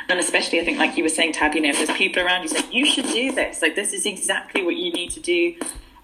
and 0.09 0.19
especially 0.19 0.59
I 0.59 0.65
think, 0.65 0.77
like 0.77 0.97
you 0.97 1.03
were 1.03 1.09
saying, 1.09 1.33
Tab, 1.33 1.53
you 1.55 1.61
know, 1.61 1.69
if 1.69 1.77
there's 1.77 1.97
people 1.97 2.23
around 2.23 2.43
you 2.43 2.49
saying 2.49 2.71
you 2.71 2.85
should 2.85 3.07
do 3.07 3.31
this, 3.31 3.61
like 3.61 3.75
this 3.75 3.93
is 3.93 4.05
exactly 4.05 4.63
what 4.63 4.75
you 4.75 4.91
need 4.91 5.11
to 5.11 5.19
do, 5.19 5.55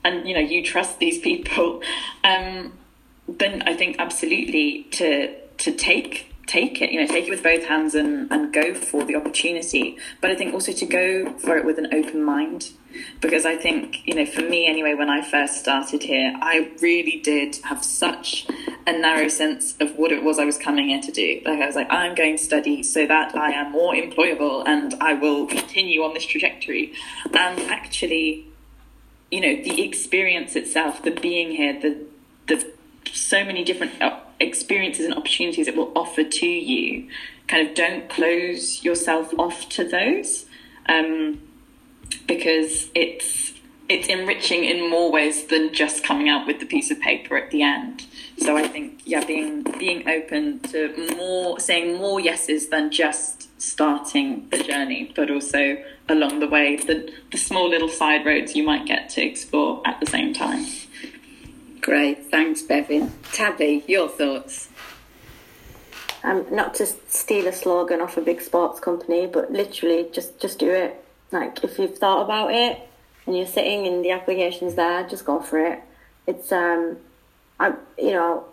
and 0.04 0.28
you 0.28 0.34
know, 0.34 0.42
you 0.42 0.64
trust 0.64 1.00
these 1.00 1.20
people, 1.20 1.82
um, 2.24 2.74
then 3.28 3.64
I 3.64 3.76
think 3.76 3.98
absolutely 4.00 4.84
to 4.92 5.36
to 5.58 5.72
take 5.72 6.28
take 6.48 6.82
it, 6.82 6.92
you 6.92 7.00
know, 7.00 7.08
take 7.08 7.28
it 7.28 7.30
with 7.30 7.44
both 7.44 7.66
hands 7.66 7.94
and, 7.94 8.32
and 8.32 8.54
go 8.54 8.74
for 8.74 9.04
the 9.04 9.16
opportunity. 9.16 9.98
But 10.22 10.32
I 10.32 10.36
think 10.36 10.54
also 10.54 10.72
to 10.72 10.86
go 10.86 11.34
for 11.34 11.58
it 11.58 11.66
with 11.66 11.78
an 11.78 11.94
open 11.94 12.24
mind. 12.24 12.70
Because 13.22 13.46
I 13.46 13.58
think, 13.58 14.08
you 14.08 14.16
know, 14.16 14.26
for 14.26 14.42
me 14.42 14.66
anyway, 14.66 14.96
when 14.96 15.10
I 15.10 15.22
first 15.22 15.60
started 15.60 16.02
here, 16.02 16.34
I 16.42 16.72
really 16.82 17.20
did 17.22 17.58
have 17.66 17.84
such 17.84 18.48
a 18.88 18.98
narrow 18.98 19.28
sense 19.28 19.76
of 19.80 19.98
what 19.98 20.12
it 20.12 20.24
was 20.24 20.40
I 20.40 20.46
was 20.46 20.58
coming 20.58 20.88
here 20.88 21.02
to 21.02 21.12
do. 21.12 21.42
Like, 21.46 21.60
I 21.60 21.68
was 21.68 21.76
like, 21.76 21.92
I'm 21.92 22.16
going 22.16 22.38
to 22.38 22.44
study 22.44 22.82
so 22.82 23.06
that 23.06 23.36
I 23.36 23.52
am 23.52 23.72
more 23.74 23.94
employable 23.94 24.66
and 24.66 24.96
I 24.96 25.14
will 25.14 25.46
continue 25.46 26.02
on 26.02 26.14
this 26.14 26.26
trajectory. 26.26 26.94
And 27.34 27.60
actually, 27.70 28.48
you 29.30 29.42
know, 29.42 29.62
the 29.62 29.84
experience 29.84 30.56
itself, 30.56 31.04
the 31.04 31.12
being 31.12 31.52
here, 31.52 31.80
the, 31.80 32.06
the 32.48 32.77
so 33.14 33.44
many 33.44 33.64
different 33.64 33.94
experiences 34.40 35.06
and 35.06 35.14
opportunities 35.16 35.68
it 35.68 35.76
will 35.76 35.92
offer 35.96 36.24
to 36.24 36.48
you, 36.48 37.10
kind 37.48 37.68
of 37.68 37.76
don't 37.76 38.10
close 38.10 38.84
yourself 38.84 39.34
off 39.38 39.70
to 39.70 39.84
those 39.84 40.46
um, 40.88 41.42
because 42.28 42.90
it's 42.96 43.54
it's 43.90 44.10
enriching 44.10 44.66
in 44.66 44.90
more 44.90 45.10
ways 45.12 45.46
than 45.46 45.74
just 45.74 46.04
coming 46.04 46.28
out 46.28 46.46
with 46.46 46.60
the 46.60 46.66
piece 46.66 46.92
of 46.92 47.00
paper 47.00 47.38
at 47.38 47.52
the 47.52 47.62
end. 47.62 48.06
So 48.38 48.58
I 48.58 48.68
think 48.68 49.02
yeah, 49.06 49.24
being 49.24 49.64
being 49.80 50.08
open 50.08 50.60
to 50.72 51.16
more 51.16 51.60
saying 51.60 51.98
more 51.98 52.20
yeses 52.20 52.68
than 52.68 52.92
just 52.92 53.50
starting 53.62 54.48
the 54.50 54.62
journey, 54.62 55.12
but 55.16 55.32
also 55.32 55.82
along 56.10 56.40
the 56.40 56.48
way 56.48 56.76
the 56.76 57.12
the 57.32 57.38
small 57.38 57.70
little 57.70 57.90
side 57.90 58.26
roads 58.26 58.56
you 58.56 58.64
might 58.64 58.86
get 58.86 59.10
to 59.10 59.24
explore 59.24 59.82
at 59.86 60.00
the 60.00 60.06
same 60.06 60.34
time. 60.34 60.66
Great, 61.88 62.26
thanks, 62.26 62.62
Bevin. 62.64 63.12
Tabby, 63.32 63.82
your 63.88 64.10
thoughts? 64.10 64.68
Um, 66.22 66.46
not 66.52 66.76
to 66.76 66.86
steal 66.86 67.48
a 67.48 67.54
slogan 67.54 68.02
off 68.02 68.18
a 68.18 68.22
big 68.22 68.42
sports 68.42 68.82
company, 68.82 69.26
but 69.26 69.54
literally 69.54 70.10
just 70.12 70.38
just 70.38 70.60
do 70.60 70.70
it. 70.70 71.02
Like 71.32 71.64
if 71.64 71.80
you've 71.80 71.98
thought 71.98 72.24
about 72.24 72.54
it 72.54 72.78
and 73.26 73.38
you're 73.38 73.48
sitting 73.48 73.88
and 73.88 74.04
the 74.04 74.12
application's 74.12 74.76
there, 74.76 75.08
just 75.08 75.24
go 75.24 75.40
for 75.40 75.66
it. 75.66 75.82
It's 76.28 76.52
um, 76.52 76.98
I 77.58 77.70
you 77.98 78.12
know 78.12 78.44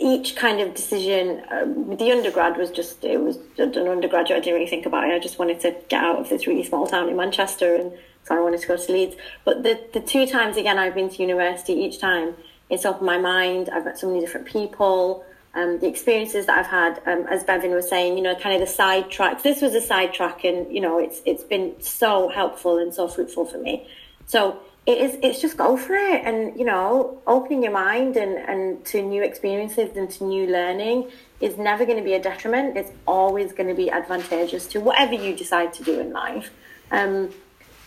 each 0.00 0.34
kind 0.34 0.60
of 0.60 0.74
decision. 0.74 1.42
Um, 1.50 1.98
the 1.98 2.12
undergrad 2.12 2.56
was 2.56 2.70
just 2.70 3.04
it 3.04 3.20
was 3.20 3.36
an 3.58 3.76
undergraduate. 3.76 4.38
I 4.38 4.40
didn't 4.40 4.54
really 4.54 4.70
think 4.70 4.86
about 4.86 5.06
it. 5.06 5.12
I 5.12 5.18
just 5.18 5.38
wanted 5.38 5.60
to 5.60 5.76
get 5.90 6.02
out 6.02 6.16
of 6.16 6.30
this 6.30 6.46
really 6.46 6.64
small 6.64 6.86
town 6.86 7.10
in 7.10 7.16
Manchester 7.18 7.74
and 7.74 7.92
so 8.28 8.36
I 8.36 8.40
wanted 8.40 8.60
to 8.60 8.68
go 8.68 8.76
to 8.76 8.92
Leeds. 8.92 9.16
But 9.44 9.62
the, 9.62 9.80
the 9.94 10.00
two 10.00 10.26
times 10.26 10.56
again 10.56 10.78
I've 10.78 10.94
been 10.94 11.08
to 11.08 11.22
university, 11.22 11.72
each 11.72 11.98
time 11.98 12.34
it's 12.70 12.84
opened 12.84 13.06
my 13.06 13.18
mind. 13.18 13.70
I've 13.72 13.84
met 13.84 13.98
so 13.98 14.08
many 14.08 14.20
different 14.20 14.46
people. 14.46 15.24
Um, 15.54 15.78
the 15.80 15.88
experiences 15.88 16.46
that 16.46 16.58
I've 16.58 16.66
had, 16.66 17.00
um, 17.06 17.26
as 17.26 17.42
Bevin 17.42 17.74
was 17.74 17.88
saying, 17.88 18.18
you 18.18 18.22
know, 18.22 18.34
kind 18.34 18.54
of 18.54 18.60
the 18.60 18.72
side 18.72 19.10
tracks. 19.10 19.42
This 19.42 19.62
was 19.62 19.74
a 19.74 19.80
side 19.80 20.12
track, 20.12 20.44
and 20.44 20.72
you 20.72 20.80
know, 20.80 20.98
it's 20.98 21.22
it's 21.24 21.42
been 21.42 21.74
so 21.80 22.28
helpful 22.28 22.78
and 22.78 22.92
so 22.94 23.08
fruitful 23.08 23.46
for 23.46 23.58
me. 23.58 23.88
So 24.26 24.60
it 24.84 24.98
is. 24.98 25.18
It's 25.22 25.40
just 25.40 25.56
go 25.56 25.76
for 25.78 25.94
it, 25.94 26.22
and 26.24 26.58
you 26.58 26.66
know, 26.66 27.22
opening 27.26 27.62
your 27.62 27.72
mind 27.72 28.16
and 28.16 28.36
and 28.36 28.84
to 28.86 29.00
new 29.00 29.22
experiences 29.22 29.96
and 29.96 30.10
to 30.10 30.24
new 30.24 30.46
learning 30.46 31.10
is 31.40 31.56
never 31.56 31.86
going 31.86 31.98
to 31.98 32.04
be 32.04 32.12
a 32.12 32.22
detriment. 32.22 32.76
It's 32.76 32.92
always 33.06 33.52
going 33.52 33.68
to 33.68 33.74
be 33.74 33.90
advantageous 33.90 34.66
to 34.68 34.80
whatever 34.80 35.14
you 35.14 35.34
decide 35.34 35.72
to 35.74 35.82
do 35.82 35.98
in 35.98 36.12
life. 36.12 36.50
Um, 36.90 37.30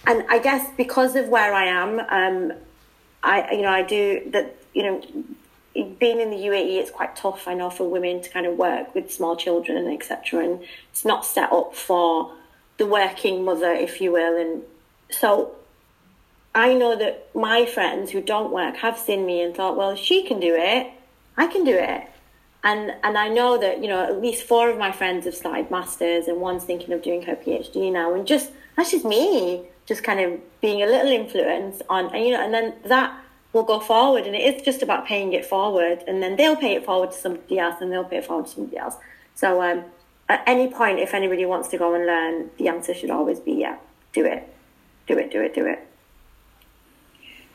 and 0.05 0.23
I 0.29 0.39
guess 0.39 0.67
because 0.77 1.15
of 1.15 1.27
where 1.27 1.53
I 1.53 1.65
am, 1.65 1.99
um, 1.99 2.57
I 3.23 3.51
you 3.51 3.61
know 3.61 3.69
I 3.69 3.83
do 3.83 4.29
that. 4.31 4.55
You 4.73 4.83
know, 4.83 5.01
being 5.73 6.19
in 6.19 6.29
the 6.29 6.37
UAE, 6.37 6.77
it's 6.77 6.91
quite 6.91 7.15
tough. 7.15 7.47
I 7.47 7.53
know 7.53 7.69
for 7.69 7.89
women 7.89 8.21
to 8.21 8.29
kind 8.29 8.45
of 8.45 8.57
work 8.57 8.95
with 8.95 9.11
small 9.11 9.35
children 9.35 9.77
and 9.77 9.93
etc. 9.93 10.43
And 10.43 10.63
it's 10.91 11.05
not 11.05 11.25
set 11.25 11.51
up 11.51 11.75
for 11.75 12.33
the 12.77 12.85
working 12.85 13.43
mother, 13.45 13.71
if 13.71 14.01
you 14.01 14.11
will. 14.11 14.37
And 14.39 14.63
so 15.09 15.55
I 16.55 16.73
know 16.73 16.95
that 16.97 17.29
my 17.35 17.65
friends 17.65 18.11
who 18.11 18.21
don't 18.21 18.51
work 18.51 18.77
have 18.77 18.97
seen 18.97 19.25
me 19.25 19.41
and 19.41 19.55
thought, 19.55 19.77
well, 19.77 19.95
she 19.95 20.23
can 20.23 20.39
do 20.39 20.55
it, 20.57 20.91
I 21.37 21.47
can 21.47 21.63
do 21.63 21.75
it. 21.77 22.07
And 22.63 22.93
and 23.03 23.17
I 23.17 23.27
know 23.29 23.57
that 23.57 23.81
you 23.81 23.87
know 23.87 24.03
at 24.03 24.21
least 24.21 24.43
four 24.43 24.69
of 24.69 24.77
my 24.77 24.91
friends 24.91 25.25
have 25.25 25.35
started 25.35 25.71
masters, 25.71 26.27
and 26.27 26.39
one's 26.39 26.63
thinking 26.63 26.93
of 26.93 27.01
doing 27.01 27.23
her 27.23 27.35
PhD 27.35 27.91
now. 27.91 28.13
And 28.13 28.27
just 28.27 28.51
that's 28.75 28.91
just 28.91 29.05
me 29.05 29.63
just 29.91 30.05
kind 30.05 30.21
of 30.21 30.39
being 30.61 30.81
a 30.81 30.85
little 30.85 31.11
influence 31.11 31.81
on, 31.89 32.15
and 32.15 32.23
you 32.25 32.31
know, 32.31 32.41
and 32.41 32.53
then 32.53 32.73
that 32.85 33.13
will 33.51 33.63
go 33.63 33.77
forward, 33.77 34.25
and 34.25 34.33
it 34.33 34.55
is 34.55 34.61
just 34.61 34.81
about 34.81 35.05
paying 35.05 35.33
it 35.33 35.45
forward, 35.45 36.01
and 36.07 36.23
then 36.23 36.37
they'll 36.37 36.55
pay 36.55 36.75
it 36.75 36.85
forward 36.85 37.11
to 37.11 37.17
somebody 37.17 37.59
else, 37.59 37.75
and 37.81 37.91
they'll 37.91 38.05
pay 38.05 38.19
it 38.19 38.25
forward 38.25 38.45
to 38.45 38.51
somebody 38.53 38.77
else. 38.77 38.95
So 39.35 39.61
um, 39.61 39.83
at 40.29 40.43
any 40.47 40.69
point, 40.69 40.99
if 40.99 41.13
anybody 41.13 41.45
wants 41.45 41.67
to 41.69 41.77
go 41.77 41.93
and 41.93 42.05
learn, 42.05 42.49
the 42.57 42.69
answer 42.69 42.93
should 42.93 43.09
always 43.09 43.41
be 43.41 43.51
yeah, 43.51 43.79
do 44.13 44.23
it, 44.25 44.47
do 45.07 45.17
it, 45.17 45.29
do 45.29 45.41
it, 45.41 45.53
do 45.53 45.65
it. 45.65 45.85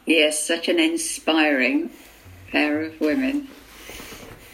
Yes, 0.04 0.44
such 0.46 0.68
an 0.68 0.78
inspiring 0.78 1.88
pair 2.52 2.82
of 2.82 3.00
women. 3.00 3.48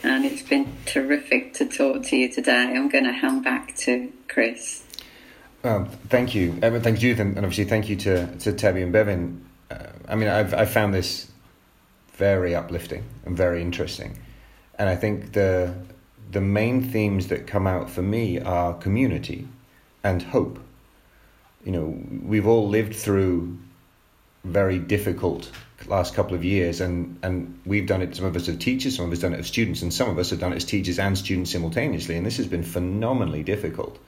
And 0.04 0.24
it's 0.24 0.42
been 0.42 0.72
terrific 0.86 1.54
to 1.54 1.66
talk 1.66 2.04
to 2.04 2.16
you 2.16 2.32
today. 2.32 2.74
I'm 2.76 2.88
going 2.88 3.04
to 3.04 3.12
hand 3.12 3.42
back 3.42 3.74
to 3.78 4.12
Chris. 4.28 4.81
Um, 5.64 5.86
thank 6.08 6.34
you, 6.34 6.58
uh, 6.60 6.80
thank 6.80 7.02
you, 7.02 7.14
and 7.14 7.38
obviously 7.38 7.64
thank 7.64 7.88
you 7.88 7.94
to 7.96 8.26
to 8.38 8.52
Tabby 8.52 8.82
and 8.82 8.92
Bevin. 8.92 9.44
Uh, 9.70 9.86
I 10.08 10.16
mean, 10.16 10.28
I've 10.28 10.52
I 10.54 10.64
found 10.64 10.92
this 10.92 11.30
very 12.14 12.54
uplifting 12.54 13.04
and 13.24 13.36
very 13.36 13.62
interesting, 13.62 14.18
and 14.76 14.88
I 14.88 14.96
think 14.96 15.32
the 15.32 15.72
the 16.32 16.40
main 16.40 16.82
themes 16.82 17.28
that 17.28 17.46
come 17.46 17.68
out 17.68 17.90
for 17.90 18.02
me 18.02 18.40
are 18.40 18.74
community 18.74 19.46
and 20.02 20.20
hope. 20.20 20.58
You 21.64 21.70
know, 21.70 21.96
we've 22.24 22.48
all 22.48 22.68
lived 22.68 22.96
through 22.96 23.56
very 24.42 24.80
difficult 24.80 25.48
last 25.86 26.12
couple 26.12 26.34
of 26.34 26.42
years, 26.42 26.80
and 26.80 27.20
and 27.22 27.60
we've 27.64 27.86
done 27.86 28.02
it. 28.02 28.16
Some 28.16 28.24
of 28.24 28.34
us 28.34 28.48
are 28.48 28.56
teachers, 28.56 28.96
some 28.96 29.06
of 29.06 29.12
us 29.12 29.20
done 29.20 29.32
it 29.32 29.38
as 29.38 29.46
students, 29.46 29.80
and 29.82 29.94
some 29.94 30.10
of 30.10 30.18
us 30.18 30.30
have 30.30 30.40
done 30.40 30.52
it 30.52 30.56
as 30.56 30.64
teachers 30.64 30.98
and 30.98 31.16
students 31.16 31.52
simultaneously. 31.52 32.16
And 32.16 32.26
this 32.26 32.38
has 32.38 32.48
been 32.48 32.64
phenomenally 32.64 33.44
difficult 33.44 34.00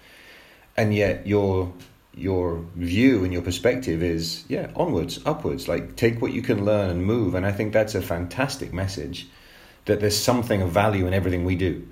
and 0.76 0.94
yet 0.94 1.26
your 1.26 1.72
your 2.16 2.64
view 2.76 3.24
and 3.24 3.32
your 3.32 3.42
perspective 3.42 4.02
is 4.02 4.44
yeah 4.48 4.70
onwards 4.76 5.20
upwards. 5.26 5.68
Like 5.68 5.96
take 5.96 6.22
what 6.22 6.32
you 6.32 6.42
can 6.42 6.64
learn 6.64 6.90
and 6.90 7.04
move. 7.04 7.34
And 7.34 7.44
i 7.46 7.52
think 7.52 7.72
that's 7.72 7.94
a 7.94 8.02
fantastic 8.02 8.72
message 8.72 9.28
that 9.86 10.00
there's 10.00 10.16
something 10.16 10.62
of 10.62 10.70
value 10.70 11.06
in 11.06 11.14
everything 11.14 11.44
we 11.44 11.56
do. 11.56 11.86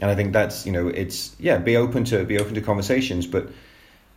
And 0.00 0.10
i 0.10 0.14
think 0.14 0.32
that's 0.32 0.66
you 0.66 0.72
know 0.72 0.88
it's 0.88 1.36
yeah 1.38 1.58
be 1.58 1.76
open 1.76 2.04
to 2.04 2.24
be 2.24 2.38
open 2.38 2.54
to 2.54 2.60
conversations 2.60 3.26
but 3.26 3.50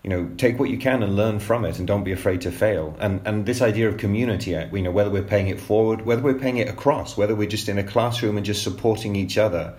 you 0.03 0.09
know 0.09 0.29
take 0.37 0.57
what 0.57 0.69
you 0.69 0.77
can 0.77 1.03
and 1.03 1.15
learn 1.15 1.39
from 1.39 1.65
it 1.65 1.77
and 1.77 1.87
don't 1.87 2.03
be 2.03 2.13
afraid 2.13 2.41
to 2.41 2.51
fail. 2.51 2.95
And 2.99 3.21
and 3.25 3.45
this 3.45 3.61
idea 3.61 3.89
of 3.89 3.97
community 3.97 4.55
uh, 4.55 4.73
you 4.73 4.83
know 4.83 4.91
whether 4.91 5.09
we're 5.09 5.23
paying 5.23 5.47
it 5.47 5.59
forward 5.59 6.05
whether 6.05 6.21
we're 6.21 6.39
paying 6.39 6.57
it 6.57 6.69
across 6.69 7.17
whether 7.17 7.35
we're 7.35 7.49
just 7.49 7.67
in 7.67 7.77
a 7.77 7.83
classroom 7.83 8.37
and 8.37 8.45
just 8.45 8.63
supporting 8.63 9.15
each 9.15 9.37
other 9.37 9.75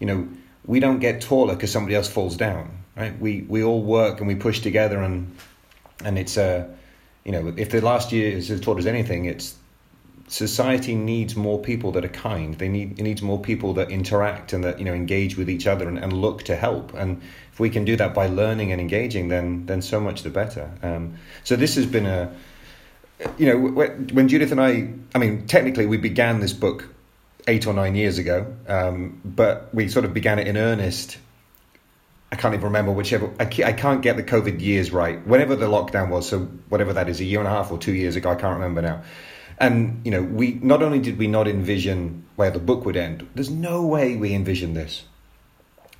you 0.00 0.06
know 0.06 0.28
we 0.64 0.80
don't 0.80 0.98
get 0.98 1.20
taller 1.20 1.54
because 1.54 1.70
somebody 1.70 1.94
else 1.94 2.08
falls 2.08 2.36
down 2.36 2.85
right? 2.96 3.18
We 3.18 3.42
we 3.42 3.62
all 3.62 3.82
work 3.82 4.18
and 4.18 4.28
we 4.28 4.34
push 4.34 4.60
together, 4.60 4.98
and 4.98 5.36
and 6.04 6.18
it's 6.18 6.36
a, 6.36 6.68
you 7.24 7.32
know, 7.32 7.54
if 7.56 7.70
the 7.70 7.80
last 7.80 8.12
year 8.12 8.32
has 8.32 8.60
taught 8.60 8.78
us 8.78 8.86
anything, 8.86 9.26
it's 9.26 9.56
society 10.28 10.94
needs 10.94 11.36
more 11.36 11.60
people 11.60 11.92
that 11.92 12.04
are 12.04 12.08
kind. 12.08 12.54
They 12.58 12.68
need 12.68 12.98
it 12.98 13.02
needs 13.02 13.22
more 13.22 13.40
people 13.40 13.74
that 13.74 13.90
interact 13.90 14.52
and 14.52 14.64
that 14.64 14.78
you 14.78 14.84
know 14.84 14.94
engage 14.94 15.36
with 15.36 15.48
each 15.48 15.66
other 15.66 15.88
and, 15.88 15.98
and 15.98 16.12
look 16.12 16.44
to 16.44 16.56
help. 16.56 16.94
And 16.94 17.20
if 17.52 17.60
we 17.60 17.70
can 17.70 17.84
do 17.84 17.96
that 17.96 18.14
by 18.14 18.26
learning 18.26 18.72
and 18.72 18.80
engaging, 18.80 19.28
then 19.28 19.66
then 19.66 19.82
so 19.82 20.00
much 20.00 20.22
the 20.22 20.30
better. 20.30 20.70
Um, 20.82 21.16
so 21.44 21.56
this 21.56 21.76
has 21.76 21.86
been 21.86 22.06
a, 22.06 22.32
you 23.38 23.46
know, 23.46 23.58
when 24.12 24.28
Judith 24.28 24.52
and 24.52 24.60
I, 24.60 24.92
I 25.14 25.18
mean, 25.18 25.46
technically 25.46 25.86
we 25.86 25.96
began 25.96 26.40
this 26.40 26.52
book 26.52 26.88
eight 27.48 27.66
or 27.66 27.72
nine 27.72 27.94
years 27.94 28.18
ago, 28.18 28.52
um, 28.66 29.20
but 29.24 29.72
we 29.72 29.88
sort 29.88 30.04
of 30.04 30.12
began 30.12 30.38
it 30.38 30.48
in 30.48 30.56
earnest 30.56 31.18
I 32.30 32.36
can't 32.36 32.54
even 32.54 32.64
remember 32.64 32.92
whichever. 32.92 33.32
I 33.38 33.44
can't, 33.44 34.02
get 34.02 34.16
the 34.16 34.22
COVID 34.22 34.60
years 34.60 34.90
right. 34.90 35.24
Whenever 35.26 35.54
the 35.54 35.66
lockdown 35.66 36.08
was, 36.08 36.28
so 36.28 36.40
whatever 36.68 36.92
that 36.94 37.08
is, 37.08 37.20
a 37.20 37.24
year 37.24 37.38
and 37.38 37.46
a 37.46 37.50
half 37.50 37.70
or 37.70 37.78
two 37.78 37.94
years 37.94 38.16
ago, 38.16 38.30
I 38.30 38.34
can't 38.34 38.54
remember 38.54 38.82
now. 38.82 39.02
And 39.58 40.02
you 40.04 40.10
know, 40.10 40.22
we 40.22 40.54
not 40.54 40.82
only 40.82 40.98
did 40.98 41.18
we 41.18 41.28
not 41.28 41.48
envision 41.48 42.24
where 42.36 42.50
the 42.50 42.58
book 42.58 42.84
would 42.84 42.96
end. 42.96 43.26
There's 43.34 43.50
no 43.50 43.86
way 43.86 44.16
we 44.16 44.34
envisioned 44.34 44.76
this. 44.76 45.04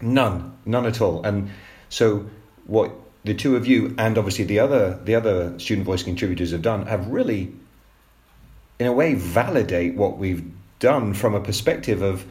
None, 0.00 0.58
none 0.66 0.84
at 0.84 1.00
all. 1.00 1.24
And 1.24 1.50
so, 1.88 2.28
what 2.66 2.92
the 3.24 3.34
two 3.34 3.56
of 3.56 3.66
you 3.66 3.94
and 3.98 4.18
obviously 4.18 4.44
the 4.44 4.60
other 4.60 5.00
the 5.02 5.14
other 5.14 5.58
student 5.58 5.86
voice 5.86 6.02
contributors 6.02 6.50
have 6.50 6.62
done 6.62 6.86
have 6.86 7.08
really, 7.08 7.54
in 8.78 8.86
a 8.86 8.92
way, 8.92 9.14
validate 9.14 9.94
what 9.94 10.18
we've 10.18 10.44
done 10.78 11.14
from 11.14 11.34
a 11.34 11.40
perspective 11.40 12.02
of 12.02 12.26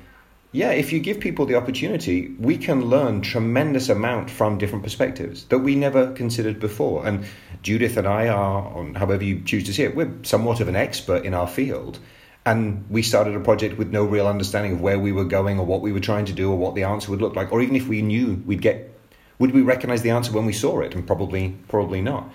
yeah, 0.56 0.72
if 0.72 0.94
you 0.94 1.02
give 1.02 1.20
people 1.20 1.46
the 1.46 1.56
opportunity, 1.56 2.34
we 2.40 2.58
can 2.58 2.86
learn 2.86 3.20
tremendous 3.20 3.90
amount 3.90 4.30
from 4.30 4.58
different 4.58 4.86
perspectives 4.86 5.44
that 5.48 5.60
we 5.60 5.76
never 5.76 6.14
considered 6.14 6.62
before. 6.62 7.06
And 7.06 7.26
Judith 7.62 7.98
and 7.98 8.08
I 8.08 8.30
are, 8.30 8.66
on 8.74 8.96
however 8.96 9.22
you 9.26 9.42
choose 9.42 9.66
to 9.66 9.74
see 9.74 9.84
it, 9.84 9.98
we're 9.98 10.14
somewhat 10.24 10.62
of 10.62 10.70
an 10.70 10.78
expert 10.78 11.26
in 11.26 11.34
our 11.34 11.46
field. 11.46 12.00
And 12.46 12.86
we 12.90 13.02
started 13.02 13.36
a 13.36 13.42
project 13.42 13.78
with 13.78 13.90
no 13.90 14.06
real 14.06 14.28
understanding 14.28 14.72
of 14.72 14.80
where 14.80 14.98
we 14.98 15.12
were 15.12 15.26
going 15.26 15.60
or 15.60 15.66
what 15.66 15.82
we 15.82 15.92
were 15.92 16.00
trying 16.00 16.24
to 16.28 16.34
do 16.34 16.50
or 16.50 16.58
what 16.58 16.74
the 16.74 16.84
answer 16.84 17.12
would 17.12 17.22
look 17.22 17.36
like, 17.36 17.52
or 17.52 17.62
even 17.62 17.76
if 17.76 17.90
we 17.90 18.02
knew 18.02 18.42
we'd 18.46 18.62
get, 18.62 18.98
would 19.40 19.52
we 19.52 19.62
recognize 19.62 20.04
the 20.04 20.12
answer 20.12 20.32
when 20.32 20.46
we 20.46 20.54
saw 20.54 20.80
it? 20.80 20.96
And 20.96 21.06
probably, 21.06 21.54
probably 21.68 22.02
not. 22.02 22.32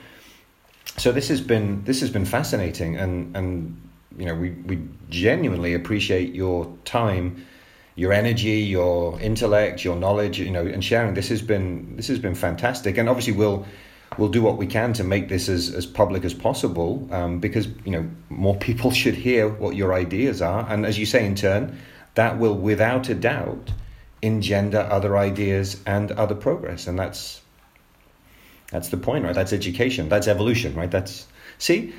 So 0.98 1.10
this 1.10 1.28
has 1.28 1.40
been 1.40 1.84
this 1.84 2.00
has 2.00 2.10
been 2.10 2.26
fascinating, 2.26 2.96
and 2.96 3.34
and 3.34 3.80
you 4.18 4.26
know 4.26 4.34
we 4.34 4.50
we 4.50 4.86
genuinely 5.08 5.72
appreciate 5.72 6.34
your 6.34 6.76
time 6.84 7.46
your 8.01 8.14
energy, 8.14 8.61
your 8.61 9.20
intellect, 9.20 9.84
your 9.84 9.94
knowledge, 9.94 10.38
you 10.38 10.51
know, 10.51 10.64
and 10.64 10.82
sharing. 10.82 11.12
This 11.12 11.28
has 11.28 11.42
been 11.42 11.96
this 11.96 12.09
has 12.09 12.18
been 12.18 12.34
fantastic, 12.34 12.96
and 12.96 13.11
obviously 13.11 13.34
we'll 13.34 13.66
we'll 14.16 14.30
do 14.30 14.40
what 14.40 14.57
we 14.57 14.66
can 14.66 14.94
to 14.94 15.05
make 15.05 15.28
this 15.28 15.51
as, 15.51 15.74
as 15.74 15.84
public 15.84 16.24
as 16.24 16.32
possible 16.32 17.07
um, 17.11 17.40
because 17.40 17.68
you 17.84 17.92
know 17.92 18.09
more 18.30 18.57
people 18.57 18.90
should 19.01 19.14
hear 19.14 19.51
what 19.51 19.76
your 19.76 19.92
ideas 19.92 20.40
are, 20.40 20.66
and 20.70 20.86
as 20.86 20.98
you 20.98 21.05
say, 21.05 21.26
in 21.26 21.34
turn, 21.34 21.78
that 22.14 22.38
will 22.38 22.55
without 22.55 23.11
a 23.11 23.14
doubt 23.14 23.70
engender 24.22 24.80
other 24.80 25.18
ideas 25.18 25.78
and 25.84 26.11
other 26.12 26.34
progress, 26.34 26.86
and 26.86 26.98
that's 26.98 27.42
that's 28.70 28.88
the 28.88 28.96
point, 28.96 29.24
right? 29.24 29.34
That's 29.34 29.53
education, 29.53 30.09
that's 30.09 30.26
evolution, 30.26 30.74
right? 30.74 30.90
That's 30.90 31.26
see 31.59 31.92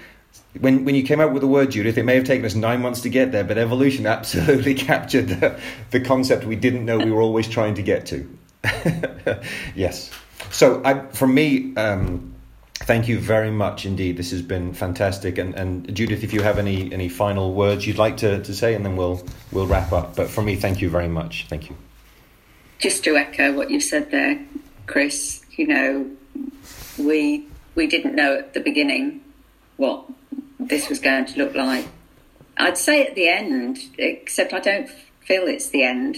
when 0.60 0.84
when 0.84 0.95
you 0.95 1.04
came 1.04 1.20
up 1.20 1.32
with 1.32 1.41
the 1.41 1.47
word 1.47 1.72
Judith, 1.72 1.97
it 1.97 2.04
may 2.04 2.16
have 2.16 2.26
taken 2.26 2.45
us 2.45 2.56
nine 2.56 2.82
months 2.82 3.02
to 3.02 3.10
get 3.10 3.32
there, 3.32 3.43
but 3.43 3.58
evolution 3.58 4.06
absolutely 4.18 4.74
captured 4.74 5.30
the, 5.30 5.60
the 5.91 5.99
concept 5.99 6.45
we 6.45 6.56
didn't 6.56 6.86
know 6.86 6.97
we 6.97 7.12
were 7.12 7.22
always 7.22 7.47
trying 7.47 7.76
to 7.76 7.82
get 7.82 8.06
to. 8.08 8.38
yes. 9.76 10.12
So 10.49 10.82
I, 10.84 10.99
from 11.08 11.34
me, 11.34 11.76
um, 11.76 12.34
thank 12.74 13.08
you 13.08 13.20
very 13.20 13.52
much 13.52 13.86
indeed. 13.86 14.18
This 14.18 14.32
has 14.32 14.41
been 14.41 14.74
fantastic. 14.74 15.38
And, 15.38 15.56
and 15.56 15.95
Judith, 15.95 16.24
if 16.24 16.34
you 16.34 16.41
have 16.41 16.58
any, 16.58 16.91
any 16.91 17.10
final 17.10 17.54
words 17.54 17.88
you'd 17.88 17.97
like 17.97 18.18
to, 18.18 18.43
to 18.43 18.54
say, 18.54 18.74
and 18.74 18.86
then 18.86 18.95
we'll 18.95 19.24
we'll 19.52 19.68
wrap 19.68 19.91
up. 19.91 20.16
But 20.16 20.30
for 20.30 20.41
me, 20.41 20.56
thank 20.56 20.82
you 20.82 20.89
very 20.89 21.08
much. 21.08 21.45
Thank 21.47 21.70
you. 21.70 21.76
Just 22.80 23.04
to 23.04 23.16
echo 23.16 23.54
what 23.54 23.70
you 23.70 23.80
said 23.80 24.12
there, 24.12 24.43
Chris. 24.88 25.45
You 25.52 25.68
know, 25.68 26.12
we 26.97 27.45
we 27.76 27.88
didn't 27.88 28.16
know 28.16 28.38
at 28.38 28.54
the 28.54 28.60
beginning 28.60 29.22
what 29.78 30.06
this 30.68 30.89
was 30.89 30.99
going 30.99 31.26
to 31.26 31.38
look 31.38 31.55
like. 31.55 31.88
I'd 32.57 32.78
say 32.78 33.05
at 33.05 33.16
the 33.16 33.28
end, 33.28 33.80
except 33.97 34.53
I 34.53 34.59
don't 34.59 34.89
feel 35.22 35.47
it's 35.47 35.70
the 35.70 35.84
end. 35.84 36.18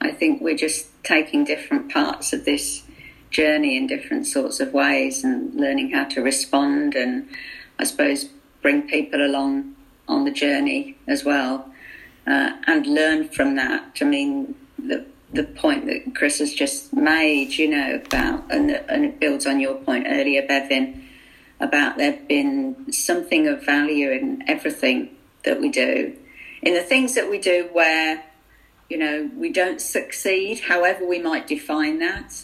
I 0.00 0.10
think 0.10 0.40
we're 0.40 0.56
just 0.56 0.88
taking 1.04 1.44
different 1.44 1.92
parts 1.92 2.32
of 2.32 2.44
this 2.44 2.82
journey 3.30 3.76
in 3.76 3.86
different 3.86 4.26
sorts 4.26 4.60
of 4.60 4.72
ways 4.72 5.24
and 5.24 5.54
learning 5.54 5.90
how 5.90 6.04
to 6.04 6.22
respond 6.22 6.94
and 6.94 7.28
I 7.78 7.84
suppose 7.84 8.24
bring 8.62 8.88
people 8.88 9.24
along 9.24 9.74
on 10.08 10.24
the 10.24 10.30
journey 10.30 10.96
as 11.06 11.24
well 11.24 11.70
uh, 12.26 12.52
and 12.66 12.86
learn 12.86 13.28
from 13.28 13.56
that. 13.56 13.98
I 14.00 14.04
mean, 14.04 14.54
the 14.78 15.04
the 15.32 15.44
point 15.44 15.86
that 15.86 16.14
Chris 16.14 16.38
has 16.38 16.54
just 16.54 16.94
made, 16.94 17.52
you 17.54 17.68
know, 17.68 18.00
about 18.06 18.44
and, 18.50 18.70
and 18.70 19.04
it 19.04 19.20
builds 19.20 19.44
on 19.44 19.60
your 19.60 19.74
point 19.74 20.06
earlier, 20.08 20.46
Bevin 20.46 21.05
about 21.60 21.96
there 21.96 22.18
being 22.28 22.92
something 22.92 23.46
of 23.48 23.64
value 23.64 24.10
in 24.10 24.44
everything 24.46 25.16
that 25.44 25.60
we 25.60 25.68
do. 25.70 26.14
In 26.62 26.74
the 26.74 26.82
things 26.82 27.14
that 27.14 27.30
we 27.30 27.38
do 27.38 27.68
where, 27.72 28.24
you 28.90 28.98
know, 28.98 29.30
we 29.36 29.52
don't 29.52 29.80
succeed, 29.80 30.60
however 30.60 31.06
we 31.06 31.18
might 31.18 31.46
define 31.46 31.98
that, 32.00 32.42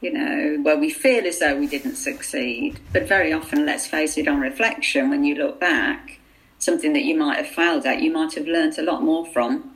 you 0.00 0.12
know, 0.12 0.58
where 0.62 0.76
we 0.76 0.90
feel 0.90 1.26
as 1.26 1.40
though 1.40 1.58
we 1.58 1.66
didn't 1.66 1.96
succeed. 1.96 2.80
But 2.92 3.08
very 3.08 3.32
often, 3.32 3.66
let's 3.66 3.86
face 3.86 4.16
it, 4.16 4.28
on 4.28 4.40
reflection, 4.40 5.10
when 5.10 5.24
you 5.24 5.34
look 5.34 5.60
back, 5.60 6.20
something 6.58 6.92
that 6.92 7.04
you 7.04 7.16
might 7.16 7.36
have 7.36 7.48
failed 7.48 7.84
at, 7.84 8.02
you 8.02 8.12
might 8.12 8.34
have 8.34 8.46
learnt 8.46 8.78
a 8.78 8.82
lot 8.82 9.02
more 9.02 9.26
from 9.26 9.74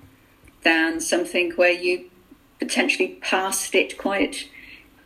than 0.62 1.01
something 1.01 1.53
where 1.53 1.73
you 1.73 2.09
potentially 2.59 3.18
passed 3.20 3.75
it 3.75 3.99
quite 3.99 4.49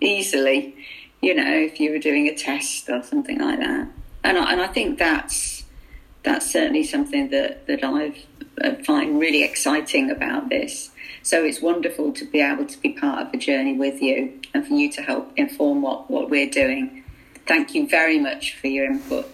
easily 0.01 0.77
you 1.21 1.35
know, 1.35 1.53
if 1.55 1.81
you 1.81 1.91
were 1.91 1.99
doing 1.99 2.29
a 2.29 2.35
test 2.35 2.89
or 2.89 3.03
something 3.03 3.39
like 3.39 3.59
that. 3.59 3.89
And 4.25 4.39
I, 4.39 4.53
and 4.53 4.61
I 4.61 4.67
think 4.67 4.99
that's 4.99 5.65
that's 6.23 6.51
certainly 6.51 6.85
something 6.85 7.31
that 7.31 7.67
that 7.67 7.85
I've 7.85 8.27
I 8.63 8.83
find 8.83 9.21
really 9.21 9.43
exciting 9.43 10.11
about 10.11 10.49
this. 10.49 10.91
So 11.23 11.45
it's 11.45 11.61
wonderful 11.61 12.13
to 12.13 12.25
be 12.25 12.41
able 12.41 12.67
to 12.67 12.79
be 12.81 12.91
part 12.91 13.27
of 13.27 13.35
a 13.35 13.37
journey 13.37 13.75
with 13.75 14.01
you 14.01 14.41
and 14.55 14.67
for 14.67 14.75
you 14.75 14.91
to 14.93 15.03
help 15.03 15.33
inform 15.37 15.83
what, 15.83 16.11
what 16.11 16.31
we're 16.31 16.49
doing. 16.49 17.05
Thank 17.47 17.75
you 17.75 17.89
very 17.89 18.19
much 18.19 18.55
for 18.55 18.69
your 18.69 18.87
input 18.87 19.29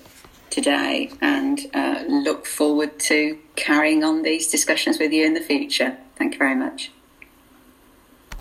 today 0.51 1.11
and 1.21 1.61
uh, 1.73 2.05
look 2.09 2.47
forward 2.47 2.99
to 3.01 3.39
carrying 3.57 4.05
on 4.05 4.23
these 4.23 4.49
discussions 4.49 4.99
with 4.99 5.13
you 5.13 5.25
in 5.25 5.35
the 5.35 5.41
future. 5.41 5.97
Thank 6.17 6.35
you 6.35 6.39
very 6.39 6.55
much. 6.55 6.91